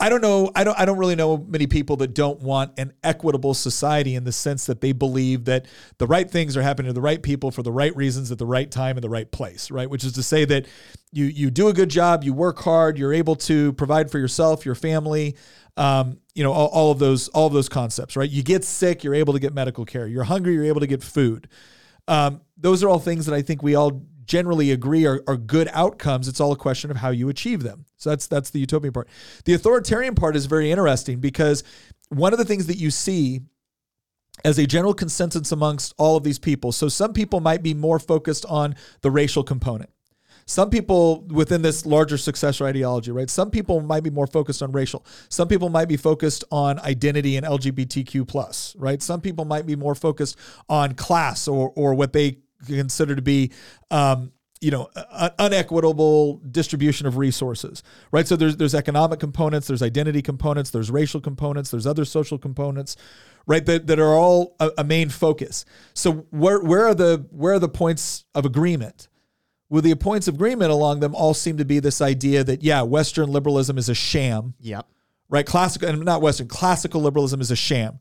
I 0.00 0.08
don't 0.08 0.22
know. 0.22 0.50
I 0.54 0.64
don't. 0.64 0.78
I 0.80 0.86
don't 0.86 0.96
really 0.96 1.14
know 1.14 1.36
many 1.36 1.66
people 1.66 1.96
that 1.96 2.14
don't 2.14 2.40
want 2.40 2.78
an 2.78 2.94
equitable 3.04 3.52
society 3.52 4.14
in 4.14 4.24
the 4.24 4.32
sense 4.32 4.64
that 4.64 4.80
they 4.80 4.92
believe 4.92 5.44
that 5.44 5.66
the 5.98 6.06
right 6.06 6.28
things 6.28 6.56
are 6.56 6.62
happening 6.62 6.88
to 6.88 6.94
the 6.94 7.02
right 7.02 7.22
people 7.22 7.50
for 7.50 7.62
the 7.62 7.70
right 7.70 7.94
reasons 7.94 8.32
at 8.32 8.38
the 8.38 8.46
right 8.46 8.70
time 8.70 8.96
in 8.96 9.02
the 9.02 9.10
right 9.10 9.30
place. 9.30 9.70
Right, 9.70 9.90
which 9.90 10.02
is 10.02 10.12
to 10.14 10.22
say 10.22 10.46
that 10.46 10.66
you 11.12 11.26
you 11.26 11.50
do 11.50 11.68
a 11.68 11.74
good 11.74 11.90
job, 11.90 12.24
you 12.24 12.32
work 12.32 12.60
hard, 12.60 12.96
you're 12.96 13.12
able 13.12 13.36
to 13.36 13.74
provide 13.74 14.10
for 14.10 14.18
yourself, 14.18 14.64
your 14.64 14.74
family. 14.74 15.36
Um, 15.76 16.18
you 16.34 16.44
know 16.44 16.52
all, 16.52 16.68
all 16.68 16.90
of 16.90 16.98
those 16.98 17.28
all 17.28 17.46
of 17.46 17.52
those 17.52 17.68
concepts. 17.68 18.16
Right, 18.16 18.30
you 18.30 18.42
get 18.42 18.64
sick, 18.64 19.04
you're 19.04 19.14
able 19.14 19.34
to 19.34 19.38
get 19.38 19.52
medical 19.52 19.84
care. 19.84 20.06
You're 20.06 20.24
hungry, 20.24 20.54
you're 20.54 20.64
able 20.64 20.80
to 20.80 20.86
get 20.86 21.02
food. 21.02 21.46
Um, 22.08 22.40
those 22.60 22.82
are 22.82 22.88
all 22.88 22.98
things 22.98 23.26
that 23.26 23.34
I 23.34 23.42
think 23.42 23.62
we 23.62 23.74
all 23.74 24.02
generally 24.24 24.70
agree 24.70 25.06
are, 25.06 25.22
are 25.26 25.36
good 25.36 25.68
outcomes. 25.72 26.28
It's 26.28 26.40
all 26.40 26.52
a 26.52 26.56
question 26.56 26.90
of 26.90 26.98
how 26.98 27.10
you 27.10 27.28
achieve 27.28 27.62
them. 27.62 27.84
So 27.96 28.10
that's 28.10 28.26
that's 28.26 28.50
the 28.50 28.60
utopian 28.60 28.92
part. 28.92 29.08
The 29.44 29.54
authoritarian 29.54 30.14
part 30.14 30.36
is 30.36 30.46
very 30.46 30.70
interesting 30.70 31.20
because 31.20 31.64
one 32.10 32.32
of 32.32 32.38
the 32.38 32.44
things 32.44 32.66
that 32.66 32.76
you 32.76 32.90
see 32.90 33.40
as 34.44 34.58
a 34.58 34.66
general 34.66 34.94
consensus 34.94 35.52
amongst 35.52 35.94
all 35.98 36.16
of 36.16 36.24
these 36.24 36.38
people. 36.38 36.72
So 36.72 36.88
some 36.88 37.12
people 37.12 37.40
might 37.40 37.62
be 37.62 37.74
more 37.74 37.98
focused 37.98 38.46
on 38.46 38.74
the 39.02 39.10
racial 39.10 39.42
component. 39.42 39.90
Some 40.46 40.70
people 40.70 41.22
within 41.28 41.62
this 41.62 41.86
larger 41.86 42.18
successor 42.18 42.66
ideology, 42.66 43.12
right? 43.12 43.30
Some 43.30 43.50
people 43.50 43.80
might 43.80 44.02
be 44.02 44.10
more 44.10 44.26
focused 44.26 44.62
on 44.62 44.72
racial. 44.72 45.04
Some 45.28 45.46
people 45.46 45.68
might 45.68 45.86
be 45.86 45.96
focused 45.96 46.42
on 46.50 46.80
identity 46.80 47.36
and 47.36 47.46
LGBTQ 47.46 48.26
plus, 48.26 48.74
right? 48.76 49.00
Some 49.00 49.20
people 49.20 49.44
might 49.44 49.66
be 49.66 49.76
more 49.76 49.94
focused 49.94 50.36
on 50.68 50.94
class 50.94 51.46
or 51.46 51.72
or 51.76 51.94
what 51.94 52.12
they 52.12 52.38
consider 52.66 53.16
to 53.16 53.22
be 53.22 53.50
um, 53.90 54.32
you 54.60 54.70
know 54.70 54.90
an 55.12 55.30
unequitable 55.38 56.36
distribution 56.50 57.06
of 57.06 57.16
resources 57.16 57.82
right? 58.10 58.26
So 58.26 58.36
there's 58.36 58.56
there's 58.56 58.74
economic 58.74 59.20
components 59.20 59.66
there's 59.66 59.82
identity 59.82 60.22
components 60.22 60.70
there's 60.70 60.90
racial 60.90 61.20
components 61.20 61.70
there's 61.70 61.86
other 61.86 62.04
social 62.04 62.38
components 62.38 62.96
right 63.46 63.64
that, 63.66 63.86
that 63.86 63.98
are 63.98 64.14
all 64.14 64.54
a, 64.60 64.70
a 64.78 64.84
main 64.84 65.08
focus. 65.08 65.64
So 65.94 66.26
where 66.30 66.60
where 66.60 66.86
are 66.86 66.94
the 66.94 67.26
where 67.30 67.54
are 67.54 67.58
the 67.58 67.68
points 67.68 68.24
of 68.34 68.44
agreement? 68.44 69.08
Well 69.68 69.82
the 69.82 69.94
points 69.94 70.28
of 70.28 70.34
agreement 70.34 70.70
along 70.70 71.00
them 71.00 71.14
all 71.14 71.34
seem 71.34 71.56
to 71.56 71.64
be 71.64 71.80
this 71.80 72.00
idea 72.00 72.44
that 72.44 72.62
yeah 72.62 72.82
western 72.82 73.30
liberalism 73.30 73.78
is 73.78 73.88
a 73.88 73.94
sham. 73.94 74.54
Yep. 74.60 74.86
Right? 75.28 75.46
Classical 75.46 75.88
and 75.88 76.04
not 76.04 76.20
western 76.20 76.48
classical 76.48 77.00
liberalism 77.00 77.40
is 77.40 77.50
a 77.50 77.56
sham 77.56 78.00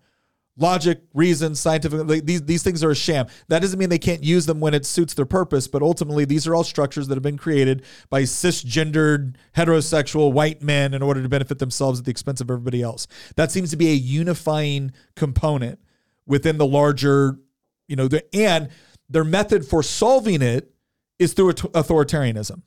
logic, 0.59 1.01
reason, 1.13 1.55
scientific. 1.55 2.07
Like 2.07 2.25
these 2.25 2.43
these 2.43 2.61
things 2.61 2.83
are 2.83 2.91
a 2.91 2.95
sham. 2.95 3.27
That 3.47 3.61
doesn't 3.61 3.79
mean 3.79 3.89
they 3.89 3.97
can't 3.97 4.23
use 4.23 4.45
them 4.45 4.59
when 4.59 4.73
it 4.73 4.85
suits 4.85 5.13
their 5.13 5.25
purpose, 5.25 5.67
but 5.67 5.81
ultimately 5.81 6.25
these 6.25 6.45
are 6.45 6.53
all 6.53 6.63
structures 6.63 7.07
that 7.07 7.15
have 7.15 7.23
been 7.23 7.37
created 7.37 7.83
by 8.09 8.23
cisgendered, 8.23 9.35
heterosexual 9.55 10.31
white 10.31 10.61
men 10.61 10.93
in 10.93 11.01
order 11.01 11.23
to 11.23 11.29
benefit 11.29 11.59
themselves 11.59 11.99
at 11.99 12.05
the 12.05 12.11
expense 12.11 12.41
of 12.41 12.51
everybody 12.51 12.81
else. 12.81 13.07
That 13.35 13.51
seems 13.51 13.71
to 13.71 13.77
be 13.77 13.89
a 13.89 13.95
unifying 13.95 14.91
component 15.15 15.79
within 16.25 16.57
the 16.57 16.65
larger, 16.65 17.39
you 17.87 17.95
know, 17.95 18.07
the, 18.07 18.23
and 18.35 18.69
their 19.09 19.23
method 19.23 19.65
for 19.65 19.81
solving 19.81 20.41
it 20.41 20.71
is 21.17 21.33
through 21.33 21.53
authoritarianism. 21.53 22.61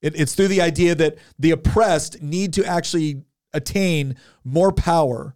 It, 0.00 0.18
it's 0.18 0.34
through 0.34 0.48
the 0.48 0.62
idea 0.62 0.94
that 0.94 1.18
the 1.38 1.50
oppressed 1.50 2.22
need 2.22 2.52
to 2.54 2.64
actually 2.64 3.24
attain 3.52 4.16
more 4.44 4.72
power 4.72 5.34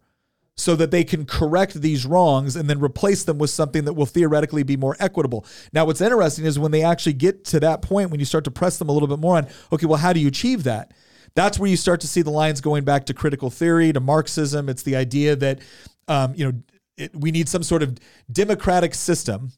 so 0.56 0.76
that 0.76 0.90
they 0.90 1.02
can 1.02 1.24
correct 1.24 1.80
these 1.80 2.04
wrongs 2.04 2.56
and 2.56 2.68
then 2.68 2.78
replace 2.78 3.24
them 3.24 3.38
with 3.38 3.50
something 3.50 3.84
that 3.84 3.94
will 3.94 4.06
theoretically 4.06 4.62
be 4.62 4.76
more 4.76 4.96
equitable. 5.00 5.46
Now, 5.72 5.86
what's 5.86 6.00
interesting 6.00 6.44
is 6.44 6.58
when 6.58 6.72
they 6.72 6.82
actually 6.82 7.14
get 7.14 7.44
to 7.46 7.60
that 7.60 7.80
point, 7.80 8.10
when 8.10 8.20
you 8.20 8.26
start 8.26 8.44
to 8.44 8.50
press 8.50 8.78
them 8.78 8.88
a 8.88 8.92
little 8.92 9.08
bit 9.08 9.18
more 9.18 9.36
on, 9.36 9.48
okay, 9.72 9.86
well, 9.86 9.98
how 9.98 10.12
do 10.12 10.20
you 10.20 10.28
achieve 10.28 10.64
that? 10.64 10.92
That's 11.34 11.58
where 11.58 11.70
you 11.70 11.78
start 11.78 12.00
to 12.02 12.06
see 12.06 12.20
the 12.20 12.30
lines 12.30 12.60
going 12.60 12.84
back 12.84 13.06
to 13.06 13.14
critical 13.14 13.48
theory, 13.48 13.92
to 13.92 14.00
Marxism. 14.00 14.68
It's 14.68 14.82
the 14.82 14.96
idea 14.96 15.34
that, 15.36 15.60
um, 16.06 16.34
you 16.34 16.44
know, 16.44 16.62
it, 16.98 17.16
we 17.16 17.30
need 17.30 17.48
some 17.48 17.62
sort 17.62 17.82
of 17.82 17.96
democratic 18.30 18.94
system 18.94 19.52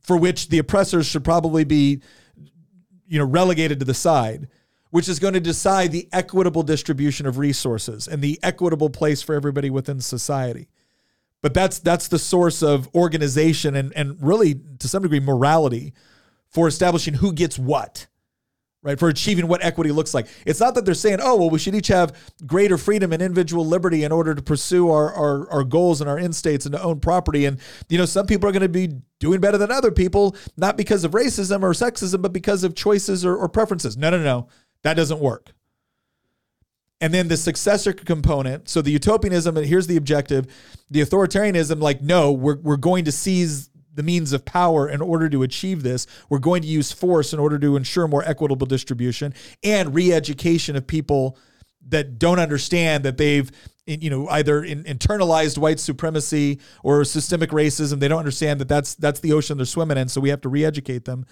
for 0.00 0.16
which 0.16 0.48
the 0.48 0.58
oppressors 0.58 1.06
should 1.06 1.22
probably 1.22 1.62
be, 1.62 2.02
you 3.06 3.18
know, 3.18 3.24
relegated 3.24 3.78
to 3.78 3.84
the 3.84 3.94
side 3.94 4.48
which 4.90 5.08
is 5.08 5.18
going 5.18 5.34
to 5.34 5.40
decide 5.40 5.92
the 5.92 6.08
equitable 6.12 6.62
distribution 6.62 7.26
of 7.26 7.38
resources 7.38 8.06
and 8.08 8.22
the 8.22 8.38
equitable 8.42 8.90
place 8.90 9.22
for 9.22 9.34
everybody 9.34 9.70
within 9.70 10.00
society. 10.00 10.68
But 11.42 11.54
that's 11.54 11.78
that's 11.78 12.08
the 12.08 12.18
source 12.18 12.62
of 12.62 12.88
organization 12.94 13.74
and 13.74 13.92
and 13.96 14.18
really 14.20 14.60
to 14.78 14.88
some 14.88 15.02
degree 15.02 15.20
morality 15.20 15.94
for 16.48 16.68
establishing 16.68 17.14
who 17.14 17.32
gets 17.32 17.58
what. 17.58 18.06
Right, 18.82 18.98
for 18.98 19.10
achieving 19.10 19.46
what 19.46 19.62
equity 19.62 19.92
looks 19.92 20.14
like. 20.14 20.26
It's 20.46 20.58
not 20.58 20.74
that 20.74 20.86
they're 20.86 20.94
saying, 20.94 21.18
oh, 21.20 21.36
well, 21.36 21.50
we 21.50 21.58
should 21.58 21.74
each 21.74 21.88
have 21.88 22.16
greater 22.46 22.78
freedom 22.78 23.12
and 23.12 23.20
individual 23.20 23.66
liberty 23.66 24.04
in 24.04 24.10
order 24.10 24.34
to 24.34 24.40
pursue 24.40 24.88
our, 24.88 25.12
our, 25.12 25.50
our 25.50 25.64
goals 25.64 26.00
and 26.00 26.08
our 26.08 26.16
end 26.16 26.34
states 26.34 26.64
and 26.64 26.74
to 26.74 26.82
own 26.82 26.98
property. 26.98 27.44
And, 27.44 27.60
you 27.90 27.98
know, 27.98 28.06
some 28.06 28.26
people 28.26 28.48
are 28.48 28.52
going 28.52 28.62
to 28.62 28.70
be 28.70 28.88
doing 29.18 29.38
better 29.38 29.58
than 29.58 29.70
other 29.70 29.90
people, 29.90 30.34
not 30.56 30.78
because 30.78 31.04
of 31.04 31.10
racism 31.10 31.62
or 31.62 31.72
sexism, 31.72 32.22
but 32.22 32.32
because 32.32 32.64
of 32.64 32.74
choices 32.74 33.22
or, 33.22 33.36
or 33.36 33.50
preferences. 33.50 33.98
No, 33.98 34.08
no, 34.08 34.22
no. 34.22 34.48
That 34.82 34.94
doesn't 34.94 35.20
work. 35.20 35.52
And 37.00 37.14
then 37.14 37.28
the 37.28 37.36
successor 37.36 37.92
component. 37.92 38.68
So 38.68 38.82
the 38.82 38.90
utopianism, 38.90 39.56
and 39.56 39.66
here's 39.66 39.86
the 39.86 39.96
objective 39.96 40.46
the 40.90 41.00
authoritarianism, 41.00 41.80
like, 41.80 42.02
no, 42.02 42.32
we're, 42.32 42.56
we're 42.56 42.76
going 42.76 43.04
to 43.06 43.12
seize 43.12 43.70
the 43.94 44.02
means 44.02 44.32
of 44.32 44.44
power 44.44 44.88
in 44.88 45.00
order 45.00 45.28
to 45.28 45.42
achieve 45.42 45.82
this. 45.82 46.06
We're 46.28 46.38
going 46.38 46.62
to 46.62 46.68
use 46.68 46.92
force 46.92 47.32
in 47.32 47.38
order 47.38 47.58
to 47.58 47.76
ensure 47.76 48.06
more 48.06 48.24
equitable 48.24 48.66
distribution 48.66 49.34
and 49.62 49.94
re 49.94 50.12
education 50.12 50.76
of 50.76 50.86
people 50.86 51.36
that 51.88 52.18
don't 52.18 52.38
understand 52.38 53.04
that 53.04 53.16
they've 53.16 53.50
you 53.86 54.10
know 54.10 54.28
either 54.28 54.62
in, 54.62 54.84
internalized 54.84 55.58
white 55.58 55.80
supremacy 55.80 56.60
or 56.84 57.04
systemic 57.04 57.50
racism 57.50 57.98
they 57.98 58.06
don't 58.06 58.18
understand 58.18 58.60
that 58.60 58.68
that's 58.68 58.94
that's 58.94 59.20
the 59.20 59.32
ocean 59.32 59.56
they're 59.56 59.66
swimming 59.66 59.96
in 59.96 60.06
so 60.06 60.20
we 60.20 60.28
have 60.28 60.42
to 60.42 60.48
re-educate 60.48 61.06
them 61.06 61.24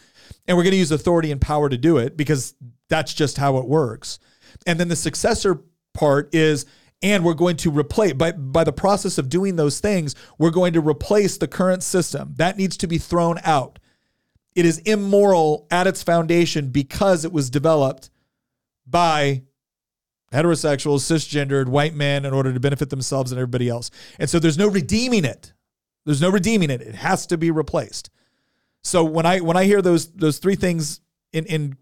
and 0.46 0.56
we're 0.56 0.62
going 0.62 0.72
to 0.72 0.78
use 0.78 0.90
authority 0.90 1.30
and 1.30 1.40
power 1.40 1.68
to 1.68 1.76
do 1.76 1.98
it 1.98 2.16
because 2.16 2.54
that's 2.88 3.14
just 3.14 3.38
how 3.38 3.58
it 3.58 3.66
works. 3.66 4.18
And 4.66 4.78
then 4.78 4.88
the 4.88 4.96
successor 4.96 5.62
part 5.94 6.34
is 6.34 6.66
and 7.00 7.24
we're 7.24 7.34
going 7.34 7.56
to 7.56 7.70
replace 7.70 8.12
by 8.14 8.32
by 8.32 8.64
the 8.64 8.72
process 8.72 9.18
of 9.18 9.28
doing 9.28 9.56
those 9.56 9.78
things 9.80 10.14
we're 10.36 10.50
going 10.50 10.72
to 10.72 10.80
replace 10.80 11.36
the 11.36 11.48
current 11.48 11.82
system. 11.82 12.34
That 12.36 12.56
needs 12.56 12.76
to 12.78 12.86
be 12.86 12.98
thrown 12.98 13.38
out. 13.44 13.78
It 14.54 14.66
is 14.66 14.78
immoral 14.78 15.66
at 15.70 15.86
its 15.86 16.02
foundation 16.02 16.70
because 16.70 17.24
it 17.24 17.32
was 17.32 17.50
developed 17.50 18.10
by 18.86 19.42
heterosexual 20.32 20.98
cisgendered 20.98 21.68
white 21.68 21.94
men 21.94 22.24
in 22.24 22.34
order 22.34 22.52
to 22.52 22.60
benefit 22.60 22.90
themselves 22.90 23.32
and 23.32 23.38
everybody 23.38 23.68
else. 23.68 23.90
And 24.18 24.28
so 24.28 24.38
there's 24.38 24.58
no 24.58 24.68
redeeming 24.68 25.24
it. 25.24 25.52
There's 26.04 26.20
no 26.20 26.30
redeeming 26.30 26.70
it. 26.70 26.80
It 26.80 26.96
has 26.96 27.26
to 27.28 27.38
be 27.38 27.50
replaced. 27.50 28.10
So 28.82 29.04
when 29.04 29.26
i 29.26 29.40
when 29.40 29.56
i 29.56 29.64
hear 29.64 29.82
those 29.82 30.12
those 30.12 30.38
three 30.38 30.56
things 30.56 31.00
in 31.32 31.44
in 31.46 31.76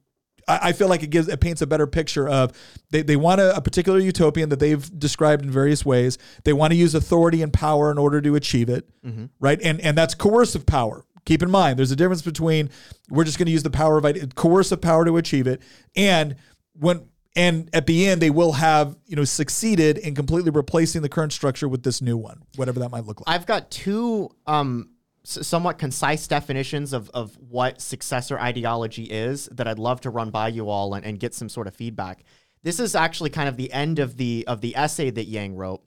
I 0.49 0.73
feel 0.73 0.89
like 0.89 1.03
it 1.03 1.11
gives 1.11 1.29
it 1.29 1.41
paints 1.41 1.61
a 1.61 1.67
better 1.67 1.87
picture 1.87 2.29
of 2.29 2.53
they, 2.91 3.03
they 3.03 3.17
want 3.17 3.41
a, 3.41 3.57
a 3.57 3.61
particular 3.61 3.99
utopian 3.99 4.49
that 4.51 4.61
they've 4.61 4.99
described 4.99 5.45
in 5.45 5.51
various 5.51 5.85
ways. 5.85 6.19
They 6.45 6.53
want 6.53 6.73
to 6.73 6.77
use 6.77 6.95
authority 6.95 7.43
and 7.43 7.53
power 7.53 7.91
in 7.91 7.99
order 7.99 8.21
to 8.21 8.37
achieve 8.37 8.69
it, 8.69 8.89
mm-hmm. 9.05 9.27
right? 9.41 9.61
And 9.63 9.81
and 9.81 9.99
that's 9.99 10.15
coercive 10.15 10.65
power. 10.65 11.05
Keep 11.25 11.43
in 11.43 11.51
mind, 11.51 11.79
there's 11.79 11.91
a 11.91 11.97
difference 11.97 12.23
between 12.23 12.71
we're 13.11 13.25
just 13.25 13.39
going 13.39 13.47
to 13.47 13.53
use 13.53 13.65
the 13.65 13.71
power 13.71 13.99
of 13.99 14.35
coercive 14.37 14.81
power 14.81 15.05
to 15.05 15.17
achieve 15.17 15.49
it, 15.49 15.61
and 15.97 16.37
when 16.75 17.09
and 17.35 17.69
at 17.73 17.87
the 17.87 18.07
end 18.07 18.23
they 18.23 18.31
will 18.31 18.53
have 18.53 18.97
you 19.07 19.17
know 19.17 19.25
succeeded 19.25 19.99
in 19.99 20.15
completely 20.15 20.51
replacing 20.51 21.03
the 21.03 21.09
current 21.09 21.33
structure 21.33 21.69
with 21.69 21.83
this 21.83 22.01
new 22.01 22.17
one, 22.17 22.43
whatever 22.55 22.79
that 22.79 22.91
might 22.91 23.05
look 23.05 23.21
like. 23.21 23.35
I've 23.35 23.47
got 23.47 23.71
two 23.71 24.31
um 24.47 24.91
somewhat 25.27 25.79
concise 25.79 26.29
definitions 26.29 26.93
of, 26.93 27.11
of 27.11 27.37
what 27.39 27.81
successor 27.81 28.39
ideology 28.39 29.05
is 29.05 29.47
that 29.53 29.67
I'd 29.67 29.79
love 29.79 30.01
to 30.03 30.11
run 30.11 30.31
by 30.31 30.49
you 30.49 30.69
all 30.69 30.95
and, 30.95 31.05
and 31.05 31.19
get 31.19 31.35
some 31.35 31.49
sort 31.49 31.67
of 31.67 31.75
feedback. 31.75 32.23
This 32.63 32.79
is 32.79 32.95
actually 32.95 33.31
kind 33.31 33.49
of 33.49 33.57
the 33.57 33.73
end 33.73 33.99
of 33.99 34.17
the 34.17 34.45
of 34.47 34.61
the 34.61 34.77
essay 34.77 35.11
that 35.11 35.25
Yang 35.27 35.57
wrote, 35.57 35.83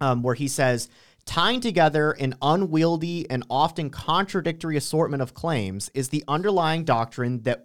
um, 0.00 0.22
where 0.22 0.34
he 0.34 0.48
says 0.48 0.88
tying 1.26 1.60
together 1.60 2.12
an 2.12 2.34
unwieldy 2.40 3.28
and 3.28 3.44
often 3.50 3.90
contradictory 3.90 4.76
assortment 4.76 5.22
of 5.22 5.34
claims 5.34 5.90
is 5.92 6.08
the 6.08 6.24
underlying 6.28 6.84
doctrine 6.84 7.42
that 7.42 7.64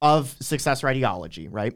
of 0.00 0.36
successor 0.40 0.88
ideology, 0.88 1.48
right? 1.48 1.74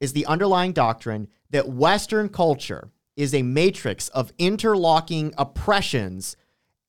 Is 0.00 0.12
the 0.12 0.26
underlying 0.26 0.72
doctrine 0.72 1.28
that 1.50 1.68
Western 1.68 2.28
culture 2.28 2.90
is 3.16 3.32
a 3.32 3.42
matrix 3.42 4.08
of 4.08 4.32
interlocking 4.38 5.32
oppressions 5.38 6.36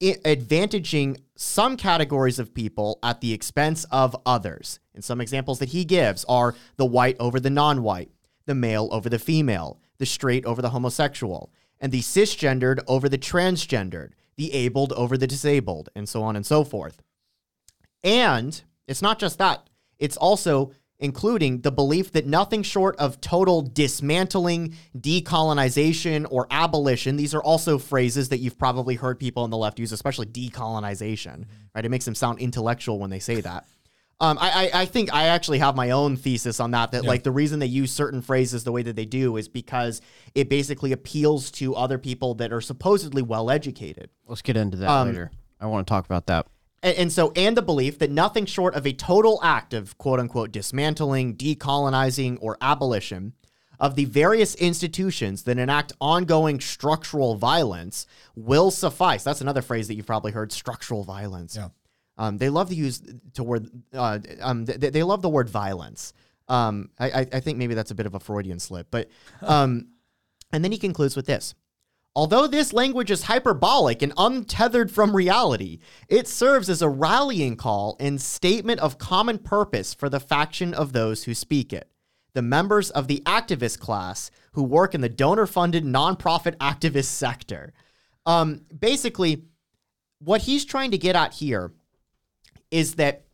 advantaging 0.01 1.17
some 1.35 1.77
categories 1.77 2.39
of 2.39 2.53
people 2.53 2.99
at 3.01 3.21
the 3.21 3.33
expense 3.33 3.85
of 3.91 4.15
others. 4.25 4.79
And 4.93 5.03
some 5.03 5.21
examples 5.21 5.59
that 5.59 5.69
he 5.69 5.85
gives 5.85 6.25
are 6.25 6.55
the 6.77 6.85
white 6.85 7.17
over 7.19 7.39
the 7.39 7.49
non 7.49 7.83
white, 7.83 8.11
the 8.45 8.55
male 8.55 8.89
over 8.91 9.09
the 9.09 9.19
female, 9.19 9.79
the 9.97 10.05
straight 10.05 10.45
over 10.45 10.61
the 10.61 10.69
homosexual, 10.69 11.51
and 11.79 11.91
the 11.91 12.01
cisgendered 12.01 12.79
over 12.87 13.07
the 13.09 13.17
transgendered, 13.17 14.11
the 14.35 14.53
abled 14.53 14.93
over 14.93 15.17
the 15.17 15.27
disabled, 15.27 15.89
and 15.95 16.07
so 16.07 16.23
on 16.23 16.35
and 16.35 16.45
so 16.45 16.63
forth. 16.63 17.01
And 18.03 18.61
it's 18.87 19.01
not 19.01 19.19
just 19.19 19.37
that, 19.39 19.69
it's 19.99 20.17
also 20.17 20.71
including 20.99 21.61
the 21.61 21.71
belief 21.71 22.11
that 22.13 22.25
nothing 22.25 22.63
short 22.63 22.95
of 22.97 23.21
total 23.21 23.61
dismantling, 23.61 24.75
decolonization, 24.97 26.25
or 26.31 26.47
abolition, 26.49 27.17
these 27.17 27.35
are 27.35 27.43
also 27.43 27.77
phrases 27.77 28.29
that 28.29 28.39
you've 28.39 28.57
probably 28.57 28.95
heard 28.95 29.19
people 29.19 29.43
on 29.43 29.49
the 29.49 29.57
left 29.57 29.79
use, 29.79 29.91
especially 29.91 30.25
decolonization, 30.25 31.45
right? 31.75 31.85
It 31.85 31.89
makes 31.89 32.05
them 32.05 32.15
sound 32.15 32.39
intellectual 32.39 32.99
when 32.99 33.09
they 33.09 33.19
say 33.19 33.41
that. 33.41 33.65
Um, 34.19 34.39
I, 34.41 34.71
I, 34.73 34.81
I 34.81 34.85
think 34.85 35.13
I 35.13 35.25
actually 35.25 35.59
have 35.59 35.75
my 35.75 35.91
own 35.91 36.17
thesis 36.17 36.59
on 36.59 36.71
that. 36.71 36.91
That 36.91 37.03
yeah. 37.03 37.09
like 37.09 37.21
the 37.21 37.31
reason 37.31 37.59
they 37.59 37.67
use 37.67 37.91
certain 37.91 38.23
phrases 38.23 38.63
the 38.63 38.71
way 38.71 38.81
that 38.81 38.95
they 38.95 39.05
do 39.05 39.37
is 39.37 39.47
because 39.47 40.01
it 40.33 40.49
basically 40.49 40.91
appeals 40.91 41.51
to 41.51 41.75
other 41.75 41.99
people 41.99 42.33
that 42.35 42.51
are 42.51 42.59
supposedly 42.59 43.21
well 43.21 43.51
educated. 43.51 44.09
Let's 44.25 44.41
get 44.41 44.57
into 44.57 44.77
that 44.77 44.89
um, 44.89 45.09
later. 45.09 45.29
I 45.59 45.67
want 45.67 45.85
to 45.85 45.91
talk 45.91 46.05
about 46.05 46.25
that. 46.27 46.47
And, 46.83 47.11
so, 47.11 47.31
and 47.35 47.57
the 47.57 47.63
belief 47.63 47.97
that 47.99 48.11
nothing 48.11 48.45
short 48.45 48.75
of 48.75 48.85
a 48.85 48.93
total 48.93 49.39
act 49.43 49.73
of 49.73 49.97
quote 49.97 50.19
unquote 50.19 50.51
dismantling, 50.51 51.35
decolonizing, 51.35 52.37
or 52.39 52.57
abolition 52.61 53.33
of 53.79 53.95
the 53.95 54.05
various 54.05 54.55
institutions 54.55 55.43
that 55.43 55.57
enact 55.57 55.93
ongoing 56.01 56.59
structural 56.59 57.35
violence 57.35 58.07
will 58.35 58.71
suffice. 58.71 59.23
That's 59.23 59.41
another 59.41 59.61
phrase 59.61 59.87
that 59.87 59.95
you've 59.95 60.07
probably 60.07 60.31
heard 60.31 60.51
structural 60.51 61.03
violence. 61.03 61.55
Yeah. 61.55 61.69
Um, 62.17 62.37
they 62.37 62.49
love 62.49 62.69
to 62.69 62.75
use 62.75 63.01
to 63.35 63.43
word. 63.43 63.69
Uh, 63.93 64.19
um, 64.41 64.65
they, 64.65 64.89
they, 64.89 65.03
love 65.03 65.21
the 65.21 65.29
word 65.29 65.49
violence. 65.49 66.13
Um, 66.47 66.89
I, 66.97 67.27
I 67.31 67.39
think 67.39 67.59
maybe 67.59 67.75
that's 67.75 67.91
a 67.91 67.95
bit 67.95 68.07
of 68.07 68.15
a 68.15 68.19
Freudian 68.19 68.59
slip, 68.59 68.87
but 68.89 69.09
um, 69.41 69.89
and 70.51 70.63
then 70.63 70.71
he 70.71 70.79
concludes 70.79 71.15
with 71.15 71.27
this: 71.27 71.53
Although 72.17 72.47
this 72.47 72.73
language 72.73 73.11
is 73.11 73.25
hyperbolic 73.25 74.01
and 74.01 74.11
untethered 74.17 74.89
from 74.89 75.15
reality, 75.15 75.77
it 76.09 76.27
serves 76.27 76.67
as 76.67 76.81
a 76.81 76.89
rallying 76.89 77.55
call 77.55 77.95
and 77.99 78.19
statement 78.19 78.79
of 78.79 78.97
common 78.97 79.37
purpose 79.37 79.93
for 79.93 80.09
the 80.09 80.19
faction 80.19 80.73
of 80.73 80.93
those 80.93 81.25
who 81.25 81.35
speak 81.35 81.71
it. 81.71 81.91
The 82.33 82.41
members 82.41 82.89
of 82.89 83.07
the 83.07 83.21
activist 83.27 83.77
class 83.77 84.31
who 84.53 84.63
work 84.63 84.95
in 84.95 85.01
the 85.01 85.09
donor 85.09 85.45
funded 85.45 85.83
nonprofit 85.85 86.55
activist 86.57 87.05
sector. 87.05 87.71
Um, 88.25 88.61
basically, 88.75 89.43
what 90.17 90.41
he's 90.41 90.65
trying 90.65 90.89
to 90.89 90.97
get 90.97 91.15
at 91.15 91.35
here 91.35 91.71
is 92.71 92.95
that 92.95 93.25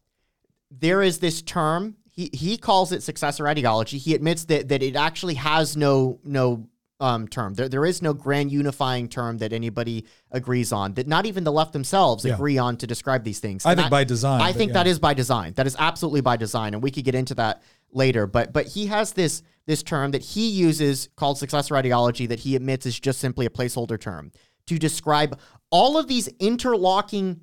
there 0.69 1.01
is 1.01 1.19
this 1.19 1.41
term. 1.41 1.95
He, 2.11 2.29
he 2.34 2.57
calls 2.57 2.91
it 2.91 3.01
successor 3.01 3.47
ideology. 3.47 3.97
He 3.97 4.13
admits 4.13 4.43
that, 4.45 4.67
that 4.67 4.84
it 4.84 4.97
actually 4.97 5.36
has 5.36 5.77
no 5.77 6.19
no 6.25 6.67
um, 7.04 7.28
term. 7.28 7.54
There, 7.54 7.68
there 7.68 7.86
is 7.86 8.01
no 8.01 8.14
grand 8.14 8.49
unifying 8.49 9.10
term 9.10 9.39
that 9.39 9.51
anybody 9.51 10.06
agrees 10.32 10.72
on. 10.72 10.93
That 10.93 11.06
not 11.06 11.26
even 11.26 11.43
the 11.43 11.51
left 11.51 11.74
themselves 11.74 12.24
yeah. 12.24 12.34
agree 12.34 12.58
on 12.58 12.78
to 12.78 12.88
describe 12.88 13.26
these 13.26 13.39
things. 13.39 13.66
I 13.66 13.72
and 13.72 13.80
think 13.82 13.91
by 13.91 14.06
design. 14.06 14.39
I 14.39 14.54
think 14.54 14.70
yeah. 14.70 14.76
that 14.76 14.88
is 14.88 14.99
by 14.99 15.14
design. 15.14 15.51
That 15.54 15.68
is 15.68 15.76
absolutely 15.78 16.22
by 16.22 16.38
design, 16.38 16.74
and 16.74 16.82
we 16.82 16.91
could 16.91 17.04
get 17.04 17.14
into 17.14 17.36
that 17.36 17.62
later. 17.91 18.26
But 18.26 18.54
but 18.54 18.68
he 18.68 18.86
has 18.86 19.12
this 19.12 19.43
this 19.66 19.84
term 19.84 20.12
that 20.12 20.22
he 20.22 20.47
uses 20.47 21.10
called 21.18 21.38
successor 21.38 21.76
ideology 21.76 22.26
that 22.28 22.39
he 22.39 22.56
admits 22.56 22.86
is 22.86 22.97
just 22.97 23.20
simply 23.20 23.45
a 23.45 23.49
placeholder 23.49 23.99
term 23.99 24.32
to 24.68 24.80
describe 24.80 25.38
all 25.72 25.97
of 25.97 26.08
these 26.08 26.30
interlocking 26.39 27.41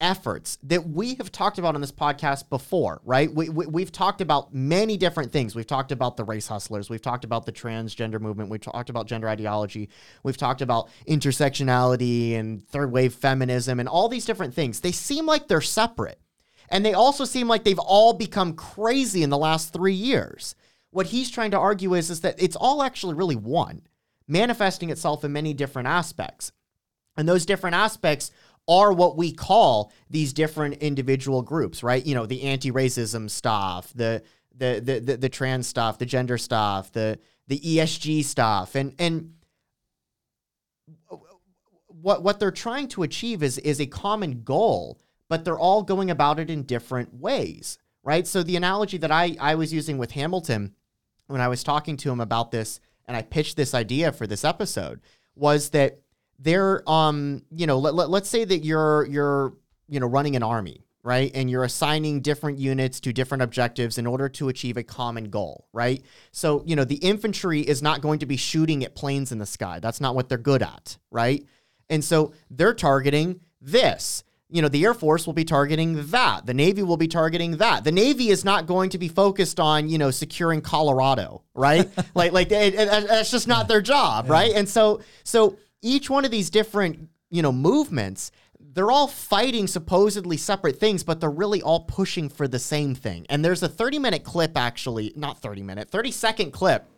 efforts 0.00 0.58
that 0.62 0.88
we 0.88 1.14
have 1.16 1.32
talked 1.32 1.58
about 1.58 1.74
on 1.74 1.80
this 1.80 1.92
podcast 1.92 2.48
before, 2.48 3.00
right? 3.04 3.32
We, 3.32 3.48
we, 3.48 3.82
have 3.82 3.90
talked 3.90 4.20
about 4.20 4.54
many 4.54 4.96
different 4.96 5.32
things. 5.32 5.56
We've 5.56 5.66
talked 5.66 5.90
about 5.90 6.16
the 6.16 6.24
race 6.24 6.46
hustlers. 6.46 6.88
We've 6.88 7.02
talked 7.02 7.24
about 7.24 7.46
the 7.46 7.52
transgender 7.52 8.20
movement. 8.20 8.50
We've 8.50 8.60
talked 8.60 8.90
about 8.90 9.06
gender 9.06 9.28
ideology. 9.28 9.88
We've 10.22 10.36
talked 10.36 10.62
about 10.62 10.88
intersectionality 11.08 12.36
and 12.36 12.66
third 12.68 12.92
wave 12.92 13.14
feminism 13.14 13.80
and 13.80 13.88
all 13.88 14.08
these 14.08 14.24
different 14.24 14.54
things. 14.54 14.80
They 14.80 14.92
seem 14.92 15.26
like 15.26 15.48
they're 15.48 15.60
separate. 15.60 16.20
And 16.70 16.84
they 16.84 16.94
also 16.94 17.24
seem 17.24 17.48
like 17.48 17.64
they've 17.64 17.78
all 17.78 18.12
become 18.12 18.54
crazy 18.54 19.22
in 19.22 19.30
the 19.30 19.38
last 19.38 19.72
three 19.72 19.94
years. 19.94 20.54
What 20.90 21.06
he's 21.06 21.30
trying 21.30 21.50
to 21.52 21.58
argue 21.58 21.94
is, 21.94 22.10
is 22.10 22.20
that 22.20 22.40
it's 22.40 22.56
all 22.56 22.82
actually 22.82 23.14
really 23.14 23.36
one, 23.36 23.82
manifesting 24.26 24.90
itself 24.90 25.24
in 25.24 25.32
many 25.32 25.54
different 25.54 25.88
aspects. 25.88 26.52
And 27.16 27.28
those 27.28 27.44
different 27.44 27.74
aspects 27.74 28.30
are 28.68 28.92
what 28.92 29.16
we 29.16 29.32
call 29.32 29.92
these 30.10 30.32
different 30.32 30.74
individual 30.76 31.42
groups, 31.42 31.82
right? 31.82 32.04
You 32.04 32.14
know, 32.14 32.26
the 32.26 32.42
anti-racism 32.42 33.30
stuff, 33.30 33.92
the 33.94 34.22
the 34.56 34.80
the 34.84 35.00
the, 35.00 35.16
the 35.16 35.28
trans 35.28 35.66
stuff, 35.66 35.98
the 35.98 36.06
gender 36.06 36.38
stuff, 36.38 36.92
the 36.92 37.18
the 37.46 37.58
ESG 37.58 38.24
stuff, 38.24 38.74
and 38.74 38.94
and 38.98 39.34
what 41.86 42.22
what 42.22 42.38
they're 42.38 42.50
trying 42.50 42.88
to 42.88 43.02
achieve 43.02 43.42
is 43.42 43.58
is 43.58 43.80
a 43.80 43.86
common 43.86 44.42
goal, 44.42 45.00
but 45.28 45.44
they're 45.44 45.58
all 45.58 45.82
going 45.82 46.10
about 46.10 46.38
it 46.38 46.50
in 46.50 46.62
different 46.62 47.14
ways, 47.14 47.78
right? 48.02 48.26
So 48.26 48.42
the 48.42 48.56
analogy 48.56 48.98
that 48.98 49.10
I 49.10 49.36
I 49.40 49.54
was 49.54 49.72
using 49.72 49.98
with 49.98 50.12
Hamilton 50.12 50.74
when 51.26 51.40
I 51.40 51.48
was 51.48 51.62
talking 51.62 51.96
to 51.98 52.10
him 52.10 52.20
about 52.20 52.50
this 52.50 52.80
and 53.06 53.16
I 53.16 53.22
pitched 53.22 53.56
this 53.56 53.74
idea 53.74 54.12
for 54.12 54.26
this 54.26 54.44
episode 54.44 55.00
was 55.34 55.70
that 55.70 56.00
they're 56.38 56.88
um 56.88 57.42
you 57.50 57.66
know 57.66 57.78
let, 57.78 57.94
let, 57.94 58.10
let's 58.10 58.28
say 58.28 58.44
that 58.44 58.58
you're 58.58 59.06
you're 59.06 59.54
you 59.88 60.00
know 60.00 60.06
running 60.06 60.36
an 60.36 60.42
army 60.42 60.84
right? 61.04 61.30
And 61.34 61.48
you're 61.48 61.64
assigning 61.64 62.20
different 62.20 62.58
units 62.58 63.00
to 63.00 63.12
different 63.12 63.42
objectives 63.42 63.98
in 63.98 64.06
order 64.06 64.28
to 64.30 64.48
achieve 64.48 64.76
a 64.76 64.82
common 64.82 65.30
goal 65.30 65.66
right? 65.72 66.02
So 66.32 66.62
you 66.66 66.76
know 66.76 66.84
the 66.84 66.96
infantry 66.96 67.60
is 67.60 67.82
not 67.82 68.00
going 68.00 68.18
to 68.20 68.26
be 68.26 68.36
shooting 68.36 68.84
at 68.84 68.94
planes 68.94 69.32
in 69.32 69.38
the 69.38 69.46
sky. 69.46 69.80
That's 69.80 70.00
not 70.00 70.14
what 70.14 70.28
they're 70.28 70.38
good 70.38 70.62
at 70.62 70.96
right? 71.10 71.44
And 71.90 72.04
so 72.04 72.32
they're 72.50 72.74
targeting 72.74 73.40
this. 73.60 74.24
You 74.50 74.62
know 74.62 74.68
the 74.68 74.84
air 74.84 74.94
force 74.94 75.26
will 75.26 75.34
be 75.34 75.44
targeting 75.44 76.06
that. 76.10 76.46
The 76.46 76.54
navy 76.54 76.82
will 76.82 76.96
be 76.96 77.08
targeting 77.08 77.58
that. 77.58 77.84
The 77.84 77.92
navy 77.92 78.30
is 78.30 78.44
not 78.44 78.66
going 78.66 78.90
to 78.90 78.98
be 78.98 79.08
focused 79.08 79.60
on 79.60 79.88
you 79.88 79.98
know 79.98 80.10
securing 80.10 80.60
colorado 80.60 81.42
right? 81.54 81.88
Like 82.14 82.32
like 82.32 82.50
it, 82.50 82.74
it, 82.74 83.08
that's 83.08 83.30
just 83.30 83.48
not 83.48 83.68
their 83.68 83.82
job 83.82 84.26
yeah. 84.26 84.32
right? 84.32 84.52
And 84.54 84.68
so 84.68 85.00
so 85.24 85.58
each 85.82 86.10
one 86.10 86.24
of 86.24 86.30
these 86.30 86.50
different, 86.50 87.08
you 87.30 87.42
know, 87.42 87.52
movements, 87.52 88.30
they're 88.60 88.90
all 88.90 89.08
fighting 89.08 89.66
supposedly 89.66 90.36
separate 90.36 90.78
things, 90.78 91.02
but 91.02 91.20
they're 91.20 91.30
really 91.30 91.62
all 91.62 91.80
pushing 91.80 92.28
for 92.28 92.46
the 92.48 92.58
same 92.58 92.94
thing. 92.94 93.26
And 93.30 93.44
there's 93.44 93.62
a 93.62 93.68
30 93.68 93.98
minute 93.98 94.24
clip, 94.24 94.56
actually, 94.56 95.12
not 95.16 95.40
30 95.40 95.62
minute, 95.62 95.90
30 95.90 96.10
second 96.10 96.50
clip 96.52 96.88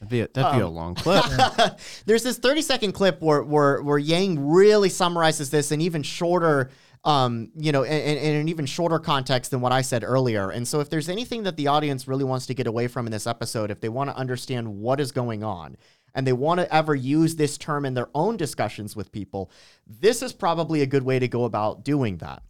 That'd 0.00 0.10
be 0.10 0.20
a, 0.20 0.28
that'd 0.28 0.58
be 0.58 0.62
a 0.62 0.68
long 0.68 0.94
clip. 0.94 1.24
There's 2.06 2.22
this 2.22 2.38
30 2.38 2.62
second 2.62 2.92
clip 2.92 3.20
where 3.20 3.42
where 3.42 3.82
where 3.82 3.98
Yang 3.98 4.46
really 4.46 4.88
summarizes 4.90 5.50
this 5.50 5.72
in 5.72 5.80
even 5.80 6.02
shorter 6.02 6.70
um, 7.04 7.50
you 7.56 7.72
know, 7.72 7.84
in, 7.84 8.18
in 8.18 8.34
an 8.34 8.48
even 8.48 8.66
shorter 8.66 8.98
context 8.98 9.52
than 9.52 9.60
what 9.60 9.72
I 9.72 9.82
said 9.82 10.02
earlier. 10.04 10.50
And 10.50 10.66
so 10.66 10.80
if 10.80 10.90
there's 10.90 11.08
anything 11.08 11.44
that 11.44 11.56
the 11.56 11.68
audience 11.68 12.08
really 12.08 12.24
wants 12.24 12.46
to 12.46 12.54
get 12.54 12.66
away 12.66 12.88
from 12.88 13.06
in 13.06 13.12
this 13.12 13.26
episode, 13.26 13.70
if 13.70 13.80
they 13.80 13.88
want 13.88 14.10
to 14.10 14.16
understand 14.16 14.68
what 14.68 15.00
is 15.00 15.12
going 15.12 15.44
on, 15.44 15.76
and 16.14 16.26
they 16.26 16.32
want 16.32 16.60
to 16.60 16.74
ever 16.74 16.94
use 16.94 17.36
this 17.36 17.58
term 17.58 17.84
in 17.84 17.94
their 17.94 18.08
own 18.14 18.36
discussions 18.36 18.96
with 18.96 19.12
people, 19.12 19.50
this 19.86 20.22
is 20.22 20.32
probably 20.32 20.82
a 20.82 20.86
good 20.86 21.02
way 21.02 21.18
to 21.18 21.28
go 21.28 21.44
about 21.44 21.84
doing 21.84 22.18
that. 22.18 22.42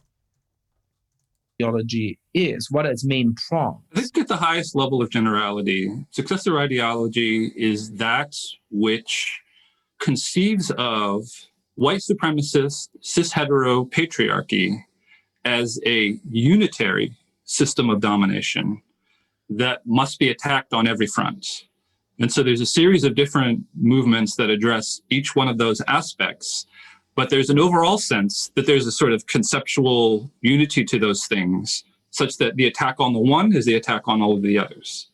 Ideology 1.61 2.18
is 2.34 2.70
what 2.70 2.86
its 2.86 3.04
main 3.04 3.34
prongs? 3.48 3.82
I 3.94 4.00
think 4.02 4.18
at 4.18 4.28
the 4.28 4.36
highest 4.36 4.76
level 4.76 5.02
of 5.02 5.11
generality, 5.11 5.90
successor 6.11 6.59
ideology 6.59 7.52
is 7.56 7.92
that 7.94 8.34
which 8.70 9.40
conceives 9.98 10.70
of 10.78 11.24
white 11.74 12.00
supremacist 12.00 12.88
cis 13.00 13.32
hetero 13.32 13.84
patriarchy 13.84 14.84
as 15.44 15.80
a 15.86 16.18
unitary 16.28 17.16
system 17.44 17.90
of 17.90 18.00
domination 18.00 18.82
that 19.48 19.80
must 19.86 20.18
be 20.18 20.28
attacked 20.28 20.72
on 20.74 20.86
every 20.86 21.06
front. 21.06 21.67
And 22.18 22.32
so 22.32 22.42
there's 22.42 22.60
a 22.60 22.66
series 22.66 23.04
of 23.04 23.14
different 23.14 23.64
movements 23.74 24.36
that 24.36 24.50
address 24.50 25.00
each 25.10 25.36
one 25.36 25.48
of 25.48 25.58
those 25.58 25.80
aspects. 25.86 26.66
But 27.14 27.30
there's 27.30 27.50
an 27.50 27.58
overall 27.58 27.98
sense 27.98 28.50
that 28.54 28.66
there's 28.66 28.86
a 28.86 28.92
sort 28.92 29.12
of 29.12 29.26
conceptual 29.26 30.30
unity 30.40 30.84
to 30.84 30.98
those 30.98 31.26
things, 31.26 31.84
such 32.10 32.36
that 32.38 32.56
the 32.56 32.66
attack 32.66 32.96
on 32.98 33.12
the 33.12 33.20
one 33.20 33.54
is 33.54 33.64
the 33.64 33.74
attack 33.74 34.02
on 34.06 34.22
all 34.22 34.36
of 34.36 34.42
the 34.42 34.58
others. 34.58 35.10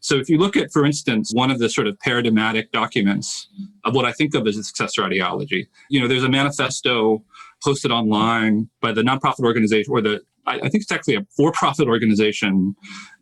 So 0.00 0.16
if 0.16 0.28
you 0.28 0.38
look 0.38 0.56
at, 0.56 0.72
for 0.72 0.86
instance, 0.86 1.32
one 1.34 1.50
of 1.50 1.58
the 1.58 1.68
sort 1.68 1.86
of 1.86 1.98
paradigmatic 2.00 2.70
documents 2.72 3.48
of 3.84 3.94
what 3.94 4.04
I 4.04 4.12
think 4.12 4.34
of 4.34 4.46
as 4.46 4.56
a 4.56 4.62
successor 4.62 5.02
ideology, 5.02 5.68
you 5.88 6.00
know, 6.00 6.06
there's 6.06 6.24
a 6.24 6.28
manifesto 6.28 7.24
posted 7.64 7.90
online 7.90 8.68
by 8.80 8.92
the 8.92 9.02
nonprofit 9.02 9.44
organization 9.44 9.92
or 9.92 10.00
the 10.00 10.22
I, 10.46 10.60
think 10.60 10.76
it's 10.76 10.92
actually 10.92 11.16
a 11.16 11.26
for-profit 11.36 11.88
organization 11.88 12.76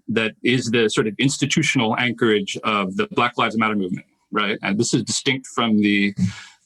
that 0.08 0.32
is 0.42 0.70
the 0.70 0.88
sort 0.88 1.06
of 1.06 1.14
institutional 1.18 1.96
anchorage 1.98 2.56
of 2.64 2.96
the 2.96 3.06
Black 3.12 3.38
Lives 3.38 3.56
Matter 3.56 3.76
movement, 3.76 4.06
right? 4.30 4.58
And 4.62 4.78
this 4.78 4.94
is 4.94 5.02
distinct 5.02 5.46
from 5.46 5.78
the 5.78 6.14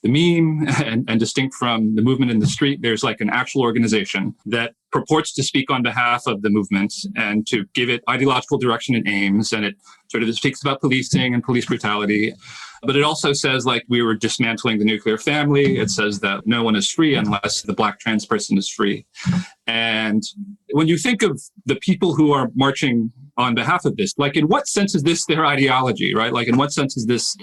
the 0.02 0.08
meme 0.08 0.68
and, 0.84 1.04
and, 1.08 1.18
distinct 1.18 1.54
from 1.54 1.96
the 1.96 2.02
movement 2.02 2.30
in 2.30 2.38
the 2.38 2.46
street. 2.46 2.80
There's 2.82 3.02
like 3.02 3.20
an 3.20 3.30
actual 3.30 3.62
organization 3.62 4.34
that 4.46 4.74
purports 4.92 5.34
to 5.34 5.42
speak 5.42 5.70
on 5.70 5.82
behalf 5.82 6.22
of 6.26 6.42
the 6.42 6.50
movement 6.50 6.94
and 7.16 7.46
to 7.48 7.64
give 7.74 7.90
it 7.90 8.02
ideological 8.08 8.58
direction 8.58 8.94
and 8.94 9.08
aims. 9.08 9.52
And 9.52 9.64
it 9.64 9.74
sort 10.08 10.22
of 10.22 10.32
speaks 10.34 10.62
about 10.62 10.80
policing 10.80 11.34
and 11.34 11.42
police 11.42 11.66
brutality. 11.66 12.32
But 12.82 12.96
it 12.96 13.02
also 13.02 13.32
says 13.32 13.66
like 13.66 13.84
we 13.88 14.02
were 14.02 14.14
dismantling 14.14 14.78
the 14.78 14.84
nuclear 14.84 15.18
family. 15.18 15.78
It 15.78 15.90
says 15.90 16.20
that 16.20 16.46
no 16.46 16.62
one 16.62 16.76
is 16.76 16.90
free 16.90 17.14
unless 17.14 17.62
the 17.62 17.72
black 17.72 17.98
trans 17.98 18.26
person 18.26 18.56
is 18.58 18.68
free. 18.68 19.06
And 19.66 20.22
when 20.72 20.88
you 20.88 20.98
think 20.98 21.22
of 21.22 21.40
the 21.66 21.76
people 21.76 22.14
who 22.14 22.32
are 22.32 22.50
marching 22.54 23.12
on 23.38 23.54
behalf 23.54 23.84
of 23.84 23.96
this. 23.96 24.12
Like, 24.18 24.36
in 24.36 24.48
what 24.48 24.66
sense 24.66 24.94
is 24.94 25.04
this 25.04 25.24
their 25.26 25.46
ideology, 25.46 26.14
right? 26.14 26.32
Like, 26.32 26.48
in 26.48 26.56
what 26.56 26.72
sense 26.72 26.96
is 26.96 27.06
this 27.06 27.36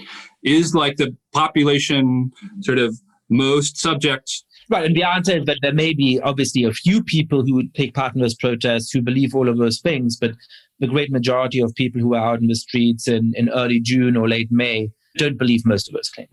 is 0.44 0.74
like 0.74 0.96
the 0.96 1.16
population 1.32 2.30
sort 2.60 2.78
of 2.78 2.96
most 3.30 3.78
subject? 3.78 4.30
Right, 4.68 4.84
and 4.84 4.94
the 4.94 5.04
answer 5.04 5.38
is 5.38 5.46
that 5.46 5.58
there 5.62 5.72
may 5.72 5.94
be 5.94 6.20
obviously 6.20 6.64
a 6.64 6.72
few 6.72 7.02
people 7.02 7.44
who 7.44 7.54
would 7.54 7.74
take 7.74 7.94
part 7.94 8.14
in 8.14 8.20
those 8.20 8.34
protests 8.34 8.90
who 8.90 9.00
believe 9.00 9.34
all 9.34 9.48
of 9.48 9.58
those 9.58 9.80
things, 9.80 10.16
but 10.16 10.32
the 10.80 10.86
great 10.86 11.10
majority 11.10 11.60
of 11.60 11.74
people 11.74 12.00
who 12.00 12.14
are 12.14 12.32
out 12.32 12.40
in 12.40 12.48
the 12.48 12.54
streets 12.54 13.08
in, 13.08 13.32
in 13.34 13.48
early 13.48 13.80
June 13.80 14.16
or 14.16 14.28
late 14.28 14.48
May 14.50 14.90
don't 15.16 15.38
believe 15.38 15.64
most 15.66 15.88
of 15.88 15.94
those 15.94 16.08
claims. 16.08 16.28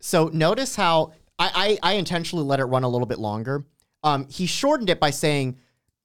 So 0.00 0.28
notice 0.32 0.76
how 0.76 1.12
I, 1.38 1.78
I, 1.82 1.92
I 1.92 1.92
intentionally 1.94 2.44
let 2.44 2.60
it 2.60 2.64
run 2.64 2.84
a 2.84 2.88
little 2.88 3.06
bit 3.06 3.18
longer. 3.18 3.64
Um, 4.02 4.28
he 4.28 4.46
shortened 4.46 4.90
it 4.90 5.00
by 5.00 5.10
saying 5.10 5.56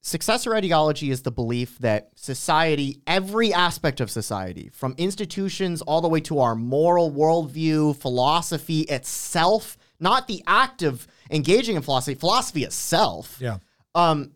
Successor 0.04 0.56
ideology 0.56 1.12
is 1.12 1.22
the 1.22 1.32
belief 1.32 1.78
that 1.78 2.10
society, 2.16 3.02
every 3.06 3.54
aspect 3.54 4.02
of 4.02 4.10
society, 4.10 4.72
from 4.74 4.96
institutions 4.98 5.84
all 5.84 6.02
the 6.02 6.10
way 6.10 6.20
to 6.22 6.40
our 6.40 6.56
moral 6.56 7.12
worldview, 7.12 7.96
philosophy 7.96 8.82
itself, 8.82 9.78
not 10.00 10.28
the 10.28 10.44
act 10.48 10.82
of 10.82 11.08
engaging 11.30 11.76
in 11.76 11.84
philosophy, 11.84 12.16
philosophy 12.16 12.64
itself. 12.64 13.38
Yeah. 13.40 13.60
Um, 13.94 14.32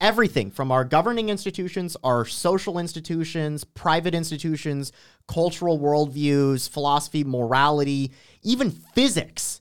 everything 0.00 0.50
from 0.50 0.72
our 0.72 0.84
governing 0.84 1.28
institutions, 1.28 1.96
our 2.02 2.24
social 2.24 2.78
institutions, 2.78 3.64
private 3.64 4.14
institutions, 4.14 4.92
cultural 5.28 5.78
worldviews, 5.78 6.68
philosophy, 6.68 7.22
morality, 7.22 8.12
even 8.42 8.70
physics, 8.70 9.60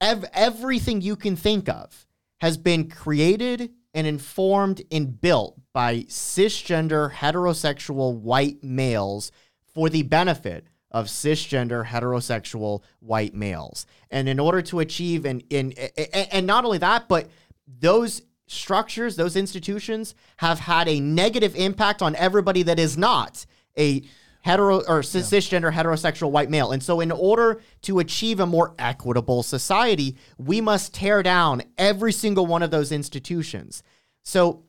ev- 0.00 0.24
everything 0.32 1.00
you 1.00 1.16
can 1.16 1.36
think 1.36 1.68
of 1.68 2.06
has 2.40 2.56
been 2.56 2.88
created 2.88 3.70
and 3.92 4.06
informed 4.06 4.82
and 4.90 5.20
built 5.20 5.60
by 5.72 6.00
cisgender 6.02 7.12
heterosexual 7.12 8.18
white 8.18 8.62
males 8.62 9.30
for 9.72 9.88
the 9.88 10.02
benefit 10.02 10.66
of 10.90 11.06
cisgender 11.06 11.84
heterosexual 11.84 12.82
white 13.00 13.34
males. 13.34 13.86
And 14.10 14.28
in 14.28 14.38
order 14.38 14.62
to 14.62 14.80
achieve 14.80 15.24
and 15.24 15.42
in 15.50 15.72
and 15.72 16.46
not 16.46 16.64
only 16.64 16.78
that, 16.78 17.08
but 17.08 17.28
those 17.66 18.22
structures, 18.46 19.16
those 19.16 19.36
institutions 19.36 20.14
have 20.38 20.60
had 20.60 20.88
a 20.88 21.00
negative 21.00 21.54
impact 21.56 22.02
on 22.02 22.14
everybody 22.16 22.62
that 22.62 22.78
is 22.78 22.96
not 22.96 23.46
a 23.78 24.02
hetero 24.42 24.76
or 24.80 25.00
cisgender 25.00 25.72
heterosexual 25.72 26.30
white 26.30 26.50
male. 26.50 26.70
And 26.70 26.82
so 26.82 27.00
in 27.00 27.10
order 27.10 27.62
to 27.82 27.98
achieve 27.98 28.40
a 28.40 28.46
more 28.46 28.74
equitable 28.78 29.42
society, 29.42 30.16
we 30.36 30.60
must 30.60 30.92
tear 30.94 31.22
down 31.22 31.62
every 31.78 32.12
single 32.12 32.44
one 32.44 32.62
of 32.62 32.70
those 32.70 32.92
institutions. 32.92 33.82
So 34.22 34.64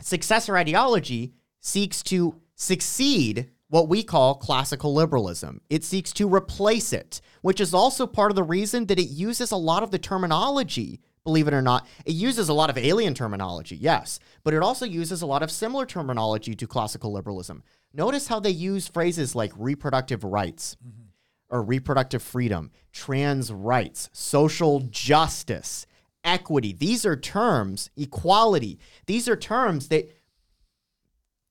successor 0.00 0.56
ideology 0.56 1.32
seeks 1.60 2.02
to 2.04 2.36
succeed 2.54 3.50
what 3.68 3.88
we 3.88 4.04
call 4.04 4.36
classical 4.36 4.94
liberalism. 4.94 5.60
It 5.68 5.82
seeks 5.82 6.12
to 6.12 6.32
replace 6.32 6.92
it, 6.92 7.20
which 7.42 7.60
is 7.60 7.74
also 7.74 8.06
part 8.06 8.30
of 8.30 8.36
the 8.36 8.44
reason 8.44 8.86
that 8.86 9.00
it 9.00 9.10
uses 9.10 9.50
a 9.50 9.56
lot 9.56 9.82
of 9.82 9.90
the 9.90 9.98
terminology 9.98 11.00
believe 11.28 11.46
it 11.46 11.52
or 11.52 11.60
not. 11.60 11.86
It 12.06 12.14
uses 12.14 12.48
a 12.48 12.54
lot 12.54 12.70
of 12.70 12.78
alien 12.78 13.12
terminology, 13.12 13.76
yes, 13.76 14.18
but 14.44 14.54
it 14.54 14.62
also 14.62 14.86
uses 14.86 15.20
a 15.20 15.26
lot 15.26 15.42
of 15.42 15.50
similar 15.50 15.84
terminology 15.84 16.54
to 16.54 16.66
classical 16.66 17.12
liberalism. 17.12 17.62
Notice 17.92 18.28
how 18.28 18.40
they 18.40 18.50
use 18.50 18.88
phrases 18.88 19.34
like 19.34 19.52
reproductive 19.58 20.24
rights 20.24 20.78
mm-hmm. 20.82 21.08
or 21.50 21.62
reproductive 21.62 22.22
freedom, 22.22 22.70
trans 22.92 23.52
rights, 23.52 24.08
social 24.14 24.80
justice, 24.80 25.86
equity. 26.24 26.72
These 26.72 27.04
are 27.04 27.16
terms, 27.16 27.90
equality. 27.94 28.78
These 29.04 29.28
are 29.28 29.36
terms 29.36 29.88
that 29.88 30.10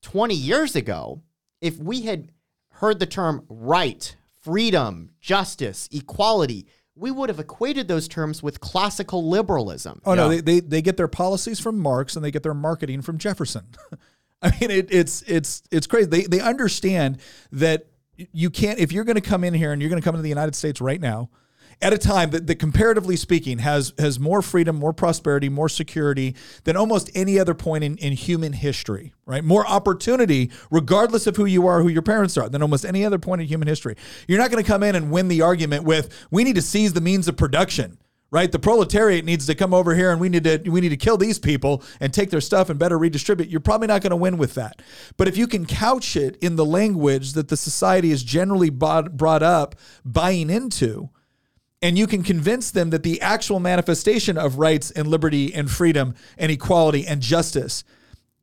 20 0.02 0.34
years 0.34 0.76
ago, 0.76 1.22
if 1.62 1.78
we 1.78 2.02
had 2.02 2.32
heard 2.70 2.98
the 2.98 3.06
term 3.06 3.46
right, 3.48 4.16
freedom, 4.42 5.12
justice, 5.22 5.88
equality, 5.92 6.66
we 6.98 7.12
would 7.12 7.30
have 7.30 7.40
equated 7.40 7.88
those 7.88 8.08
terms 8.08 8.42
with 8.42 8.60
classical 8.60 9.30
liberalism. 9.30 10.02
Oh, 10.06 10.14
yeah. 10.14 10.16
no, 10.16 10.30
they, 10.30 10.42
they, 10.42 10.60
they 10.60 10.82
get 10.82 10.98
their 10.98 11.08
policies 11.08 11.60
from 11.60 11.80
Marx 11.80 12.16
and 12.16 12.26
they 12.26 12.32
get 12.32 12.44
their 12.44 12.54
marketing 12.54 13.02
from 13.02 13.18
Jefferson. 13.18 13.66
I 14.42 14.52
mean, 14.60 14.70
it, 14.70 14.88
it's 14.92 15.24
it's 15.24 15.64
it's 15.72 15.88
crazy. 15.88 16.08
They 16.08 16.22
they 16.22 16.40
understand 16.40 17.18
that 17.52 17.88
you 18.16 18.52
can't 18.52 18.78
if 18.78 18.92
you're 18.92 19.04
going 19.04 19.16
to 19.16 19.22
come 19.22 19.44
in 19.44 19.54
here 19.54 19.72
and 19.72 19.82
you're 19.82 19.90
going 19.90 20.02
to 20.02 20.06
come 20.06 20.14
into 20.14 20.22
the 20.22 20.30
United 20.30 20.54
States 20.54 20.80
right 20.80 21.02
now 21.02 21.30
at 21.82 21.94
a 21.94 21.98
time 21.98 22.32
that, 22.32 22.48
that 22.48 22.56
comparatively 22.56 23.16
speaking 23.16 23.60
has 23.60 23.94
has 24.00 24.20
more 24.20 24.42
freedom, 24.42 24.76
more 24.78 24.94
prosperity, 24.94 25.50
more 25.50 25.70
security 25.70 26.36
than 26.64 26.76
almost 26.76 27.10
any 27.14 27.40
other 27.40 27.54
point 27.54 27.84
in, 27.84 27.98
in 27.98 28.14
human 28.14 28.54
history, 28.54 29.14
right? 29.26 29.44
More 29.44 29.66
opportunity, 29.68 30.52
regardless 30.72 31.28
of 31.28 31.36
who 31.36 31.46
you 31.46 31.68
are, 31.68 31.82
who 31.82 31.90
your 31.90 32.02
parents 32.02 32.38
are, 32.38 32.50
than 32.50 32.62
almost 32.62 32.86
any 32.86 33.06
other 33.06 33.20
point 33.20 33.42
in 33.42 33.48
human 33.48 33.68
history. 33.68 33.96
You're 34.28 34.40
not 34.40 34.52
going 34.52 34.64
to 34.64 34.68
come 34.68 34.84
in 34.84 34.96
and 34.96 35.12
win 35.12 35.28
the 35.28 35.42
argument 35.42 35.84
with 35.84 36.28
we 36.32 36.44
need 36.44 36.56
to 36.56 36.62
seize 36.62 36.94
the 36.94 37.02
means 37.02 37.28
of 37.28 37.38
production 37.38 37.98
right? 38.30 38.52
The 38.52 38.60
proletariat 38.60 39.24
needs 39.24 39.46
to 39.46 39.56
come 39.56 39.74
over 39.74 39.96
here 39.96 40.12
and 40.12 40.20
we 40.20 40.30
need 40.30 40.44
to 40.44 40.58
we 40.70 40.82
need 40.82 40.90
to 40.90 40.98
kill 40.98 41.18
these 41.18 41.40
people 41.40 41.84
and 42.00 42.14
take 42.14 42.30
their 42.30 42.42
stuff 42.42 42.70
and 42.70 42.78
better 42.78 42.98
redistribute. 42.98 43.50
You're 43.50 43.62
probably 43.62 43.88
not 43.88 44.02
going 44.02 44.12
to 44.12 44.18
win 44.18 44.38
with 44.38 44.56
that. 44.56 44.82
But 45.16 45.28
if 45.28 45.38
you 45.38 45.48
can 45.48 45.66
couch 45.66 46.16
it 46.16 46.36
in 46.42 46.56
the 46.56 46.66
language 46.66 47.34
that 47.34 47.48
the 47.48 47.58
society 47.58 48.12
is 48.12 48.24
generally 48.24 48.70
bought, 48.70 49.16
brought 49.16 49.44
up 49.44 49.76
buying 50.04 50.50
into, 50.50 51.10
and 51.82 51.98
you 51.98 52.08
can 52.08 52.24
convince 52.24 52.72
them 52.72 52.90
that 52.90 53.04
the 53.04 53.22
actual 53.22 53.60
manifestation 53.60 54.38
of 54.38 54.58
rights 54.58 54.92
and 54.92 55.08
liberty 55.08 55.54
and 55.54 55.70
freedom 55.70 56.16
and 56.38 56.52
equality 56.52 57.06
and 57.06 57.22
justice 57.22 57.84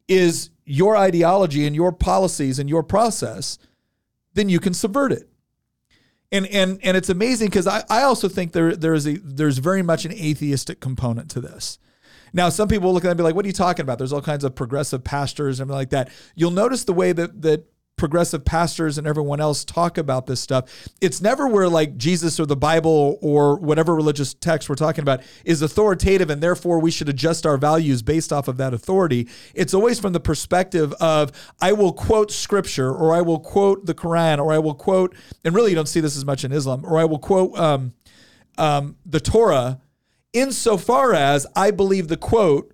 is 0.09 0.51
your 0.65 0.97
ideology 0.97 1.67
and 1.67 1.75
your 1.75 1.93
policies 1.93 2.59
and 2.59 2.69
your 2.69 2.83
process, 2.83 3.59
then 4.35 4.49
you 4.49 4.61
can 4.61 4.75
subvert 4.75 5.13
it 5.13 5.29
and 6.35 6.47
and 6.49 6.81
and 6.83 6.97
it's 6.97 7.09
amazing 7.09 7.49
because 7.49 7.67
I, 7.67 7.85
I 7.89 8.03
also 8.03 8.29
think 8.29 8.53
there 8.53 8.75
there 8.75 8.93
is 8.93 9.07
a 9.07 9.19
there's 9.19 9.59
very 9.59 9.83
much 9.83 10.05
an 10.05 10.13
atheistic 10.13 10.81
component 10.81 11.31
to 11.31 11.41
this. 11.41 11.79
Now, 12.33 12.49
some 12.49 12.67
people 12.67 12.89
will 12.89 12.95
look 12.95 13.05
at 13.05 13.09
it 13.09 13.11
and 13.13 13.19
be 13.19 13.23
like, 13.23 13.37
"What 13.37 13.45
are 13.45 13.49
you 13.49 13.55
talking 13.55 13.85
about?" 13.85 13.99
There's 13.99 14.13
all 14.13 14.21
kinds 14.21 14.43
of 14.43 14.57
progressive 14.57 15.05
pastors 15.05 15.61
and 15.61 15.71
like 15.71 15.91
that. 15.91 16.11
You'll 16.35 16.51
notice 16.51 16.83
the 16.85 16.93
way 16.93 17.13
that 17.13 17.43
that 17.43 17.67
progressive 17.97 18.45
pastors 18.45 18.99
and 18.99 19.07
everyone 19.07 19.41
else 19.41 19.65
talk 19.65 19.97
about 19.97 20.27
this 20.27 20.41
stuff, 20.41 20.89
it's 21.01 21.21
never 21.21 21.47
where 21.47 21.69
like 21.69 21.97
Jesus 21.97 22.41
or 22.41 22.47
the 22.47 22.57
Bible 22.57 23.19
or 23.23 23.57
whatever 23.57 23.95
religious 23.95 24.35
text 24.35 24.69
we're 24.69 24.75
talking 24.75 25.03
about 25.03 25.23
is 25.45 25.63
authoritative 25.63 26.31
and 26.31 26.43
therefore 26.43 26.81
we 26.81 26.91
should 26.91 27.09
adjust 27.09 27.47
our 27.47 27.57
values 27.57 28.03
based 28.03 28.33
off 28.33 28.49
of 28.49 28.57
that 28.57 28.75
authority. 28.75 29.29
It's 29.55 29.75
always 29.75 30.01
from 30.01 30.13
the 30.13 30.21
perspective 30.21 30.93
of 30.95 31.33
I 31.61 31.73
will 31.73 31.93
quote 31.93 32.31
scripture 32.31 32.93
or 32.93 33.15
I 33.15 33.21
will 33.21 33.41
quote 33.41 33.87
the 33.87 33.95
Quran 33.95 34.39
or 34.39 34.53
I 34.53 34.59
will 34.59 34.75
quote, 34.75 35.15
and 35.45 35.55
really 35.55 35.71
you 35.71 35.77
don't 35.77 35.89
see 35.89 36.01
this 36.01 36.17
as 36.17 36.25
much 36.25 36.45
in 36.45 36.53
Islam, 36.53 36.85
or 36.85 36.99
I 36.99 37.05
will 37.05 37.19
quote 37.19 37.57
um, 37.59 37.95
um, 38.59 38.97
the 39.07 39.21
Torah 39.21 39.81
insofar 40.33 41.15
as 41.15 41.47
I 41.55 41.71
believe 41.71 42.09
the 42.09 42.17
quote 42.17 42.74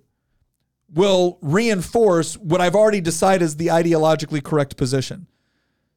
will 0.93 1.37
reinforce 1.41 2.35
what 2.35 2.61
I've 2.61 2.75
already 2.75 3.01
decided 3.01 3.43
is 3.43 3.55
the 3.55 3.67
ideologically 3.67 4.43
correct 4.43 4.77
position. 4.77 5.27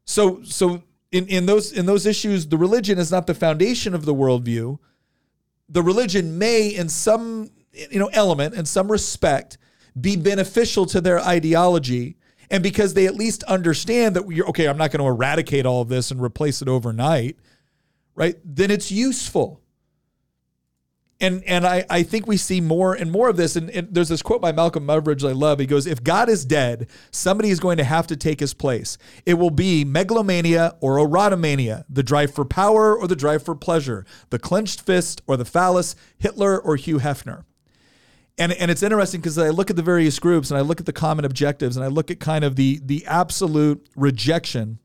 So 0.04 0.42
so 0.44 0.82
in, 1.10 1.26
in 1.28 1.46
those 1.46 1.72
in 1.72 1.86
those 1.86 2.06
issues, 2.06 2.46
the 2.48 2.58
religion 2.58 2.98
is 2.98 3.10
not 3.10 3.26
the 3.26 3.34
foundation 3.34 3.94
of 3.94 4.04
the 4.04 4.14
worldview. 4.14 4.78
The 5.68 5.82
religion 5.82 6.38
may, 6.38 6.68
in 6.68 6.88
some 6.88 7.50
you 7.72 7.98
know 7.98 8.10
element, 8.12 8.54
in 8.54 8.66
some 8.66 8.90
respect, 8.90 9.58
be 10.00 10.16
beneficial 10.16 10.86
to 10.86 11.00
their 11.00 11.20
ideology. 11.20 12.16
And 12.50 12.62
because 12.62 12.94
they 12.94 13.06
at 13.06 13.14
least 13.14 13.42
understand 13.44 14.14
that 14.16 14.28
you're 14.30 14.48
okay, 14.48 14.66
I'm 14.68 14.76
not 14.76 14.90
going 14.90 15.00
to 15.00 15.08
eradicate 15.08 15.66
all 15.66 15.80
of 15.80 15.88
this 15.88 16.10
and 16.10 16.20
replace 16.20 16.60
it 16.62 16.68
overnight, 16.68 17.36
right? 18.14 18.36
Then 18.44 18.70
it's 18.70 18.92
useful 18.92 19.60
and 21.20 21.44
and 21.44 21.66
I, 21.66 21.84
I 21.88 22.02
think 22.02 22.26
we 22.26 22.36
see 22.36 22.60
more 22.60 22.94
and 22.94 23.10
more 23.10 23.28
of 23.28 23.36
this. 23.36 23.56
And, 23.56 23.70
and, 23.70 23.88
there's 23.90 24.08
this 24.08 24.22
quote 24.22 24.40
by 24.40 24.52
Malcolm 24.52 24.86
Muggeridge 24.86 25.26
I 25.28 25.32
love. 25.32 25.58
He 25.58 25.66
goes, 25.66 25.86
"If 25.86 26.02
God 26.02 26.28
is 26.28 26.44
dead, 26.44 26.88
somebody 27.10 27.50
is 27.50 27.60
going 27.60 27.78
to 27.78 27.84
have 27.84 28.06
to 28.08 28.16
take 28.16 28.40
his 28.40 28.54
place. 28.54 28.98
It 29.24 29.34
will 29.34 29.50
be 29.50 29.84
megalomania 29.84 30.74
or 30.80 30.96
erotomania, 30.98 31.84
the 31.88 32.02
drive 32.02 32.34
for 32.34 32.44
power 32.44 32.96
or 32.96 33.06
the 33.06 33.16
drive 33.16 33.44
for 33.44 33.54
pleasure, 33.54 34.04
the 34.30 34.38
clenched 34.38 34.80
fist 34.80 35.22
or 35.26 35.36
the 35.36 35.44
phallus, 35.44 35.94
Hitler 36.18 36.58
or 36.58 36.76
Hugh 36.76 36.98
Hefner." 36.98 37.44
And, 38.36 38.52
and 38.52 38.68
it's 38.68 38.82
interesting 38.82 39.20
because 39.20 39.38
I 39.38 39.50
look 39.50 39.70
at 39.70 39.76
the 39.76 39.82
various 39.82 40.18
groups 40.18 40.50
and 40.50 40.58
I 40.58 40.62
look 40.62 40.80
at 40.80 40.86
the 40.86 40.92
common 40.92 41.24
objectives 41.24 41.76
and 41.76 41.84
I 41.84 41.88
look 41.88 42.10
at 42.10 42.18
kind 42.18 42.44
of 42.44 42.56
the 42.56 42.80
the 42.82 43.06
absolute 43.06 43.88
rejection 43.94 44.80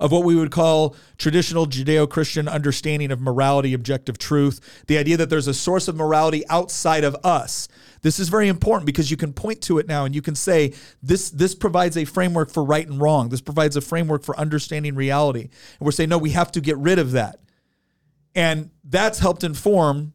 of 0.00 0.10
what 0.10 0.24
we 0.24 0.34
would 0.34 0.50
call 0.50 0.96
traditional 1.18 1.66
Judeo 1.66 2.08
Christian 2.08 2.48
understanding 2.48 3.12
of 3.12 3.20
morality, 3.20 3.74
objective 3.74 4.16
truth, 4.16 4.82
the 4.86 4.96
idea 4.96 5.18
that 5.18 5.28
there's 5.28 5.46
a 5.46 5.54
source 5.54 5.86
of 5.86 5.94
morality 5.94 6.42
outside 6.48 7.04
of 7.04 7.14
us. 7.22 7.68
This 8.00 8.18
is 8.18 8.30
very 8.30 8.48
important 8.48 8.86
because 8.86 9.10
you 9.10 9.18
can 9.18 9.34
point 9.34 9.60
to 9.62 9.78
it 9.78 9.86
now 9.86 10.06
and 10.06 10.14
you 10.14 10.22
can 10.22 10.34
say 10.34 10.72
this 11.02 11.30
this 11.30 11.54
provides 11.54 11.98
a 11.98 12.06
framework 12.06 12.50
for 12.50 12.64
right 12.64 12.88
and 12.88 12.98
wrong. 12.98 13.28
This 13.28 13.42
provides 13.42 13.76
a 13.76 13.82
framework 13.82 14.24
for 14.24 14.36
understanding 14.38 14.94
reality. 14.94 15.42
And 15.42 15.80
we're 15.80 15.92
saying 15.92 16.08
no, 16.08 16.16
we 16.16 16.30
have 16.30 16.50
to 16.52 16.62
get 16.62 16.78
rid 16.78 16.98
of 16.98 17.12
that. 17.12 17.38
And 18.34 18.70
that's 18.84 19.18
helped 19.18 19.44
inform 19.44 20.14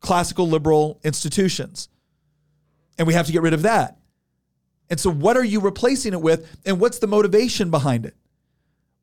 classical 0.00 0.48
liberal 0.48 1.00
institutions. 1.04 1.90
And 2.96 3.06
we 3.06 3.12
have 3.12 3.26
to 3.26 3.32
get 3.32 3.42
rid 3.42 3.52
of 3.52 3.62
that. 3.62 3.98
And 4.88 4.98
so 4.98 5.10
what 5.10 5.36
are 5.36 5.44
you 5.44 5.60
replacing 5.60 6.14
it 6.14 6.20
with 6.20 6.60
and 6.64 6.80
what's 6.80 6.98
the 6.98 7.06
motivation 7.06 7.70
behind 7.70 8.06
it? 8.06 8.16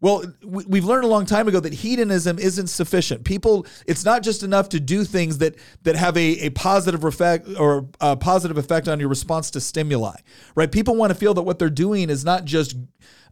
Well, 0.02 0.24
we've 0.43 0.86
learned 0.86 1.04
a 1.04 1.08
long 1.08 1.26
time 1.26 1.50
ago 1.50 1.60
that 1.60 1.74
hedonism 1.74 2.39
isn't 2.39 2.68
sufficient. 2.68 3.26
People, 3.26 3.68
it's 3.86 4.06
not 4.06 4.24
just 4.24 4.43
enough 4.43 4.70
to 4.70 4.80
do 4.80 5.04
things 5.04 5.39
that 5.39 5.56
that 5.84 5.97
have 5.97 6.16
a, 6.16 6.45
a 6.45 6.50
positive 6.52 7.04
effect 7.04 7.47
or 7.60 7.89
a 8.00 8.16
positive 8.16 8.58
effect 8.58 8.88
on 8.88 9.02
your 9.02 9.10
response 9.10 9.52
to 9.52 9.60
stimuli, 9.62 10.16
right? 10.56 10.72
People 10.72 10.95
want 10.95 11.12
to 11.12 11.20
feel 11.20 11.34
that 11.34 11.41
what 11.41 11.60
they're 11.60 11.70
doing 11.70 12.10
is 12.10 12.24
not 12.24 12.45
just 12.45 12.78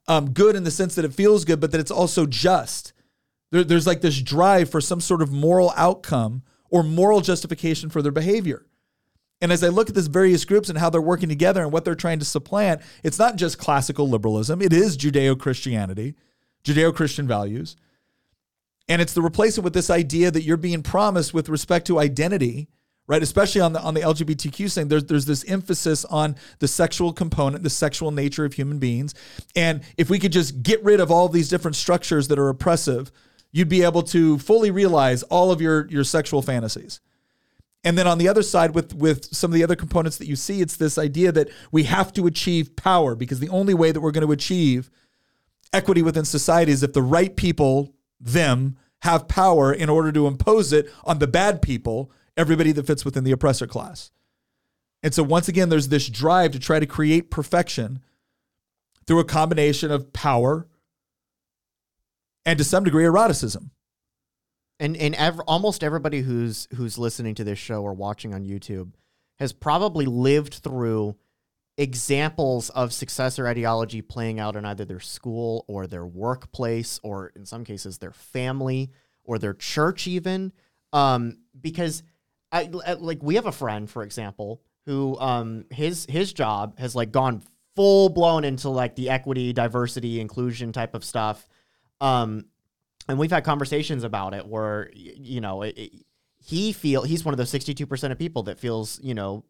um, 0.10 0.32
good 0.32 0.58
in 0.58 0.66
the 0.66 0.72
sense 0.72 0.96
that 0.96 1.06
it 1.06 1.14
feels 1.14 1.46
good, 1.46 1.62
but 1.62 1.72
that 1.72 1.80
it's 1.80 1.92
also 1.92 2.26
just. 2.26 2.92
There, 3.52 3.64
there's 3.64 3.88
like 3.88 4.02
this 4.02 4.22
drive 4.22 4.70
for 4.70 4.82
some 4.82 5.00
sort 5.00 5.22
of 5.22 5.32
moral 5.32 5.72
outcome 5.78 6.44
or 6.70 6.84
moral 6.84 7.22
justification 7.22 7.90
for 7.90 8.02
their 8.02 8.12
behavior. 8.12 8.66
And 9.40 9.52
as 9.54 9.64
I 9.64 9.70
look 9.70 9.88
at 9.88 9.96
these 9.96 10.08
various 10.08 10.44
groups 10.46 10.68
and 10.68 10.78
how 10.78 10.90
they're 10.90 11.00
working 11.00 11.30
together 11.30 11.62
and 11.62 11.72
what 11.72 11.86
they're 11.86 11.96
trying 11.96 12.20
to 12.20 12.26
supplant, 12.26 12.82
it's 13.04 13.20
not 13.20 13.38
just 13.38 13.58
classical 13.58 14.10
liberalism, 14.10 14.62
it 14.62 14.74
is 14.74 14.98
Judeo 14.98 15.40
Christianity. 15.40 16.16
Judeo 16.68 16.94
Christian 16.94 17.28
values. 17.28 17.76
And 18.90 19.02
it's 19.02 19.14
the 19.14 19.22
replacement 19.22 19.64
with 19.64 19.74
this 19.74 19.90
idea 19.90 20.32
that 20.32 20.44
you're 20.44 20.58
being 20.58 20.84
promised 20.84 21.34
with 21.34 21.50
respect 21.50 21.88
to 21.88 22.00
identity, 22.00 22.70
right? 23.06 23.22
Especially 23.22 23.62
on 23.62 23.74
the 23.74 23.82
on 23.82 23.94
the 23.94 24.02
LGBTQ 24.02 24.74
thing, 24.74 24.88
there's 24.88 25.06
there's 25.06 25.26
this 25.26 25.44
emphasis 25.46 26.06
on 26.06 26.36
the 26.60 26.68
sexual 26.68 27.12
component, 27.12 27.64
the 27.64 27.70
sexual 27.70 28.12
nature 28.12 28.46
of 28.46 28.54
human 28.54 28.80
beings. 28.80 29.14
And 29.56 29.82
if 29.98 30.10
we 30.10 30.20
could 30.20 30.32
just 30.32 30.64
get 30.64 30.84
rid 30.84 31.00
of 31.00 31.12
all 31.12 31.28
these 31.28 31.50
different 31.50 31.76
structures 31.76 32.28
that 32.30 32.40
are 32.40 32.50
oppressive, 32.50 33.12
you'd 33.52 33.70
be 33.70 33.84
able 33.84 34.04
to 34.04 34.38
fully 34.40 34.72
realize 34.72 35.24
all 35.24 35.52
of 35.52 35.62
your 35.62 35.88
your 35.90 36.04
sexual 36.04 36.42
fantasies. 36.42 37.02
And 37.84 37.98
then 37.98 38.08
on 38.08 38.18
the 38.18 38.28
other 38.28 38.44
side, 38.44 38.74
with 38.74 38.94
with 38.94 39.34
some 39.36 39.52
of 39.52 39.56
the 39.56 39.64
other 39.64 39.76
components 39.76 40.18
that 40.18 40.28
you 40.28 40.36
see, 40.36 40.62
it's 40.62 40.78
this 40.78 40.98
idea 40.98 41.32
that 41.34 41.50
we 41.72 41.84
have 41.84 42.14
to 42.14 42.26
achieve 42.26 42.76
power 42.76 43.16
because 43.16 43.40
the 43.40 43.50
only 43.50 43.74
way 43.74 43.92
that 43.92 44.00
we're 44.00 44.12
going 44.12 44.26
to 44.26 44.32
achieve 44.32 44.90
equity 45.74 46.02
within 46.02 46.26
society 46.26 46.72
is 46.72 46.84
if 46.84 46.94
the 46.94 47.02
right 47.02 47.36
people, 47.36 47.94
them, 48.20 48.78
have 49.02 49.28
power 49.28 49.72
in 49.72 49.90
order 49.90 50.12
to 50.12 50.28
impose 50.28 50.74
it 50.74 50.92
on 51.04 51.20
the 51.20 51.28
bad 51.28 51.62
people, 51.62 52.12
everybody 52.36 52.72
that 52.72 52.88
fits 52.88 53.06
within 53.06 53.24
the 53.24 53.32
oppressor 53.32 53.68
class. 53.68 54.12
And 55.04 55.14
so, 55.14 55.24
once 55.24 55.48
again, 55.48 55.70
there's 55.70 55.90
this 55.90 56.10
drive 56.10 56.52
to 56.52 56.60
try 56.60 56.80
to 56.80 56.86
create 56.86 57.30
perfection 57.30 58.00
through 59.06 59.20
a 59.20 59.26
combination 59.26 59.92
of 59.92 60.12
power 60.12 60.68
and 62.46 62.58
to 62.58 62.64
some 62.64 62.84
degree 62.84 63.06
eroticism. 63.06 63.72
And 64.80 64.96
and 64.98 65.16
ev- 65.16 65.40
almost 65.42 65.84
everybody 65.84 66.22
who's 66.22 66.68
who's 66.76 66.98
listening 66.98 67.36
to 67.36 67.44
this 67.44 67.60
show 67.60 67.84
or 67.84 67.94
watching 67.94 68.34
on 68.34 68.44
YouTube 68.44 68.94
has 69.40 69.54
probably 69.54 70.06
lived 70.06 70.56
through 70.56 71.16
examples 71.78 72.70
of 72.72 72.92
successor 72.92 73.48
ideology 73.48 74.02
playing 74.02 74.40
out 74.40 74.56
in 74.56 74.66
either 74.66 74.84
their 74.84 75.00
school 75.00 75.64
or 75.68 75.86
their 75.86 76.06
workplace 76.06 77.00
or 77.04 77.32
in 77.36 77.46
some 77.46 77.64
cases 77.64 78.00
their 78.00 78.12
family 78.12 78.90
or 79.24 79.38
their 79.38 79.54
church 79.54 80.08
even. 80.08 80.52
Um, 80.92 81.38
because 81.60 82.02
I, 82.52 82.64
like 82.64 83.22
we 83.22 83.36
have 83.36 83.46
a 83.46 83.52
friend 83.52 83.90
for 83.90 84.04
example 84.04 84.62
who 84.86 85.20
um, 85.20 85.66
his 85.70 86.08
his 86.10 86.34
job 86.34 86.80
has 86.80 86.96
like 86.96 87.12
gone 87.12 87.44
full 87.76 88.10
blown 88.10 88.44
into 88.44 88.70
like 88.70 88.96
the 88.96 89.10
equity 89.10 89.54
diversity 89.54 90.20
inclusion 90.20 90.72
type 90.72 90.96
of 90.96 91.06
stuff. 91.06 91.48
Um, 92.02 92.46
and 93.08 93.20
we've 93.20 93.32
had 93.32 93.44
conversations 93.44 94.04
about 94.04 94.34
it 94.34 94.48
where 94.48 94.90
you 94.94 95.42
know 95.42 95.62
it, 95.62 95.78
it, 95.78 95.92
he 96.40 96.72
feel 96.72 97.04
he's 97.04 97.24
one 97.24 97.34
of 97.34 97.38
those 97.38 97.52
62% 97.52 98.12
of 98.12 98.18
people 98.18 98.44
that 98.44 98.60
feels 98.60 99.00
you 99.04 99.14
know 99.14 99.44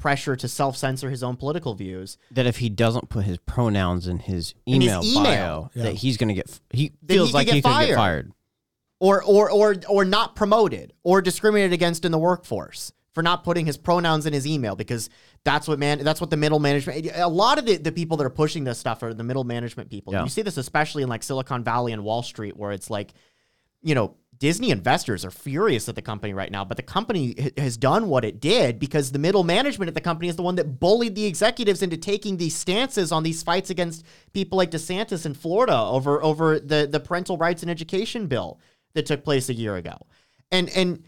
pressure 0.00 0.34
to 0.34 0.48
self 0.48 0.76
censor 0.76 1.10
his 1.10 1.22
own 1.22 1.36
political 1.36 1.74
views. 1.74 2.18
That 2.32 2.46
if 2.46 2.56
he 2.58 2.68
doesn't 2.68 3.08
put 3.08 3.24
his 3.24 3.38
pronouns 3.38 4.08
in 4.08 4.18
his 4.18 4.54
email, 4.66 5.00
in 5.00 5.04
his 5.04 5.16
email 5.16 5.24
bio, 5.24 5.70
yeah. 5.74 5.82
that 5.84 5.94
he's 5.94 6.16
going 6.16 6.28
to 6.28 6.34
get 6.34 6.60
he 6.70 6.92
That 7.02 7.12
feels 7.14 7.28
he 7.28 7.34
like 7.34 7.46
get 7.46 7.54
he 7.54 7.62
could 7.62 7.68
fired. 7.70 7.86
get 7.86 7.96
fired. 7.96 8.32
Or 8.98 9.22
or 9.22 9.50
or 9.50 9.76
or 9.88 10.04
not 10.04 10.34
promoted 10.34 10.92
or 11.04 11.22
discriminated 11.22 11.72
against 11.72 12.04
in 12.04 12.12
the 12.12 12.18
workforce 12.18 12.92
for 13.12 13.22
not 13.22 13.44
putting 13.44 13.66
his 13.66 13.76
pronouns 13.76 14.26
in 14.26 14.32
his 14.32 14.46
email 14.46 14.76
because 14.76 15.10
that's 15.44 15.66
what 15.66 15.78
man 15.78 16.02
that's 16.04 16.20
what 16.20 16.30
the 16.30 16.36
middle 16.36 16.58
management 16.58 17.06
a 17.14 17.28
lot 17.28 17.58
of 17.58 17.66
the, 17.66 17.76
the 17.76 17.92
people 17.92 18.16
that 18.16 18.24
are 18.24 18.30
pushing 18.30 18.64
this 18.64 18.78
stuff 18.78 19.02
are 19.02 19.14
the 19.14 19.24
middle 19.24 19.44
management 19.44 19.90
people. 19.90 20.12
Yeah. 20.12 20.22
You 20.22 20.28
see 20.28 20.42
this 20.42 20.56
especially 20.56 21.02
in 21.02 21.08
like 21.08 21.22
Silicon 21.22 21.64
Valley 21.64 21.92
and 21.92 22.04
Wall 22.04 22.22
Street 22.22 22.56
where 22.56 22.72
it's 22.72 22.90
like 22.90 23.12
you 23.82 23.94
know 23.94 24.16
Disney 24.40 24.70
investors 24.70 25.22
are 25.22 25.30
furious 25.30 25.86
at 25.86 25.96
the 25.96 26.02
company 26.02 26.32
right 26.32 26.50
now, 26.50 26.64
but 26.64 26.78
the 26.78 26.82
company 26.82 27.52
has 27.58 27.76
done 27.76 28.08
what 28.08 28.24
it 28.24 28.40
did 28.40 28.78
because 28.78 29.12
the 29.12 29.18
middle 29.18 29.44
management 29.44 29.88
at 29.88 29.94
the 29.94 30.00
company 30.00 30.28
is 30.28 30.36
the 30.36 30.42
one 30.42 30.54
that 30.54 30.80
bullied 30.80 31.14
the 31.14 31.26
executives 31.26 31.82
into 31.82 31.98
taking 31.98 32.38
these 32.38 32.56
stances 32.56 33.12
on 33.12 33.22
these 33.22 33.42
fights 33.42 33.68
against 33.68 34.02
people 34.32 34.56
like 34.56 34.70
DeSantis 34.70 35.26
in 35.26 35.34
Florida 35.34 35.76
over 35.76 36.24
over 36.24 36.58
the 36.58 36.88
the 36.90 36.98
parental 36.98 37.36
rights 37.36 37.60
and 37.60 37.70
education 37.70 38.28
bill 38.28 38.58
that 38.94 39.04
took 39.04 39.24
place 39.24 39.50
a 39.50 39.54
year 39.54 39.76
ago. 39.76 39.98
And 40.50 40.70
and 40.70 41.04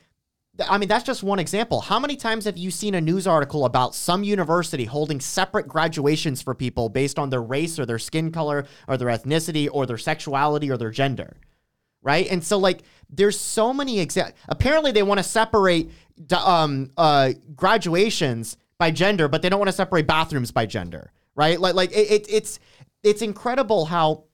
I 0.69 0.77
mean 0.77 0.91
that's 0.91 1.05
just 1.05 1.23
one 1.23 1.39
example. 1.39 1.81
How 1.81 1.99
many 1.99 2.17
times 2.17 2.45
have 2.45 2.59
you 2.59 2.71
seen 2.71 2.95
a 2.95 3.01
news 3.01 3.27
article 3.27 3.65
about 3.65 3.95
some 3.95 4.23
university 4.25 4.85
holding 4.85 5.21
separate 5.21 5.69
graduations 5.69 6.43
for 6.43 6.55
people 6.55 6.91
based 6.91 7.19
on 7.19 7.31
their 7.31 7.43
race 7.43 7.79
or 7.79 7.87
their 7.87 7.99
skin 7.99 8.31
color 8.31 8.67
or 8.87 8.99
their 8.99 9.09
ethnicity 9.09 9.71
or 9.73 9.87
their 9.87 9.97
sexuality 9.97 10.71
or 10.71 10.77
their 10.77 10.91
gender? 10.91 11.39
Right? 12.03 12.27
And 12.31 12.43
so 12.43 12.59
like 12.59 12.83
there's 13.09 13.39
so 13.39 13.73
many 13.73 14.05
exa- 14.05 14.33
apparently 14.49 14.93
they 14.93 15.03
want 15.03 15.19
to 15.19 15.25
separate 15.25 15.91
um 16.37 16.91
uh 16.97 17.33
graduations 17.55 18.57
by 18.79 18.91
gender, 18.91 19.29
but 19.29 19.43
they 19.43 19.49
don't 19.49 19.59
want 19.59 19.69
to 19.69 19.77
separate 19.77 20.07
bathrooms 20.07 20.51
by 20.51 20.67
gender, 20.67 21.13
right? 21.35 21.61
Like 21.61 21.75
like 21.75 21.93
it, 21.93 22.11
it 22.11 22.27
it's 22.29 22.59
it's 23.03 23.23
incredible 23.23 23.87
how 23.87 24.25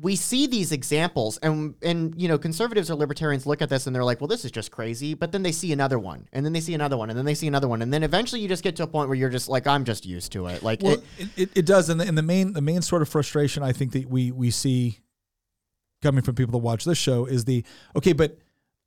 we 0.00 0.16
see 0.16 0.48
these 0.48 0.72
examples 0.72 1.38
and 1.38 1.74
and 1.80 2.20
you 2.20 2.26
know 2.26 2.36
conservatives 2.36 2.90
or 2.90 2.96
libertarians 2.96 3.46
look 3.46 3.62
at 3.62 3.68
this 3.68 3.86
and 3.86 3.94
they're 3.94 4.02
like 4.02 4.20
well 4.20 4.26
this 4.26 4.44
is 4.44 4.50
just 4.50 4.72
crazy 4.72 5.14
but 5.14 5.30
then 5.30 5.44
they 5.44 5.52
see 5.52 5.72
another 5.72 6.00
one 6.00 6.26
and 6.32 6.44
then 6.44 6.52
they 6.52 6.60
see 6.60 6.74
another 6.74 6.96
one 6.96 7.10
and 7.10 7.18
then 7.18 7.24
they 7.24 7.34
see 7.34 7.46
another 7.46 7.68
one 7.68 7.80
and 7.80 7.94
then 7.94 8.02
eventually 8.02 8.40
you 8.40 8.48
just 8.48 8.64
get 8.64 8.74
to 8.74 8.82
a 8.82 8.86
point 8.88 9.08
where 9.08 9.16
you're 9.16 9.30
just 9.30 9.48
like 9.48 9.68
i'm 9.68 9.84
just 9.84 10.04
used 10.04 10.32
to 10.32 10.46
it 10.46 10.64
like 10.64 10.82
Well, 10.82 10.94
it, 10.94 11.04
it, 11.18 11.28
it, 11.36 11.50
it 11.58 11.66
does, 11.66 11.88
and 11.90 12.00
the, 12.00 12.08
and 12.08 12.18
the 12.18 12.22
main 12.22 12.54
the 12.54 12.60
main 12.60 12.82
sort 12.82 13.02
of 13.02 13.08
frustration 13.08 13.62
I 13.62 13.72
think 13.72 13.92
that 13.92 14.08
we 14.10 14.32
we 14.32 14.50
see 14.50 14.98
coming 16.04 16.22
from 16.22 16.36
people 16.36 16.52
that 16.52 16.58
watch 16.58 16.84
this 16.84 16.98
show 16.98 17.24
is 17.24 17.44
the 17.46 17.64
okay, 17.96 18.12
but 18.12 18.38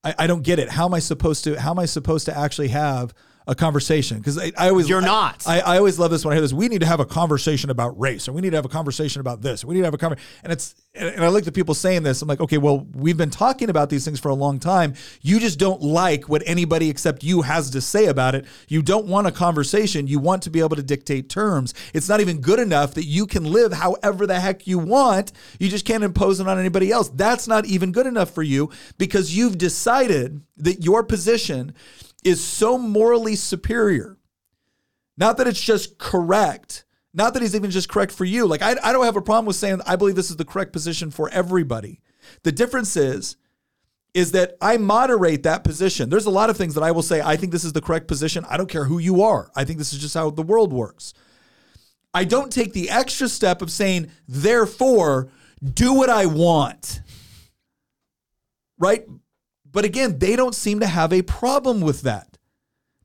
I, 0.04 0.16
I 0.20 0.28
don't 0.28 0.44
get 0.44 0.60
it. 0.60 0.70
How 0.70 0.86
am 0.86 0.94
I 0.94 1.00
supposed 1.00 1.44
to? 1.44 1.60
How 1.60 1.72
am 1.72 1.80
I 1.80 1.86
supposed 1.86 2.26
to 2.28 2.38
actually 2.38 2.70
have 2.70 3.14
a 3.48 3.56
conversation? 3.56 4.18
Because 4.18 4.38
I, 4.38 4.52
I 4.58 4.70
always 4.70 4.90
You're 4.90 5.02
not. 5.02 5.48
I, 5.48 5.62
I 5.62 5.78
always 5.78 5.98
love 5.98 6.12
this 6.12 6.26
when 6.26 6.34
I 6.34 6.36
hear 6.36 6.42
this. 6.42 6.54
We 6.54 6.68
need 6.68 6.82
to 6.82 6.86
have 6.86 7.00
a 7.00 7.06
conversation 7.06 7.70
about 7.70 7.98
race, 8.00 8.28
or 8.28 8.34
we 8.34 8.42
need 8.42 8.52
to 8.52 8.58
have 8.58 8.66
a 8.66 8.70
conversation 8.70 9.22
about 9.22 9.42
this. 9.42 9.64
We 9.64 9.76
need 9.76 9.82
to 9.82 9.86
have 9.86 9.94
a 9.94 9.98
conversation, 9.98 10.30
and 10.44 10.54
it's 10.54 10.76
and 10.94 11.08
and 11.08 11.24
I 11.24 11.30
look 11.30 11.48
at 11.48 11.54
people 11.54 11.74
saying 11.74 12.04
this. 12.04 12.22
I'm 12.22 12.28
like, 12.28 12.42
okay, 12.42 12.58
well, 12.58 12.86
we've 12.94 13.18
been 13.18 13.30
talking 13.30 13.70
about 13.70 13.90
these 13.90 14.04
things 14.04 14.20
for 14.20 14.30
a 14.30 14.36
long 14.36 14.60
time. 14.60 14.94
You 15.22 15.40
just 15.40 15.60
don't 15.60 15.82
like 15.82 16.28
what 16.28 16.44
anybody 16.46 16.90
except 16.90 17.24
you 17.24 17.42
has 17.44 17.70
to 17.72 17.82
say 17.82 18.08
about 18.08 18.36
it. 18.36 18.46
You 18.68 18.82
don't 18.82 19.08
want 19.08 19.28
a 19.28 19.32
conversation. 19.32 20.08
You 20.08 20.20
want 20.20 20.44
to 20.44 20.50
be 20.50 20.60
able 20.60 20.76
to 20.76 20.84
dictate 20.84 21.30
terms. 21.30 21.74
It's 21.94 22.10
not 22.10 22.20
even 22.20 22.42
good 22.42 22.60
enough 22.60 22.96
that 22.96 23.06
you 23.06 23.26
can 23.26 23.46
live 23.46 23.74
however 23.74 24.28
the 24.28 24.40
heck 24.40 24.68
you 24.68 24.80
want. 24.80 25.32
You 25.60 25.70
just 25.70 25.86
can't 25.86 26.04
impose 26.04 26.40
it 26.40 26.48
on 26.48 26.60
anybody 26.60 26.92
else. 26.92 27.10
That's 27.10 27.48
not 27.48 27.66
even 27.66 27.92
good 27.92 28.08
enough 28.08 28.32
for 28.32 28.44
you 28.44 28.70
because 28.98 29.36
you've 29.36 29.58
decided 29.58 30.42
that 30.58 30.84
your 30.84 31.04
position 31.04 31.74
is 32.24 32.44
so 32.44 32.78
morally 32.78 33.36
superior. 33.36 34.18
Not 35.18 35.38
that 35.38 35.48
it's 35.48 35.62
just 35.62 35.98
correct. 35.98 36.86
Not 37.14 37.34
that 37.34 37.42
he's 37.42 37.56
even 37.56 37.72
just 37.72 37.90
correct 37.90 38.12
for 38.12 38.26
you. 38.26 38.46
Like, 38.46 38.62
I, 38.62 38.76
I 38.84 38.94
don't 38.94 39.06
have 39.06 39.18
a 39.18 39.22
problem 39.22 39.46
with 39.46 39.56
saying 39.56 39.82
I 39.86 39.96
believe 39.96 40.16
this 40.16 40.30
is 40.30 40.38
the 40.38 40.46
correct 40.46 40.74
position 40.74 41.10
for 41.10 41.30
everybody. 41.30 42.02
The 42.44 42.52
difference 42.52 42.96
is, 42.96 43.38
is 44.14 44.32
that 44.34 44.56
I 44.62 44.78
moderate 44.78 45.44
that 45.44 45.64
position. 45.64 46.10
There's 46.10 46.26
a 46.26 46.32
lot 46.32 46.50
of 46.50 46.58
things 46.58 46.76
that 46.76 46.84
I 46.84 46.92
will 46.92 47.02
say, 47.02 47.22
I 47.22 47.36
think 47.36 47.52
this 47.52 47.64
is 47.64 47.74
the 47.74 47.82
correct 47.82 48.08
position. 48.08 48.46
I 48.50 48.58
don't 48.58 48.70
care 48.70 48.86
who 48.86 49.00
you 49.00 49.24
are. 49.24 49.52
I 49.56 49.64
think 49.64 49.80
this 49.80 49.94
is 49.94 50.00
just 50.00 50.16
how 50.16 50.30
the 50.30 50.44
world 50.44 50.74
works. 50.74 51.14
I 52.14 52.24
don't 52.24 52.52
take 52.52 52.74
the 52.74 52.90
extra 52.90 53.28
step 53.28 53.62
of 53.62 53.72
saying, 53.72 54.12
therefore, 54.28 55.30
do 55.64 55.94
what 55.94 56.10
I 56.10 56.26
want. 56.26 57.02
Right? 58.80 59.06
But 59.78 59.86
again, 59.86 60.18
they 60.18 60.36
don't 60.36 60.56
seem 60.56 60.80
to 60.80 60.88
have 60.88 61.14
a 61.14 61.22
problem 61.22 61.82
with 61.82 62.02
that. 62.02 62.40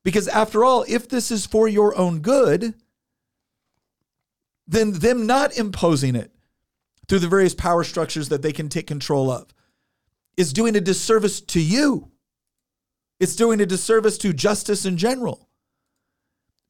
Because 0.05 0.27
after 0.27 0.65
all, 0.65 0.87
if 0.89 1.07
this 1.07 1.31
is 1.31 1.45
for 1.45 1.69
your 1.69 1.95
own 1.99 2.21
good, 2.21 2.73
then 4.67 4.93
them 4.93 5.27
not 5.27 5.55
imposing 5.55 6.17
it 6.17 6.33
through 7.07 7.19
the 7.19 7.29
various 7.29 7.55
power 7.55 7.85
structures 7.85 8.31
that 8.31 8.41
they 8.41 8.53
can 8.55 8.71
take 8.71 8.87
control 8.87 9.31
of 9.31 9.49
is 10.39 10.55
doing 10.55 10.75
a 10.75 10.81
disservice 10.81 11.43
to 11.43 11.61
you. 11.61 12.11
It's 13.21 13.37
doing 13.37 13.61
a 13.61 13.67
disservice 13.67 14.17
to 14.17 14.33
justice 14.33 14.87
in 14.87 14.97
general. 14.97 15.51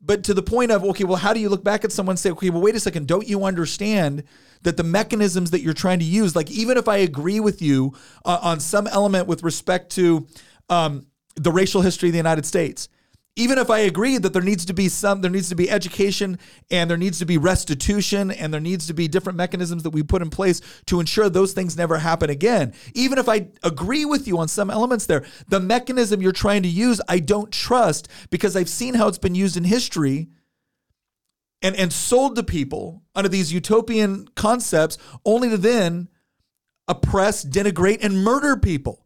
But 0.04 0.24
to 0.24 0.34
the 0.34 0.42
point 0.42 0.72
of, 0.72 0.82
okay, 0.84 1.04
well, 1.04 1.16
how 1.16 1.32
do 1.32 1.38
you 1.38 1.48
look 1.48 1.62
back 1.62 1.84
at 1.84 1.92
someone 1.92 2.14
and 2.14 2.18
say, 2.18 2.30
okay, 2.32 2.50
well, 2.50 2.60
wait 2.60 2.74
a 2.74 2.80
second, 2.80 3.06
don't 3.06 3.26
you 3.28 3.44
understand 3.44 4.24
that 4.62 4.76
the 4.76 4.82
mechanisms 4.82 5.52
that 5.52 5.62
you're 5.62 5.74
trying 5.74 6.00
to 6.00 6.04
use, 6.04 6.34
like 6.34 6.50
even 6.50 6.76
if 6.76 6.88
I 6.88 6.98
agree 6.98 7.40
with 7.40 7.62
you 7.62 7.94
uh, 8.24 8.38
on 8.42 8.58
some 8.58 8.86
element 8.88 9.28
with 9.28 9.42
respect 9.42 9.90
to 9.92 10.26
um, 10.68 11.06
the 11.36 11.52
racial 11.52 11.82
history 11.82 12.08
of 12.08 12.12
the 12.12 12.18
United 12.18 12.46
States, 12.46 12.88
even 13.34 13.56
if 13.56 13.70
I 13.70 13.80
agree 13.80 14.18
that 14.18 14.34
there 14.34 14.42
needs 14.42 14.66
to 14.66 14.74
be 14.74 14.88
some, 14.90 15.22
there 15.22 15.30
needs 15.30 15.48
to 15.48 15.54
be 15.54 15.70
education 15.70 16.38
and 16.70 16.90
there 16.90 16.98
needs 16.98 17.18
to 17.20 17.24
be 17.24 17.38
restitution 17.38 18.30
and 18.30 18.52
there 18.52 18.60
needs 18.60 18.86
to 18.88 18.94
be 18.94 19.08
different 19.08 19.38
mechanisms 19.38 19.84
that 19.84 19.90
we 19.90 20.02
put 20.02 20.20
in 20.20 20.28
place 20.28 20.60
to 20.86 21.00
ensure 21.00 21.30
those 21.30 21.54
things 21.54 21.76
never 21.76 21.98
happen 21.98 22.28
again. 22.28 22.74
Even 22.94 23.16
if 23.16 23.30
I 23.30 23.48
agree 23.62 24.04
with 24.04 24.28
you 24.28 24.36
on 24.36 24.48
some 24.48 24.70
elements 24.70 25.06
there, 25.06 25.24
the 25.48 25.60
mechanism 25.60 26.20
you're 26.20 26.32
trying 26.32 26.62
to 26.64 26.68
use, 26.68 27.00
I 27.08 27.20
don't 27.20 27.50
trust 27.50 28.08
because 28.28 28.54
I've 28.54 28.68
seen 28.68 28.94
how 28.94 29.08
it's 29.08 29.18
been 29.18 29.34
used 29.34 29.56
in 29.56 29.64
history 29.64 30.28
and, 31.62 31.74
and 31.76 31.90
sold 31.90 32.36
to 32.36 32.42
people 32.42 33.02
under 33.14 33.30
these 33.30 33.50
utopian 33.50 34.28
concepts 34.36 34.98
only 35.24 35.48
to 35.48 35.56
then 35.56 36.08
oppress, 36.86 37.44
denigrate, 37.44 38.04
and 38.04 38.22
murder 38.22 38.58
people. 38.58 39.01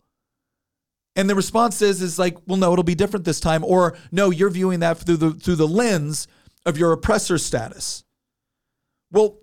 And 1.16 1.30
the 1.30 1.34
response 1.34 1.80
is 1.80 2.02
is 2.02 2.18
like, 2.18 2.36
well, 2.46 2.58
no, 2.58 2.72
it'll 2.72 2.84
be 2.84 2.94
different 2.94 3.24
this 3.24 3.40
time, 3.40 3.64
or 3.64 3.96
no, 4.12 4.30
you're 4.30 4.50
viewing 4.50 4.80
that 4.80 4.98
through 4.98 5.16
the 5.16 5.30
through 5.32 5.56
the 5.56 5.66
lens 5.66 6.28
of 6.66 6.76
your 6.76 6.92
oppressor 6.92 7.38
status. 7.38 8.04
Well, 9.10 9.38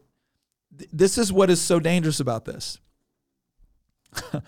th- 0.77 0.89
this 0.93 1.17
is 1.17 1.33
what 1.33 1.49
is 1.49 1.59
so 1.59 1.79
dangerous 1.79 2.19
about 2.19 2.45
this. 2.45 2.79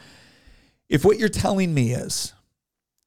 if 0.89 1.03
what 1.03 1.17
you're 1.17 1.27
telling 1.27 1.73
me 1.73 1.93
is 1.93 2.33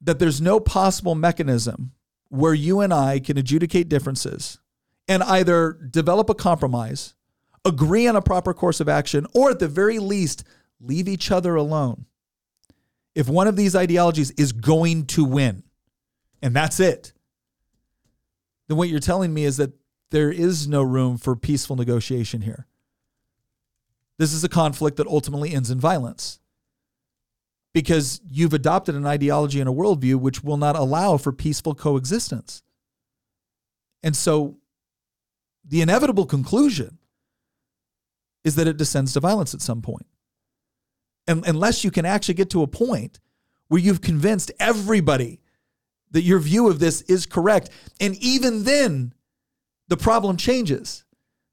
that 0.00 0.18
there's 0.18 0.40
no 0.40 0.58
possible 0.58 1.14
mechanism 1.14 1.92
where 2.28 2.54
you 2.54 2.80
and 2.80 2.92
I 2.92 3.20
can 3.20 3.38
adjudicate 3.38 3.88
differences 3.88 4.58
and 5.06 5.22
either 5.22 5.72
develop 5.90 6.28
a 6.28 6.34
compromise, 6.34 7.14
agree 7.64 8.08
on 8.08 8.16
a 8.16 8.22
proper 8.22 8.52
course 8.52 8.80
of 8.80 8.88
action, 8.88 9.26
or 9.32 9.50
at 9.50 9.60
the 9.60 9.68
very 9.68 9.98
least, 9.98 10.44
leave 10.80 11.08
each 11.08 11.30
other 11.30 11.54
alone 11.54 12.06
if 13.18 13.28
one 13.28 13.48
of 13.48 13.56
these 13.56 13.74
ideologies 13.74 14.30
is 14.36 14.52
going 14.52 15.04
to 15.04 15.24
win, 15.24 15.64
and 16.40 16.54
that's 16.54 16.78
it, 16.78 17.12
then 18.68 18.76
what 18.76 18.88
you're 18.88 19.00
telling 19.00 19.34
me 19.34 19.44
is 19.44 19.56
that 19.56 19.72
there 20.12 20.30
is 20.30 20.68
no 20.68 20.84
room 20.84 21.18
for 21.18 21.34
peaceful 21.34 21.74
negotiation 21.74 22.42
here. 22.42 22.68
This 24.18 24.32
is 24.32 24.44
a 24.44 24.48
conflict 24.48 24.98
that 24.98 25.08
ultimately 25.08 25.52
ends 25.52 25.68
in 25.68 25.80
violence 25.80 26.38
because 27.74 28.20
you've 28.30 28.54
adopted 28.54 28.94
an 28.94 29.04
ideology 29.04 29.58
and 29.58 29.68
a 29.68 29.72
worldview 29.72 30.14
which 30.14 30.44
will 30.44 30.56
not 30.56 30.76
allow 30.76 31.16
for 31.16 31.32
peaceful 31.32 31.74
coexistence. 31.74 32.62
And 34.00 34.14
so 34.14 34.58
the 35.64 35.80
inevitable 35.80 36.24
conclusion 36.24 36.98
is 38.44 38.54
that 38.54 38.68
it 38.68 38.76
descends 38.76 39.12
to 39.14 39.20
violence 39.20 39.54
at 39.54 39.60
some 39.60 39.82
point 39.82 40.06
un- 41.28 41.44
unless 41.46 41.84
you 41.84 41.90
can 41.90 42.04
actually 42.04 42.34
get 42.34 42.50
to 42.50 42.62
a 42.62 42.66
point 42.66 43.20
where 43.68 43.80
you've 43.80 44.00
convinced 44.00 44.50
everybody 44.58 45.40
that 46.10 46.22
your 46.22 46.38
view 46.38 46.68
of 46.68 46.78
this 46.78 47.02
is 47.02 47.26
correct. 47.26 47.70
And 48.00 48.16
even 48.16 48.64
then, 48.64 49.12
the 49.88 49.96
problem 49.96 50.36
changes. 50.36 51.04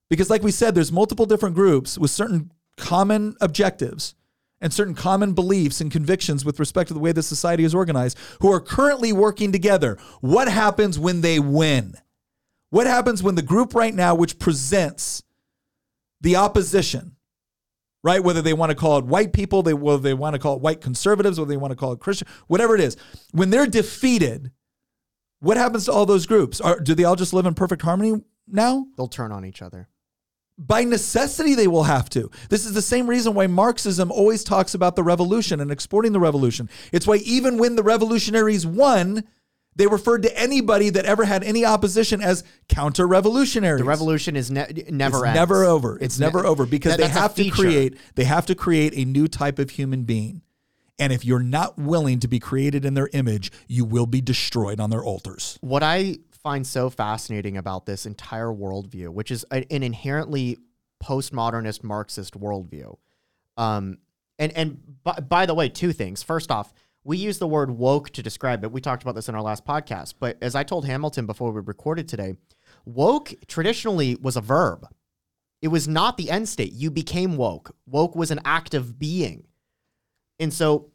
Because, 0.09 0.29
like 0.29 0.43
we 0.43 0.51
said, 0.51 0.75
there's 0.75 0.91
multiple 0.91 1.25
different 1.25 1.55
groups 1.55 1.97
with 1.97 2.11
certain 2.11 2.51
common 2.77 3.35
objectives 3.41 4.15
and 4.61 4.71
certain 4.71 4.95
common 4.95 5.33
beliefs 5.33 5.81
and 5.81 5.91
convictions 5.91 6.45
with 6.45 6.59
respect 6.59 6.87
to 6.87 6.93
the 6.93 6.99
way 6.99 7.11
the 7.11 7.23
society 7.23 7.63
is 7.63 7.75
organized 7.75 8.17
who 8.41 8.51
are 8.51 8.59
currently 8.59 9.11
working 9.11 9.51
together. 9.51 9.97
What 10.21 10.47
happens 10.47 10.97
when 10.97 11.21
they 11.21 11.39
win? 11.39 11.95
What 12.69 12.87
happens 12.87 13.21
when 13.21 13.35
the 13.35 13.41
group 13.41 13.73
right 13.75 13.93
now, 13.93 14.15
which 14.15 14.39
presents 14.39 15.23
the 16.21 16.35
opposition, 16.35 17.14
right? 18.05 18.23
Whether 18.23 18.43
they 18.43 18.53
want 18.53 18.69
to 18.69 18.75
call 18.75 18.99
it 18.99 19.05
white 19.05 19.33
people, 19.33 19.63
they 19.63 19.73
whether 19.73 19.97
they 19.97 20.13
want 20.13 20.35
to 20.35 20.39
call 20.39 20.55
it 20.57 20.61
white 20.61 20.79
conservatives, 20.79 21.39
whether 21.39 21.49
they 21.49 21.57
want 21.57 21.71
to 21.71 21.75
call 21.75 21.91
it 21.91 21.99
Christian, 21.99 22.27
whatever 22.45 22.75
it 22.75 22.81
is. 22.81 22.95
When 23.31 23.49
they're 23.49 23.65
defeated, 23.65 24.51
what 25.39 25.57
happens 25.57 25.85
to 25.85 25.91
all 25.91 26.05
those 26.05 26.27
groups? 26.27 26.61
Are, 26.61 26.79
do 26.79 26.93
they 26.93 27.03
all 27.03 27.15
just 27.15 27.33
live 27.33 27.47
in 27.47 27.55
perfect 27.55 27.81
harmony 27.81 28.21
now? 28.47 28.85
They'll 28.95 29.07
turn 29.07 29.31
on 29.31 29.43
each 29.43 29.63
other. 29.63 29.89
By 30.55 30.83
necessity, 30.83 31.55
they 31.55 31.67
will 31.67 31.83
have 31.83 32.07
to. 32.11 32.29
This 32.49 32.63
is 32.63 32.73
the 32.73 32.81
same 32.81 33.07
reason 33.07 33.33
why 33.33 33.47
Marxism 33.47 34.11
always 34.11 34.43
talks 34.43 34.75
about 34.75 34.95
the 34.95 35.03
revolution 35.03 35.59
and 35.59 35.71
exporting 35.71 36.13
the 36.13 36.19
revolution. 36.19 36.69
It's 36.93 37.07
why 37.07 37.17
even 37.17 37.57
when 37.57 37.75
the 37.75 37.83
revolutionaries 37.83 38.67
won, 38.67 39.23
they 39.75 39.87
referred 39.87 40.23
to 40.23 40.39
anybody 40.39 40.89
that 40.89 41.05
ever 41.05 41.25
had 41.25 41.43
any 41.43 41.65
opposition 41.65 42.21
as 42.21 42.43
counter 42.69 43.07
revolutionary. 43.07 43.77
The 43.79 43.83
revolution 43.85 44.35
is 44.35 44.49
ne- 44.49 44.85
never 44.89 45.25
never 45.33 45.63
over. 45.65 45.95
It's, 45.97 46.05
It's 46.05 46.19
never 46.19 46.43
ne- 46.43 46.47
over 46.49 46.65
because 46.65 46.93
that- 46.93 46.99
they 47.01 47.07
have 47.07 47.35
to 47.35 47.49
create 47.49 47.97
they 48.15 48.23
have 48.23 48.45
to 48.47 48.55
create 48.55 48.93
a 48.95 49.05
new 49.05 49.27
type 49.27 49.59
of 49.59 49.71
human 49.71 50.03
being. 50.03 50.41
And 50.97 51.11
if 51.11 51.25
you're 51.25 51.39
not 51.43 51.77
willing 51.77 52.19
to 52.21 52.27
be 52.29 52.39
created 52.39 52.85
in 52.85 52.93
their 52.93 53.09
image, 53.11 53.51
you 53.67 53.83
will 53.83 54.05
be 54.05 54.21
destroyed 54.21 54.79
on 54.79 54.89
their 54.91 55.03
altars. 55.03 55.57
What 55.59 55.83
I 55.83 56.19
find 56.31 56.65
so 56.65 56.89
fascinating 56.89 57.57
about 57.57 57.85
this 57.85 58.05
entire 58.05 58.47
worldview, 58.53 59.09
which 59.09 59.29
is 59.29 59.45
a- 59.51 59.69
an 59.73 59.83
inherently 59.83 60.57
postmodernist 61.03 61.83
Marxist 61.83 62.39
worldview, 62.39 62.95
um, 63.57 63.97
and 64.39 64.51
and 64.53 64.81
by, 65.03 65.13
by 65.19 65.45
the 65.45 65.53
way, 65.53 65.67
two 65.69 65.91
things. 65.91 66.23
First 66.23 66.49
off, 66.49 66.73
we 67.05 67.17
use 67.17 67.37
the 67.37 67.47
word 67.47 67.69
woke 67.69 68.09
to 68.09 68.23
describe 68.23 68.63
it. 68.63 68.71
We 68.71 68.81
talked 68.81 69.03
about 69.03 69.13
this 69.13 69.29
in 69.29 69.35
our 69.35 69.41
last 69.41 69.63
podcast, 69.63 70.15
but 70.19 70.37
as 70.41 70.55
I 70.55 70.63
told 70.63 70.85
Hamilton 70.85 71.27
before 71.27 71.51
we 71.51 71.61
recorded 71.61 72.09
today, 72.09 72.33
woke 72.83 73.33
traditionally 73.47 74.15
was 74.15 74.35
a 74.35 74.41
verb. 74.41 74.87
It 75.61 75.67
was 75.67 75.87
not 75.87 76.17
the 76.17 76.31
end 76.31 76.49
state. 76.49 76.73
You 76.73 76.89
became 76.89 77.37
woke. 77.37 77.75
Woke 77.85 78.15
was 78.15 78.31
an 78.31 78.41
act 78.43 78.73
of 78.73 78.97
being. 78.97 79.45
And 80.39 80.51
so 80.51 80.91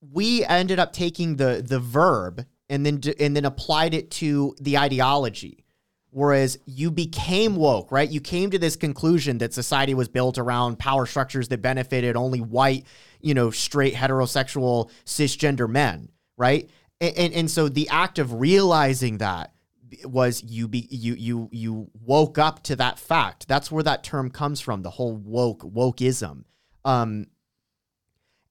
we 0.00 0.44
ended 0.44 0.78
up 0.78 0.92
taking 0.92 1.36
the 1.36 1.62
the 1.66 1.80
verb 1.80 2.46
and 2.68 2.86
then 2.86 3.00
and 3.18 3.36
then 3.36 3.44
applied 3.44 3.92
it 3.92 4.10
to 4.12 4.54
the 4.60 4.78
ideology. 4.78 5.59
Whereas 6.12 6.58
you 6.66 6.90
became 6.90 7.54
woke, 7.54 7.92
right? 7.92 8.10
You 8.10 8.20
came 8.20 8.50
to 8.50 8.58
this 8.58 8.74
conclusion 8.74 9.38
that 9.38 9.54
society 9.54 9.94
was 9.94 10.08
built 10.08 10.38
around 10.38 10.78
power 10.78 11.06
structures 11.06 11.48
that 11.48 11.62
benefited 11.62 12.16
only 12.16 12.40
white, 12.40 12.84
you 13.20 13.32
know, 13.32 13.50
straight 13.50 13.94
heterosexual 13.94 14.90
cisgender 15.06 15.68
men, 15.68 16.10
right? 16.36 16.68
And 17.00 17.16
and, 17.16 17.34
and 17.34 17.50
so 17.50 17.68
the 17.68 17.88
act 17.88 18.18
of 18.18 18.40
realizing 18.40 19.18
that 19.18 19.54
was 20.04 20.42
you 20.42 20.66
be 20.66 20.88
you 20.90 21.14
you 21.14 21.48
you 21.52 21.90
woke 22.00 22.38
up 22.38 22.62
to 22.64 22.76
that 22.76 22.98
fact. 22.98 23.46
That's 23.46 23.70
where 23.70 23.82
that 23.84 24.02
term 24.02 24.30
comes 24.30 24.60
from, 24.60 24.82
the 24.82 24.90
whole 24.90 25.14
woke 25.14 25.62
wokeism. 25.62 26.44
Um 26.84 27.26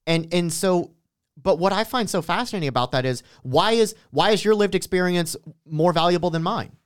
and 0.07 0.33
and 0.33 0.51
so 0.51 0.91
but 1.41 1.59
what 1.59 1.73
I 1.73 1.83
find 1.83 2.09
so 2.09 2.21
fascinating 2.21 2.69
about 2.69 2.91
that 2.91 3.05
is 3.05 3.23
why 3.43 3.73
is 3.73 3.95
why 4.11 4.31
is 4.31 4.43
your 4.43 4.55
lived 4.55 4.75
experience 4.75 5.35
more 5.65 5.93
valuable 5.93 6.29
than 6.29 6.43
mine? 6.43 6.77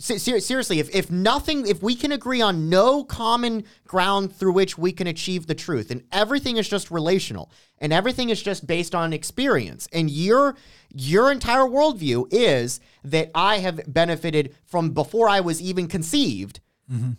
Ser- 0.00 0.40
seriously, 0.40 0.80
if, 0.80 0.92
if 0.92 1.08
nothing, 1.08 1.68
if 1.68 1.80
we 1.80 1.94
can 1.94 2.10
agree 2.10 2.40
on 2.40 2.68
no 2.68 3.04
common 3.04 3.64
ground 3.86 4.34
through 4.34 4.52
which 4.52 4.76
we 4.76 4.90
can 4.90 5.06
achieve 5.06 5.46
the 5.46 5.54
truth, 5.54 5.90
and 5.92 6.02
everything 6.10 6.56
is 6.56 6.68
just 6.68 6.90
relational, 6.90 7.52
and 7.78 7.92
everything 7.92 8.28
is 8.28 8.42
just 8.42 8.66
based 8.66 8.94
on 8.94 9.12
experience, 9.12 9.88
and 9.92 10.10
your 10.10 10.56
your 10.92 11.30
entire 11.30 11.62
worldview 11.62 12.26
is 12.32 12.80
that 13.04 13.30
I 13.36 13.58
have 13.58 13.80
benefited 13.86 14.54
from 14.64 14.90
before 14.90 15.28
I 15.28 15.40
was 15.40 15.62
even 15.62 15.86
conceived 15.86 16.60
mm-hmm. 16.90 17.12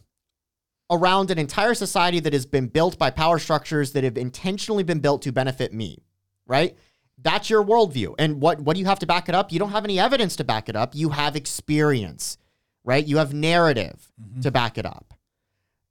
around 0.89 1.31
an 1.31 1.37
entire 1.37 1.75
society 1.75 2.19
that 2.19 2.33
has 2.33 2.45
been 2.45 2.67
built 2.67 2.97
by 2.97 3.09
power 3.09 3.39
structures 3.39 3.93
that 3.93 4.03
have 4.03 4.17
intentionally 4.17 4.83
been 4.83 4.99
built 4.99 5.21
to 5.23 5.31
benefit 5.31 5.73
me, 5.73 6.03
right? 6.45 6.75
That's 7.17 7.49
your 7.49 7.63
worldview. 7.63 8.15
And 8.19 8.41
what, 8.41 8.59
what 8.59 8.75
do 8.75 8.81
you 8.81 8.85
have 8.85 8.99
to 8.99 9.05
back 9.05 9.29
it 9.29 9.35
up? 9.35 9.51
You 9.51 9.59
don't 9.59 9.71
have 9.71 9.85
any 9.85 9.99
evidence 9.99 10.35
to 10.37 10.43
back 10.43 10.67
it 10.67 10.75
up. 10.75 10.93
You 10.93 11.09
have 11.09 11.35
experience, 11.35 12.37
right? 12.85 13.05
You 13.05 13.17
have 13.17 13.33
narrative 13.33 14.11
mm-hmm. 14.21 14.41
to 14.41 14.51
back 14.51 14.77
it 14.77 14.85
up. 14.85 15.13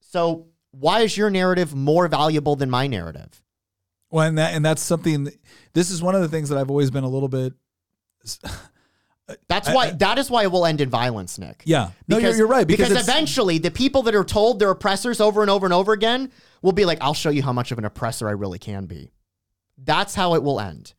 So 0.00 0.46
why 0.70 1.00
is 1.00 1.16
your 1.16 1.28
narrative 1.28 1.74
more 1.74 2.08
valuable 2.08 2.56
than 2.56 2.70
my 2.70 2.86
narrative? 2.86 3.42
Well, 4.10 4.26
and 4.26 4.38
that 4.38 4.54
and 4.54 4.64
that's 4.64 4.80
something. 4.80 5.28
This 5.72 5.90
is 5.90 6.00
one 6.00 6.14
of 6.14 6.22
the 6.22 6.28
things 6.28 6.48
that 6.48 6.58
I've 6.58 6.70
always 6.70 6.90
been 6.90 7.04
a 7.04 7.08
little 7.08 7.28
bit. 7.28 7.52
That's 9.48 9.70
why 9.70 9.86
I- 9.86 9.90
that 9.92 10.18
is 10.18 10.30
why 10.30 10.42
it 10.42 10.52
will 10.52 10.66
end 10.66 10.80
in 10.80 10.90
violence, 10.90 11.38
Nick. 11.38 11.62
Yeah, 11.64 11.90
no, 12.08 12.18
you're, 12.18 12.36
you're 12.36 12.46
right 12.46 12.66
Because, 12.66 12.90
because, 12.90 13.08
eventually, 13.08 13.56
the 13.58 13.70
people 13.70 14.02
that 14.02 14.14
are 14.14 14.24
told 14.24 14.58
they're 14.58 14.70
oppressors 14.70 15.20
over 15.20 15.40
and 15.40 15.50
over 15.50 15.64
and 15.64 15.72
over 15.72 15.92
again 15.92 16.30
will 16.60 16.72
be 16.72 16.84
like, 16.84 16.98
"I'll 17.00 17.14
show 17.14 17.30
you 17.30 17.42
how 17.42 17.52
much 17.52 17.72
of 17.72 17.78
an 17.78 17.86
oppressor 17.86 18.28
I 18.28 18.32
really 18.32 18.58
can 18.58 18.84
be." 18.84 19.12
That's 19.78 20.14
how 20.14 20.34
it 20.34 20.42
will 20.42 20.60
end. 20.60 20.92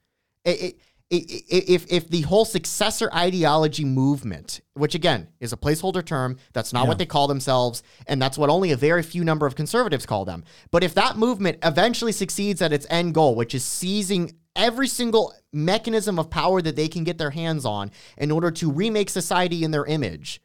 It, 0.43 0.61
it- 0.61 0.79
if 1.11 1.85
if 1.91 2.09
the 2.09 2.21
whole 2.21 2.45
successor 2.45 3.09
ideology 3.13 3.85
movement, 3.85 4.61
which 4.73 4.95
again 4.95 5.27
is 5.39 5.53
a 5.53 5.57
placeholder 5.57 6.03
term, 6.03 6.37
that's 6.53 6.73
not 6.73 6.83
Yeah. 6.83 6.87
what 6.89 6.97
they 6.97 7.05
call 7.05 7.27
themselves, 7.27 7.83
and 8.07 8.21
that's 8.21 8.37
what 8.37 8.49
only 8.49 8.71
a 8.71 8.77
very 8.77 9.03
few 9.03 9.23
number 9.23 9.45
of 9.45 9.55
conservatives 9.55 10.05
call 10.05 10.25
them. 10.25 10.43
But 10.71 10.83
if 10.83 10.95
that 10.95 11.17
movement 11.17 11.59
eventually 11.63 12.11
succeeds 12.11 12.61
at 12.61 12.73
its 12.73 12.87
end 12.89 13.13
goal, 13.13 13.35
which 13.35 13.53
is 13.53 13.63
seizing 13.63 14.35
every 14.55 14.87
single 14.87 15.33
mechanism 15.53 16.17
of 16.17 16.29
power 16.29 16.61
that 16.61 16.75
they 16.75 16.87
can 16.87 17.03
get 17.03 17.17
their 17.17 17.31
hands 17.31 17.65
on 17.65 17.91
in 18.17 18.31
order 18.31 18.49
to 18.49 18.71
remake 18.71 19.09
society 19.09 19.63
in 19.63 19.71
their 19.71 19.85
image, 19.85 20.41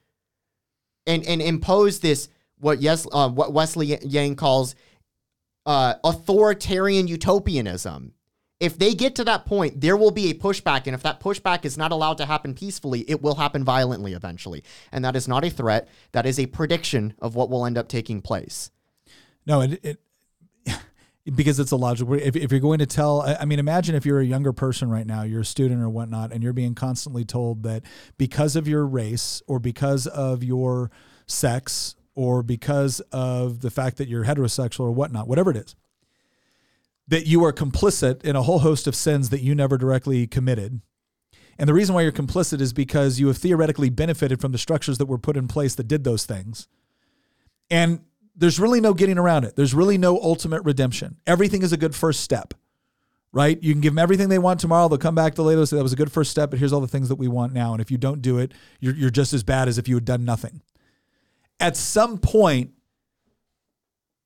and 1.07 1.25
and 1.25 1.41
impose 1.41 2.01
this 2.01 2.29
what 2.59 2.83
yes 2.83 3.07
uh, 3.13 3.31
what 3.31 3.55
Wesley 3.55 3.99
Yang 4.03 4.37
calls 4.37 4.75
uh, 5.65 5.95
authoritarian 6.05 7.07
utopianism. 7.09 8.13
If 8.61 8.79
they 8.79 8.95
get 8.95 9.15
to 9.17 9.25
that 9.25 9.47
point, 9.47 9.81
there 9.81 9.97
will 9.97 10.11
be 10.11 10.31
a 10.31 10.35
pushback, 10.35 10.87
and 10.87 10.95
if 10.95 11.03
that 11.03 11.19
pushback 11.19 11.65
is 11.65 11.79
not 11.79 11.93
allowed 11.93 12.19
to 12.19 12.27
happen 12.27 12.55
peacefully, 12.55 13.01
it 13.09 13.23
will 13.23 13.37
happen 13.37 13.65
violently 13.65 14.13
eventually. 14.13 14.63
And 14.93 15.03
that 15.05 15.17
is 15.17 15.27
not 15.27 15.45
a 15.45 15.51
threat; 15.51 15.89
that 16.13 16.27
is 16.27 16.39
a 16.39 16.47
prediction 16.47 17.15
of 17.21 17.35
what 17.35 17.49
will 17.49 17.65
end 17.65 17.79
up 17.79 17.89
taking 17.89 18.21
place. 18.21 18.71
No, 19.47 19.63
it, 19.63 19.81
it 19.83 20.01
because 21.35 21.59
it's 21.59 21.71
a 21.71 21.77
logical. 21.77 22.13
If, 22.15 22.37
if 22.37 22.51
you're 22.51 22.61
going 22.61 22.81
to 22.81 22.87
tell, 22.87 23.23
I 23.23 23.39
I 23.41 23.45
mean, 23.47 23.59
imagine 23.59 23.95
if 23.95 24.05
you're 24.05 24.21
a 24.21 24.27
younger 24.27 24.53
person 24.53 24.91
right 24.91 25.07
now, 25.07 25.23
you're 25.23 25.41
a 25.41 25.45
student 25.45 25.83
or 25.83 25.89
whatnot, 25.89 26.31
and 26.31 26.43
you're 26.43 26.53
being 26.53 26.75
constantly 26.75 27.25
told 27.25 27.63
that 27.63 27.83
because 28.19 28.57
of 28.57 28.69
your 28.69 28.87
race 28.87 29.43
or 29.47 29.59
because 29.59 30.07
of 30.07 30.45
your 30.45 30.91
sex 31.27 31.97
or 32.15 32.43
because 32.43 33.01
of 33.13 33.61
the 33.61 33.71
fact 33.71 33.97
that 33.97 34.09
you're 34.09 34.25
heterosexual 34.25 34.81
or 34.81 34.93
whatnot, 34.93 35.27
whatever 35.29 35.51
it 35.51 35.57
is, 35.57 35.75
that 37.11 37.27
you 37.27 37.45
are 37.45 37.53
complicit 37.53 38.25
in 38.25 38.37
a 38.37 38.43
whole 38.43 38.61
host 38.61 38.87
of 38.87 38.95
sins 38.95 39.31
that 39.31 39.43
you 39.43 39.53
never 39.55 39.77
directly 39.77 40.27
committed. 40.29 40.81
And 41.59 41.69
the 41.69 41.75
reason 41.75 41.95
why 41.95 42.03
you're 42.03 42.13
complicit 42.13 42.61
is 42.61 42.73
because 42.73 43.19
you 43.19 43.27
have 43.27 43.37
theoretically 43.37 43.91
benefited 43.91 44.41
from 44.41 44.53
the 44.53 44.59
structures 44.59 44.97
that 44.99 45.07
were 45.07 45.19
put 45.19 45.37
in 45.37 45.49
place 45.49 45.75
that 45.75 45.89
did 45.89 46.05
those 46.05 46.25
things. 46.25 46.69
And 47.69 48.01
there's 48.37 48.61
really 48.61 48.81
no 48.81 48.95
getting 48.95 49.19
around 49.19 49.45
it. 49.45 49.57
There's 49.57 49.75
really 49.75 49.99
no 49.99 50.19
ultimate 50.23 50.65
redemption. 50.65 51.17
Everything 51.27 51.63
is 51.63 51.73
a 51.73 51.77
good 51.77 51.97
first 51.97 52.21
step, 52.21 52.55
right? 53.33 53.61
You 53.61 53.75
can 53.75 53.81
give 53.81 53.93
them 53.93 53.99
everything 53.99 54.29
they 54.29 54.39
want 54.39 54.61
tomorrow. 54.61 54.89
They'll 54.89 54.99
come 54.99 55.17
back 55.17 55.35
to 55.35 55.43
later 55.43 55.59
and 55.59 55.69
say 55.69 55.77
that 55.77 55.83
was 55.83 55.93
a 55.93 55.97
good 55.97 56.13
first 56.13 56.31
step, 56.31 56.51
but 56.51 56.61
here's 56.61 56.73
all 56.73 56.81
the 56.81 56.89
things 56.89 57.09
that 57.09 57.17
we 57.17 57.27
want 57.27 57.53
now. 57.53 57.73
And 57.73 57.83
if 57.83 57.91
you 57.91 57.99
don't 57.99 58.23
do 58.23 58.39
it, 58.39 58.53
you're, 58.79 58.95
you're 58.95 59.11
just 59.11 59.33
as 59.33 59.43
bad 59.43 59.67
as 59.67 59.79
if 59.79 59.89
you 59.89 59.97
had 59.97 60.05
done 60.05 60.25
nothing. 60.25 60.63
At 61.59 61.77
some 61.77 62.19
point, 62.19 62.71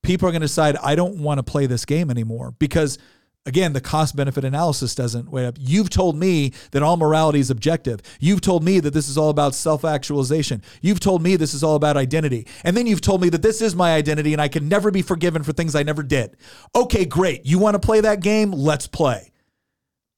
people 0.05 0.29
are 0.29 0.33
going 0.33 0.43
to 0.43 0.47
decide, 0.47 0.77
I 0.77 0.95
don't 0.95 1.19
want 1.19 1.39
to 1.39 1.43
play 1.43 1.67
this 1.67 1.85
game 1.85 2.11
anymore 2.11 2.55
because 2.59 2.99
again, 3.47 3.73
the 3.73 3.81
cost 3.81 4.17
benefit 4.17 4.45
analysis 4.45 4.95
doesn't 4.95 5.31
weigh 5.31 5.47
up. 5.47 5.57
You've 5.59 5.91
told 5.91 6.17
me 6.17 6.53
that 6.71 6.83
all 6.83 6.97
morality 6.97 7.41
is 7.41 7.51
objective. 7.51 8.01
You've 8.21 8.41
told 8.41 8.65
me 8.65 8.81
that 8.81 8.95
this 8.95 9.09
is 9.09 9.19
all 9.19 9.31
about 9.31 9.55
self 9.55 9.85
actualization. 9.85 10.63
You've 10.81 11.01
told 11.01 11.23
me 11.23 11.37
this 11.37 11.55
is 11.55 11.63
all 11.63 11.75
about 11.75 11.97
identity. 11.97 12.47
And 12.63 12.77
then 12.77 12.87
you've 12.87 13.01
told 13.01 13.21
me 13.21 13.29
that 13.31 13.43
this 13.43 13.61
is 13.61 13.75
my 13.75 13.95
identity 13.95 14.33
and 14.33 14.41
I 14.41 14.49
can 14.49 14.69
never 14.69 14.91
be 14.91 15.03
forgiven 15.03 15.43
for 15.43 15.53
things 15.53 15.75
I 15.75 15.83
never 15.83 16.03
did. 16.03 16.37
Okay, 16.75 17.05
great. 17.05 17.45
You 17.45 17.59
want 17.59 17.75
to 17.75 17.81
play 17.81 18.01
that 18.01 18.21
game? 18.21 18.53
Let's 18.53 18.87
play. 18.87 19.31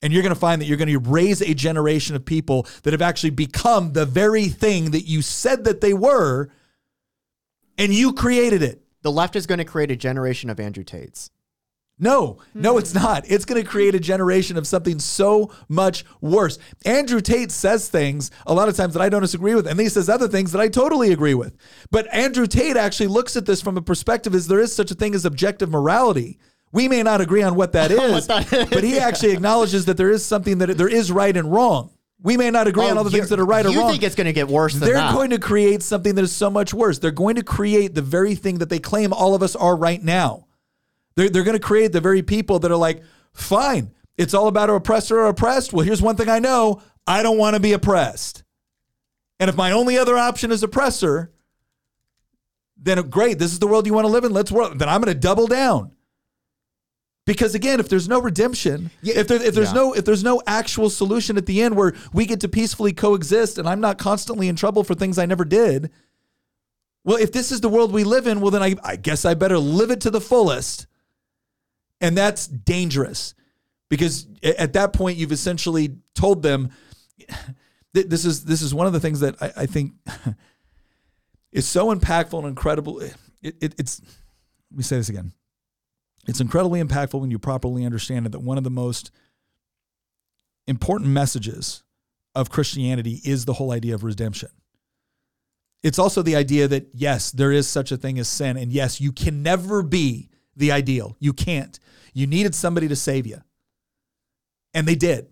And 0.03 0.12
you're 0.12 0.22
going 0.22 0.34
to 0.34 0.41
find 0.41 0.61
that 0.61 0.66
you're 0.66 0.76
going 0.76 0.89
to 0.89 0.99
raise 0.99 1.41
a 1.41 1.55
generation 1.55 2.14
of 2.14 2.24
people 2.24 2.66
that 2.82 2.93
have 2.93 3.03
actually 3.03 3.30
become 3.30 3.93
the 3.93 4.05
very 4.05 4.49
thing 4.49 4.91
that 4.91 5.03
you 5.03 5.22
said 5.22 5.64
that 5.64 5.80
they 5.80 5.95
were, 5.95 6.51
and 7.78 7.93
you 7.93 8.12
created 8.12 8.62
it. 8.62 8.86
The 9.07 9.12
left 9.12 9.36
is 9.36 9.46
going 9.46 9.59
to 9.59 9.64
create 9.64 9.92
a 9.92 9.94
generation 9.94 10.50
of 10.50 10.59
Andrew 10.59 10.82
Tates. 10.82 11.30
No, 11.96 12.38
no, 12.54 12.76
it's 12.76 12.90
hmm. 12.90 12.98
not. 12.98 13.24
It's 13.30 13.44
going 13.44 13.62
to 13.62 13.68
create 13.68 13.94
a 13.94 14.00
generation 14.00 14.57
of 14.57 14.66
something 14.66 14.98
so 14.98 15.52
much 15.68 16.04
worse. 16.20 16.59
Andrew 16.84 17.20
Tate 17.20 17.52
says 17.52 17.88
things 17.88 18.32
a 18.48 18.52
lot 18.52 18.68
of 18.68 18.74
times 18.74 18.94
that 18.94 19.02
I 19.02 19.09
don't 19.09 19.22
disagree 19.22 19.54
with, 19.54 19.68
and 19.68 19.78
he 19.78 19.88
says 19.88 20.09
other 20.09 20.26
things 20.26 20.50
that 20.50 20.61
I 20.61 20.66
totally 20.66 21.12
agree 21.12 21.34
with. 21.34 21.57
But 21.92 22.12
Andrew 22.12 22.48
Tate 22.48 22.76
actually 22.76 23.07
looks 23.07 23.36
at 23.36 23.46
this 23.46 23.62
from 23.62 23.76
a 23.76 23.80
perspective 23.80 24.34
as 24.34 24.48
there 24.48 24.59
is 24.59 24.74
such 24.74 24.90
a 24.90 24.96
thing 24.96 25.14
as 25.14 25.24
objective 25.24 25.70
morality. 25.70 26.40
We 26.72 26.88
may 26.88 27.04
not 27.04 27.20
agree 27.20 27.44
on 27.44 27.54
what 27.54 27.74
that 27.74 27.90
is, 27.92 28.26
that 28.26 28.52
is, 28.52 28.68
but 28.68 28.82
he 28.82 28.98
actually 28.98 29.30
acknowledges 29.34 29.84
that 29.84 29.96
there 29.96 30.11
is 30.11 30.24
something 30.24 30.59
that 30.59 30.76
there 30.76 30.88
is 30.88 31.12
right 31.12 31.36
and 31.36 31.52
wrong. 31.52 31.95
We 32.22 32.36
may 32.36 32.50
not 32.50 32.66
agree 32.66 32.88
on 32.88 32.96
all 32.96 33.04
the 33.04 33.08
Oh, 33.08 33.12
things 33.12 33.28
that 33.28 33.38
are 33.38 33.44
right 33.44 33.64
or 33.64 33.68
wrong. 33.68 33.76
you 33.86 33.90
think 33.90 34.02
it's 34.02 34.14
going 34.14 34.26
to 34.26 34.32
get 34.32 34.48
worse 34.48 34.72
than 34.72 34.82
They're 34.88 34.94
that? 34.94 35.12
going 35.14 35.30
to 35.30 35.38
create 35.38 35.82
something 35.82 36.14
that 36.14 36.22
is 36.22 36.34
so 36.34 36.48
much 36.50 36.72
worse. 36.72 36.98
They're 36.98 37.10
going 37.10 37.36
to 37.36 37.42
create 37.44 37.94
the 37.94 38.02
very 38.02 38.34
thing 38.34 38.58
that 38.58 38.70
they 38.70 38.78
claim 38.78 39.12
all 39.12 39.34
of 39.34 39.42
us 39.42 39.54
are 39.54 39.76
right 39.76 40.02
now. 40.02 40.46
They're, 41.14 41.28
they're 41.28 41.44
going 41.44 41.58
to 41.58 41.62
create 41.62 41.92
the 41.92 42.00
very 42.00 42.22
people 42.22 42.58
that 42.60 42.70
are 42.72 42.76
like, 42.76 43.02
fine, 43.34 43.92
it's 44.16 44.32
all 44.34 44.48
about 44.48 44.70
oppressor 44.70 45.18
or 45.20 45.26
oppressed. 45.26 45.72
Well, 45.74 45.84
here's 45.84 46.00
one 46.02 46.16
thing 46.16 46.28
I 46.30 46.38
know 46.38 46.80
I 47.06 47.22
don't 47.22 47.38
want 47.38 47.54
to 47.54 47.60
be 47.60 47.72
oppressed. 47.74 48.44
And 49.38 49.50
if 49.50 49.56
my 49.56 49.72
only 49.72 49.98
other 49.98 50.16
option 50.16 50.50
is 50.50 50.62
oppressor, 50.62 51.30
then 52.78 52.98
great, 53.10 53.38
this 53.38 53.52
is 53.52 53.58
the 53.58 53.66
world 53.66 53.86
you 53.86 53.92
want 53.94 54.06
to 54.06 54.10
live 54.12 54.24
in. 54.24 54.32
Let's 54.32 54.50
work. 54.50 54.76
Then 54.78 54.88
I'm 54.88 55.02
going 55.02 55.12
to 55.14 55.18
double 55.20 55.46
down. 55.46 55.92
Because 57.26 57.54
again, 57.56 57.80
if 57.80 57.88
there's 57.88 58.08
no 58.08 58.20
redemption, 58.20 58.90
if 59.02 59.26
there, 59.26 59.42
if 59.42 59.54
there's 59.54 59.70
Yeah. 59.70 59.74
no 59.74 59.92
if 59.94 60.04
there's 60.04 60.22
no 60.24 60.40
actual 60.46 60.88
solution 60.88 61.36
at 61.36 61.44
the 61.46 61.60
end 61.60 61.76
where 61.76 61.92
we 62.12 62.24
get 62.24 62.40
to 62.40 62.48
peacefully 62.48 62.92
coexist, 62.92 63.58
and 63.58 63.68
I'm 63.68 63.80
not 63.80 63.98
constantly 63.98 64.48
in 64.48 64.54
trouble 64.56 64.84
for 64.84 64.94
things 64.94 65.18
I 65.18 65.26
never 65.26 65.44
did, 65.44 65.90
well, 67.04 67.16
if 67.16 67.32
this 67.32 67.50
is 67.50 67.60
the 67.60 67.68
world 67.68 67.92
we 67.92 68.04
live 68.04 68.26
in, 68.28 68.40
well, 68.40 68.52
then 68.52 68.62
I, 68.62 68.76
I 68.82 68.94
guess 68.96 69.24
I 69.24 69.34
better 69.34 69.58
live 69.58 69.90
it 69.90 70.00
to 70.02 70.10
the 70.10 70.20
fullest. 70.20 70.86
And 72.00 72.16
that's 72.16 72.46
dangerous 72.46 73.34
because 73.88 74.26
at 74.42 74.74
that 74.74 74.92
point, 74.92 75.16
you've 75.18 75.32
essentially 75.32 75.96
told 76.14 76.42
them 76.42 76.70
th- 77.94 78.06
this 78.06 78.24
is 78.24 78.44
this 78.44 78.62
is 78.62 78.72
one 78.72 78.86
of 78.86 78.92
the 78.92 79.00
things 79.00 79.20
that 79.20 79.34
I, 79.42 79.52
I 79.62 79.66
think 79.66 79.94
is 81.52 81.66
so 81.66 81.92
impactful 81.92 82.38
and 82.38 82.46
incredible. 82.46 83.00
It, 83.00 83.14
it, 83.42 83.74
it's 83.78 84.00
let 84.70 84.76
me 84.78 84.82
say 84.84 84.96
this 84.96 85.08
again. 85.08 85.32
It's 86.26 86.40
incredibly 86.40 86.82
impactful 86.82 87.20
when 87.20 87.30
you 87.30 87.38
properly 87.38 87.84
understand 87.84 88.26
it 88.26 88.32
that 88.32 88.40
one 88.40 88.58
of 88.58 88.64
the 88.64 88.70
most 88.70 89.10
important 90.66 91.10
messages 91.10 91.84
of 92.34 92.50
Christianity 92.50 93.20
is 93.24 93.44
the 93.44 93.54
whole 93.54 93.72
idea 93.72 93.94
of 93.94 94.04
redemption. 94.04 94.50
It's 95.82 95.98
also 95.98 96.22
the 96.22 96.36
idea 96.36 96.66
that, 96.68 96.88
yes, 96.92 97.30
there 97.30 97.52
is 97.52 97.68
such 97.68 97.92
a 97.92 97.96
thing 97.96 98.18
as 98.18 98.28
sin. 98.28 98.56
And 98.56 98.72
yes, 98.72 99.00
you 99.00 99.12
can 99.12 99.42
never 99.42 99.82
be 99.82 100.30
the 100.56 100.72
ideal. 100.72 101.16
You 101.20 101.32
can't. 101.32 101.78
You 102.12 102.26
needed 102.26 102.54
somebody 102.54 102.88
to 102.88 102.96
save 102.96 103.26
you. 103.26 103.42
And 104.74 104.86
they 104.86 104.96
did. 104.96 105.28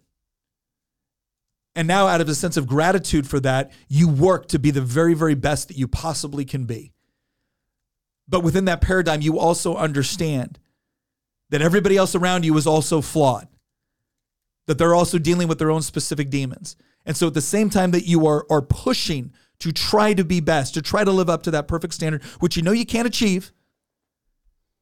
And 1.75 1.89
now, 1.89 2.07
out 2.07 2.21
of 2.21 2.29
a 2.29 2.37
sense 2.37 2.57
of 2.57 2.69
gratitude 2.69 3.27
for 3.27 3.41
that, 3.41 3.73
you 3.89 4.09
work 4.09 4.47
to 4.49 4.61
be 4.61 4.71
the 4.71 4.81
very, 4.81 5.15
very 5.15 5.35
best 5.35 5.69
that 5.69 5.77
you 5.77 5.89
possibly 5.89 6.45
can 6.45 6.67
be. 6.67 6.93
But 8.29 8.45
within 8.45 8.67
that 8.67 8.81
paradigm, 8.81 9.23
you 9.23 9.41
also 9.41 9.75
understand 9.75 10.61
that 11.51 11.63
everybody 11.63 11.97
else 11.97 12.15
around 12.15 12.45
you 12.45 12.57
is 12.57 12.67
also 12.67 13.01
flawed, 13.01 13.49
that 14.67 14.79
they're 14.79 14.95
also 14.95 15.19
dealing 15.19 15.49
with 15.49 15.59
their 15.59 15.71
own 15.71 15.83
specific 15.83 16.31
demons. 16.31 16.77
And 17.07 17.17
so, 17.17 17.27
at 17.27 17.35
the 17.35 17.41
same 17.41 17.71
time 17.71 17.91
that 17.91 18.07
you 18.07 18.27
are, 18.27 18.47
are 18.51 18.63
pushing 18.63 19.33
to 19.61 19.73
try 19.73 20.15
to 20.15 20.25
be 20.25 20.41
best, 20.41 20.75
to 20.75 20.83
try 20.83 21.05
to 21.05 21.13
live 21.13 21.29
up 21.29 21.43
to 21.45 21.51
that 21.53 21.69
perfect 21.69 21.95
standard, 21.95 22.23
which 22.41 22.57
you 22.57 22.63
know 22.63 22.73
you 22.73 22.87
can't 22.87 23.07
achieve, 23.07 23.53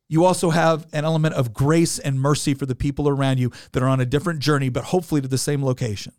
you 0.08 0.24
also 0.24 0.50
have 0.50 0.86
an 0.92 1.04
element 1.04 1.34
of 1.34 1.52
grace 1.52 1.98
and 1.98 2.20
mercy 2.20 2.54
for 2.54 2.66
the 2.66 2.74
people 2.74 3.08
around 3.08 3.38
you 3.38 3.50
that 3.72 3.82
are 3.82 3.88
on 3.88 4.00
a 4.00 4.06
different 4.06 4.40
journey, 4.40 4.68
but 4.68 4.84
hopefully 4.84 5.20
to 5.20 5.28
the 5.28 5.38
same 5.38 5.64
location. 5.64 6.12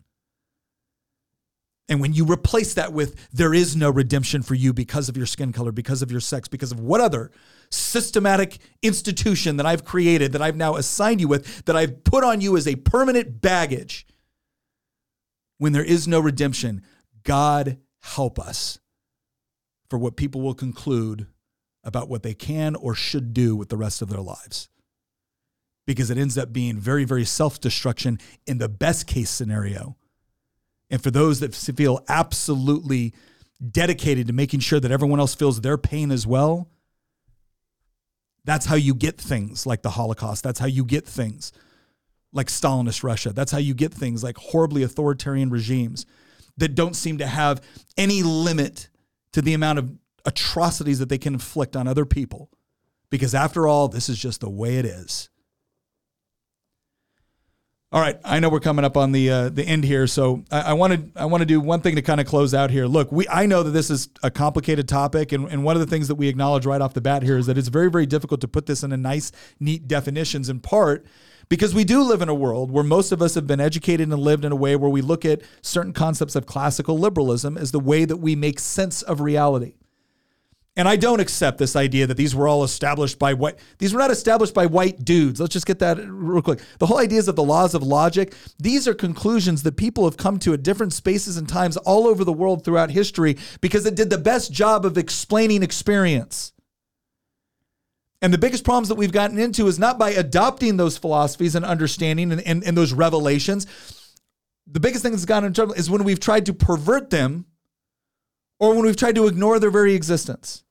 And 1.88 2.00
when 2.00 2.12
you 2.12 2.24
replace 2.24 2.74
that 2.74 2.92
with 2.92 3.28
there 3.32 3.54
is 3.54 3.76
no 3.76 3.90
redemption 3.90 4.42
for 4.42 4.54
you 4.54 4.72
because 4.72 5.08
of 5.08 5.16
your 5.16 5.26
skin 5.26 5.52
color, 5.52 5.70
because 5.70 6.02
of 6.02 6.10
your 6.10 6.20
sex, 6.20 6.48
because 6.48 6.72
of 6.72 6.80
what 6.80 7.00
other 7.00 7.30
systematic 7.70 8.58
institution 8.82 9.56
that 9.56 9.66
I've 9.66 9.84
created, 9.84 10.32
that 10.32 10.42
I've 10.42 10.56
now 10.56 10.76
assigned 10.76 11.20
you 11.20 11.28
with, 11.28 11.64
that 11.64 11.76
I've 11.76 12.04
put 12.04 12.24
on 12.24 12.40
you 12.40 12.56
as 12.56 12.66
a 12.66 12.76
permanent 12.76 13.40
baggage, 13.40 14.06
when 15.58 15.72
there 15.72 15.84
is 15.84 16.08
no 16.08 16.20
redemption, 16.20 16.82
God 17.22 17.78
help 18.02 18.38
us 18.38 18.78
for 19.88 19.98
what 19.98 20.16
people 20.16 20.40
will 20.40 20.54
conclude 20.54 21.26
about 21.84 22.08
what 22.08 22.22
they 22.22 22.34
can 22.34 22.74
or 22.74 22.94
should 22.94 23.32
do 23.34 23.54
with 23.54 23.68
the 23.68 23.76
rest 23.76 24.02
of 24.02 24.08
their 24.08 24.20
lives. 24.20 24.68
Because 25.86 26.10
it 26.10 26.16
ends 26.16 26.38
up 26.38 26.52
being 26.52 26.78
very, 26.78 27.04
very 27.04 27.24
self 27.24 27.60
destruction 27.60 28.18
in 28.46 28.58
the 28.58 28.68
best 28.68 29.06
case 29.06 29.28
scenario. 29.30 29.96
And 30.90 31.02
for 31.02 31.10
those 31.10 31.40
that 31.40 31.54
feel 31.54 32.04
absolutely 32.08 33.14
dedicated 33.70 34.26
to 34.26 34.32
making 34.32 34.60
sure 34.60 34.80
that 34.80 34.90
everyone 34.90 35.20
else 35.20 35.34
feels 35.34 35.60
their 35.60 35.78
pain 35.78 36.10
as 36.10 36.26
well, 36.26 36.68
that's 38.44 38.66
how 38.66 38.76
you 38.76 38.94
get 38.94 39.18
things 39.18 39.66
like 39.66 39.82
the 39.82 39.90
Holocaust. 39.90 40.44
That's 40.44 40.58
how 40.58 40.66
you 40.66 40.84
get 40.84 41.06
things 41.06 41.52
like 42.32 42.48
Stalinist 42.48 43.02
Russia. 43.02 43.32
That's 43.32 43.52
how 43.52 43.58
you 43.58 43.74
get 43.74 43.94
things 43.94 44.22
like 44.22 44.36
horribly 44.36 44.82
authoritarian 44.82 45.50
regimes 45.50 46.04
that 46.56 46.74
don't 46.74 46.94
seem 46.94 47.18
to 47.18 47.26
have 47.26 47.62
any 47.96 48.22
limit 48.22 48.88
to 49.32 49.42
the 49.42 49.54
amount 49.54 49.78
of 49.78 49.90
atrocities 50.24 50.98
that 50.98 51.08
they 51.08 51.18
can 51.18 51.34
inflict 51.34 51.76
on 51.76 51.88
other 51.88 52.04
people. 52.04 52.50
Because 53.10 53.34
after 53.34 53.66
all, 53.66 53.88
this 53.88 54.08
is 54.08 54.18
just 54.18 54.40
the 54.40 54.50
way 54.50 54.76
it 54.76 54.84
is. 54.84 55.30
All 57.94 58.00
right, 58.00 58.18
I 58.24 58.40
know 58.40 58.48
we're 58.48 58.58
coming 58.58 58.84
up 58.84 58.96
on 58.96 59.12
the 59.12 59.30
uh, 59.30 59.48
the 59.50 59.62
end 59.62 59.84
here, 59.84 60.08
so 60.08 60.42
I 60.50 60.72
want 60.72 60.94
to 61.14 61.20
I 61.20 61.26
want 61.26 61.42
to 61.42 61.46
do 61.46 61.60
one 61.60 61.80
thing 61.80 61.94
to 61.94 62.02
kind 62.02 62.20
of 62.20 62.26
close 62.26 62.52
out 62.52 62.72
here. 62.72 62.86
Look, 62.86 63.12
we 63.12 63.28
I 63.28 63.46
know 63.46 63.62
that 63.62 63.70
this 63.70 63.88
is 63.88 64.08
a 64.20 64.32
complicated 64.32 64.88
topic, 64.88 65.30
and, 65.30 65.46
and 65.46 65.62
one 65.62 65.76
of 65.76 65.80
the 65.80 65.86
things 65.86 66.08
that 66.08 66.16
we 66.16 66.26
acknowledge 66.26 66.66
right 66.66 66.80
off 66.80 66.92
the 66.92 67.00
bat 67.00 67.22
here 67.22 67.38
is 67.38 67.46
that 67.46 67.56
it's 67.56 67.68
very 67.68 67.88
very 67.88 68.04
difficult 68.04 68.40
to 68.40 68.48
put 68.48 68.66
this 68.66 68.82
in 68.82 68.90
a 68.90 68.96
nice 68.96 69.30
neat 69.60 69.86
definitions. 69.86 70.48
In 70.48 70.58
part 70.58 71.06
because 71.48 71.72
we 71.72 71.84
do 71.84 72.02
live 72.02 72.20
in 72.20 72.28
a 72.28 72.34
world 72.34 72.72
where 72.72 72.82
most 72.82 73.12
of 73.12 73.22
us 73.22 73.36
have 73.36 73.46
been 73.46 73.60
educated 73.60 74.08
and 74.08 74.18
lived 74.18 74.44
in 74.44 74.50
a 74.50 74.56
way 74.56 74.74
where 74.74 74.90
we 74.90 75.00
look 75.00 75.24
at 75.24 75.42
certain 75.62 75.92
concepts 75.92 76.34
of 76.34 76.46
classical 76.46 76.98
liberalism 76.98 77.56
as 77.56 77.70
the 77.70 77.78
way 77.78 78.04
that 78.04 78.16
we 78.16 78.34
make 78.34 78.58
sense 78.58 79.02
of 79.02 79.20
reality. 79.20 79.74
And 80.76 80.88
I 80.88 80.96
don't 80.96 81.20
accept 81.20 81.58
this 81.58 81.76
idea 81.76 82.06
that 82.08 82.16
these 82.16 82.34
were 82.34 82.48
all 82.48 82.64
established 82.64 83.18
by 83.20 83.32
white. 83.34 83.58
These 83.78 83.94
were 83.94 84.00
not 84.00 84.10
established 84.10 84.54
by 84.54 84.66
white 84.66 85.04
dudes. 85.04 85.38
Let's 85.40 85.52
just 85.52 85.66
get 85.66 85.78
that 85.78 85.98
real 86.04 86.42
quick. 86.42 86.60
The 86.80 86.86
whole 86.86 86.98
idea 86.98 87.20
is 87.20 87.26
that 87.26 87.36
the 87.36 87.44
laws 87.44 87.74
of 87.74 87.84
logic, 87.84 88.34
these 88.58 88.88
are 88.88 88.94
conclusions 88.94 89.62
that 89.62 89.76
people 89.76 90.04
have 90.04 90.16
come 90.16 90.36
to 90.40 90.52
at 90.52 90.64
different 90.64 90.92
spaces 90.92 91.36
and 91.36 91.48
times 91.48 91.76
all 91.76 92.08
over 92.08 92.24
the 92.24 92.32
world 92.32 92.64
throughout 92.64 92.90
history 92.90 93.36
because 93.60 93.86
it 93.86 93.94
did 93.94 94.10
the 94.10 94.18
best 94.18 94.52
job 94.52 94.84
of 94.84 94.98
explaining 94.98 95.62
experience. 95.62 96.52
And 98.20 98.32
the 98.32 98.38
biggest 98.38 98.64
problems 98.64 98.88
that 98.88 98.96
we've 98.96 99.12
gotten 99.12 99.38
into 99.38 99.68
is 99.68 99.78
not 99.78 99.96
by 99.96 100.10
adopting 100.10 100.76
those 100.76 100.98
philosophies 100.98 101.54
and 101.54 101.64
understanding 101.64 102.32
and, 102.32 102.40
and, 102.40 102.64
and 102.64 102.76
those 102.76 102.92
revelations. 102.92 103.68
The 104.66 104.80
biggest 104.80 105.04
thing 105.04 105.12
that's 105.12 105.24
gotten 105.24 105.46
in 105.46 105.52
trouble 105.52 105.74
is 105.74 105.88
when 105.88 106.02
we've 106.02 106.18
tried 106.18 106.46
to 106.46 106.52
pervert 106.52 107.10
them 107.10 107.44
or 108.58 108.74
when 108.74 108.84
we've 108.84 108.96
tried 108.96 109.14
to 109.16 109.28
ignore 109.28 109.60
their 109.60 109.70
very 109.70 109.94
existence. 109.94 110.63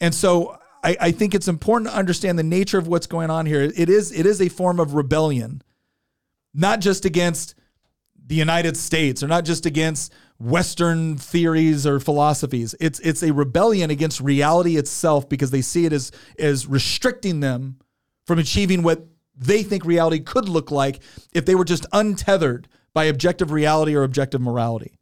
And 0.00 0.14
so 0.14 0.58
I, 0.84 0.96
I, 1.00 1.10
think 1.10 1.34
it's 1.34 1.48
important 1.48 1.90
to 1.90 1.96
understand 1.96 2.38
the 2.38 2.42
nature 2.42 2.78
of 2.78 2.86
what's 2.86 3.06
going 3.06 3.30
on 3.30 3.46
here. 3.46 3.62
It 3.62 3.88
is 3.88 4.12
it 4.12 4.26
is 4.26 4.40
a 4.40 4.48
form 4.48 4.78
of 4.78 4.94
rebellion, 4.94 5.62
not 6.54 6.80
just 6.80 7.04
against 7.04 7.54
the 8.26 8.34
United 8.34 8.76
States 8.76 9.22
or 9.22 9.28
not 9.28 9.44
just 9.44 9.66
against 9.66 10.12
Western 10.38 11.16
theories 11.16 11.86
or 11.86 11.98
philosophies. 12.00 12.74
It's 12.80 13.00
it's 13.00 13.22
a 13.22 13.32
rebellion 13.32 13.90
against 13.90 14.20
reality 14.20 14.76
itself 14.76 15.28
because 15.28 15.50
they 15.50 15.62
see 15.62 15.86
it 15.86 15.92
as 15.92 16.12
as 16.38 16.66
restricting 16.66 17.40
them 17.40 17.78
from 18.26 18.38
achieving 18.38 18.82
what 18.82 19.06
they 19.36 19.62
think 19.62 19.84
reality 19.84 20.20
could 20.20 20.48
look 20.48 20.70
like 20.70 21.00
if 21.32 21.46
they 21.46 21.54
were 21.54 21.64
just 21.64 21.86
untethered 21.92 22.68
by 22.92 23.04
objective 23.04 23.50
reality 23.50 23.94
or 23.94 24.02
objective 24.02 24.40
morality. 24.40 24.98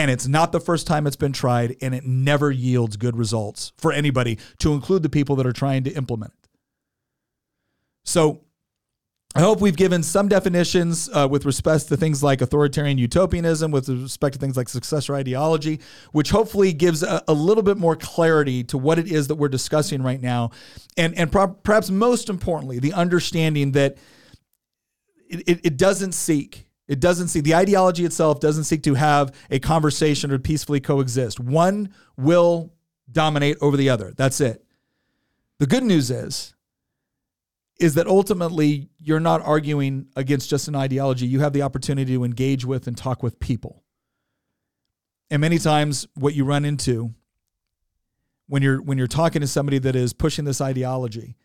And 0.00 0.10
it's 0.10 0.26
not 0.26 0.50
the 0.50 0.60
first 0.60 0.86
time 0.86 1.06
it's 1.06 1.14
been 1.14 1.34
tried, 1.34 1.76
and 1.82 1.94
it 1.94 2.06
never 2.06 2.50
yields 2.50 2.96
good 2.96 3.18
results 3.18 3.72
for 3.76 3.92
anybody, 3.92 4.38
to 4.60 4.72
include 4.72 5.02
the 5.02 5.10
people 5.10 5.36
that 5.36 5.46
are 5.46 5.52
trying 5.52 5.84
to 5.84 5.90
implement 5.90 6.32
it. 6.42 6.48
So 8.02 8.40
I 9.34 9.40
hope 9.40 9.60
we've 9.60 9.76
given 9.76 10.02
some 10.02 10.26
definitions 10.26 11.10
uh, 11.12 11.28
with 11.30 11.44
respect 11.44 11.88
to 11.88 11.98
things 11.98 12.22
like 12.22 12.40
authoritarian 12.40 12.96
utopianism, 12.96 13.72
with 13.72 13.90
respect 13.90 14.32
to 14.32 14.38
things 14.38 14.56
like 14.56 14.70
successor 14.70 15.14
ideology, 15.16 15.80
which 16.12 16.30
hopefully 16.30 16.72
gives 16.72 17.02
a, 17.02 17.22
a 17.28 17.34
little 17.34 17.62
bit 17.62 17.76
more 17.76 17.94
clarity 17.94 18.64
to 18.64 18.78
what 18.78 18.98
it 18.98 19.06
is 19.06 19.28
that 19.28 19.34
we're 19.34 19.48
discussing 19.50 20.02
right 20.02 20.22
now. 20.22 20.50
And, 20.96 21.14
and 21.18 21.30
pro- 21.30 21.48
perhaps 21.48 21.90
most 21.90 22.30
importantly, 22.30 22.78
the 22.78 22.94
understanding 22.94 23.72
that 23.72 23.98
it, 25.28 25.46
it, 25.46 25.60
it 25.62 25.76
doesn't 25.76 26.12
seek 26.12 26.69
it 26.90 26.98
doesn't 26.98 27.28
seek, 27.28 27.44
the 27.44 27.54
ideology 27.54 28.04
itself 28.04 28.40
doesn't 28.40 28.64
seek 28.64 28.82
to 28.82 28.94
have 28.94 29.32
a 29.48 29.60
conversation 29.60 30.32
or 30.32 30.40
peacefully 30.40 30.80
coexist. 30.80 31.38
One 31.38 31.94
will 32.16 32.72
dominate 33.12 33.58
over 33.60 33.76
the 33.76 33.88
other. 33.88 34.12
That's 34.16 34.40
it. 34.40 34.64
The 35.60 35.68
good 35.68 35.84
news 35.84 36.10
is, 36.10 36.52
is 37.78 37.94
that 37.94 38.08
ultimately 38.08 38.88
you're 38.98 39.20
not 39.20 39.40
arguing 39.42 40.08
against 40.16 40.50
just 40.50 40.66
an 40.66 40.74
ideology. 40.74 41.28
You 41.28 41.38
have 41.38 41.52
the 41.52 41.62
opportunity 41.62 42.12
to 42.14 42.24
engage 42.24 42.64
with 42.64 42.88
and 42.88 42.98
talk 42.98 43.22
with 43.22 43.38
people. 43.38 43.84
And 45.30 45.40
many 45.40 45.58
times 45.58 46.08
what 46.14 46.34
you 46.34 46.44
run 46.44 46.64
into 46.64 47.14
when 48.48 48.62
you're 48.62 48.82
when 48.82 48.98
you're 48.98 49.06
talking 49.06 49.42
to 49.42 49.46
somebody 49.46 49.78
that 49.78 49.94
is 49.94 50.12
pushing 50.12 50.44
this 50.44 50.60
ideology 50.60 51.36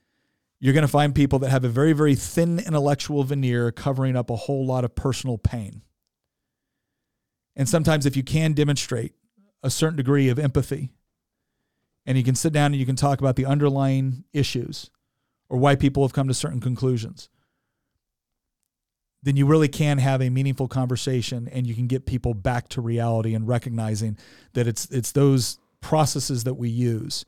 you're 0.66 0.74
going 0.74 0.82
to 0.82 0.88
find 0.88 1.14
people 1.14 1.38
that 1.38 1.52
have 1.52 1.64
a 1.64 1.70
very, 1.70 1.94
very 1.94 2.16
thin 2.16 2.58
intellectual 2.58 3.24
veneer 3.24 3.72
covering 3.72 4.16
up 4.16 4.32
a 4.32 4.36
whole 4.36 4.66
lot 4.66 4.84
of 4.84 4.96
personal 4.96 5.38
pain. 5.38 5.84
And 7.56 7.70
sometimes, 7.70 8.08
if 8.08 8.18
you 8.18 8.24
can 8.24 8.54
demonstrate 8.54 9.14
a 9.62 9.70
certain 9.70 9.96
degree 9.96 10.28
of 10.28 10.40
empathy, 10.40 10.90
and 12.08 12.18
you 12.18 12.24
can 12.24 12.34
sit 12.34 12.52
down 12.52 12.72
and 12.72 12.78
you 12.78 12.86
can 12.88 12.96
talk 12.96 13.20
about 13.20 13.36
the 13.36 13.46
underlying 13.46 14.24
issues 14.34 14.90
or 15.50 15.60
why 15.60 15.76
people 15.76 16.04
have 16.04 16.14
come 16.14 16.28
to 16.28 16.34
certain 16.34 16.60
conclusions, 16.60 17.30
then 19.22 19.36
you 19.36 19.46
really 19.46 19.68
can 19.68 20.00
have 20.00 20.20
a 20.20 20.32
meaningful 20.32 20.68
conversation 20.68 21.48
and 21.52 21.68
you 21.68 21.76
can 21.76 21.86
get 21.86 22.08
people 22.08 22.34
back 22.34 22.70
to 22.70 22.82
reality 22.82 23.36
and 23.36 23.48
recognizing 23.48 24.18
that 24.54 24.66
it's 24.66 24.88
it's 24.90 25.12
those 25.12 25.60
processes 25.80 26.44
that 26.44 26.56
we 26.56 26.70
use 26.70 27.24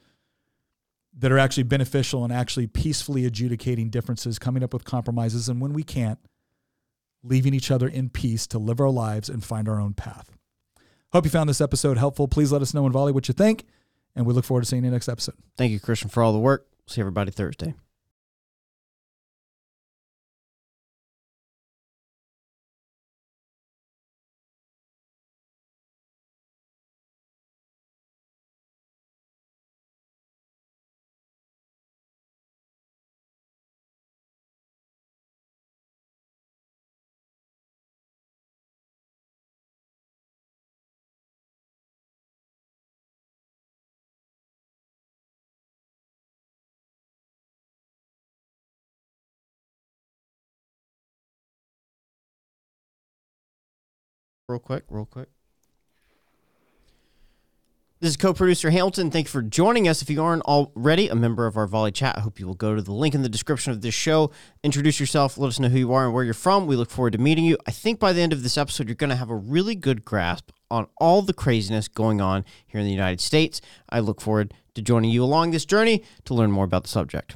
that 1.19 1.31
are 1.31 1.39
actually 1.39 1.63
beneficial 1.63 2.23
and 2.23 2.31
actually 2.31 2.67
peacefully 2.67 3.25
adjudicating 3.25 3.89
differences, 3.89 4.37
coming 4.37 4.63
up 4.63 4.73
with 4.73 4.83
compromises, 4.83 5.49
and 5.49 5.59
when 5.59 5.73
we 5.73 5.83
can't, 5.83 6.19
leaving 7.23 7.53
each 7.53 7.71
other 7.71 7.87
in 7.87 8.09
peace 8.09 8.45
to 8.47 8.59
live 8.59 8.79
our 8.79 8.89
lives 8.89 9.29
and 9.29 9.43
find 9.43 9.67
our 9.67 9.79
own 9.79 9.93
path. 9.93 10.31
Hope 11.13 11.25
you 11.25 11.31
found 11.31 11.49
this 11.49 11.61
episode 11.61 11.97
helpful. 11.97 12.27
Please 12.27 12.51
let 12.51 12.61
us 12.61 12.73
know 12.73 12.85
in 12.85 12.91
Volley 12.91 13.11
what 13.11 13.27
you 13.27 13.33
think, 13.33 13.65
and 14.15 14.25
we 14.25 14.33
look 14.33 14.45
forward 14.45 14.61
to 14.61 14.67
seeing 14.67 14.83
you 14.83 14.91
next 14.91 15.09
episode. 15.09 15.35
Thank 15.57 15.71
you, 15.71 15.79
Christian, 15.79 16.09
for 16.09 16.21
all 16.21 16.33
the 16.33 16.39
work. 16.39 16.67
See 16.85 17.01
everybody 17.01 17.31
Thursday. 17.31 17.73
Real 54.47 54.59
quick, 54.59 54.83
real 54.89 55.05
quick. 55.05 55.27
This 57.99 58.11
is 58.11 58.17
co-producer 58.17 58.69
Hamilton. 58.69 59.09
Thank 59.09 59.25
you 59.25 59.31
for 59.31 59.41
joining 59.41 59.87
us. 59.87 60.01
If 60.03 60.09
you 60.09 60.23
aren't 60.23 60.43
already 60.43 61.09
a 61.09 61.15
member 61.15 61.47
of 61.47 61.57
our 61.57 61.65
Volley 61.65 61.91
Chat, 61.91 62.15
I 62.15 62.21
hope 62.21 62.39
you 62.39 62.45
will 62.45 62.53
go 62.53 62.75
to 62.75 62.81
the 62.81 62.93
link 62.93 63.15
in 63.15 63.23
the 63.23 63.29
description 63.29 63.73
of 63.73 63.81
this 63.81 63.95
show. 63.95 64.31
Introduce 64.63 64.99
yourself, 64.99 65.37
let 65.37 65.47
us 65.47 65.59
know 65.59 65.67
who 65.67 65.79
you 65.79 65.91
are 65.93 66.05
and 66.05 66.13
where 66.13 66.23
you're 66.23 66.35
from. 66.35 66.67
We 66.67 66.75
look 66.75 66.91
forward 66.91 67.13
to 67.13 67.17
meeting 67.17 67.43
you. 67.43 67.57
I 67.65 67.71
think 67.71 67.99
by 67.99 68.13
the 68.13 68.21
end 68.21 68.33
of 68.33 68.43
this 68.43 68.57
episode, 68.57 68.87
you're 68.87 68.95
going 68.95 69.09
to 69.09 69.15
have 69.15 69.31
a 69.31 69.35
really 69.35 69.73
good 69.75 70.05
grasp 70.05 70.51
on 70.69 70.87
all 70.97 71.23
the 71.23 71.33
craziness 71.33 71.87
going 71.87 72.21
on 72.21 72.45
here 72.67 72.79
in 72.79 72.85
the 72.85 72.93
United 72.93 73.19
States. 73.19 73.61
I 73.89 73.99
look 73.99 74.21
forward 74.21 74.53
to 74.75 74.81
joining 74.81 75.09
you 75.09 75.23
along 75.23 75.51
this 75.51 75.65
journey 75.65 76.03
to 76.25 76.35
learn 76.35 76.51
more 76.51 76.65
about 76.65 76.83
the 76.83 76.89
subject. 76.89 77.35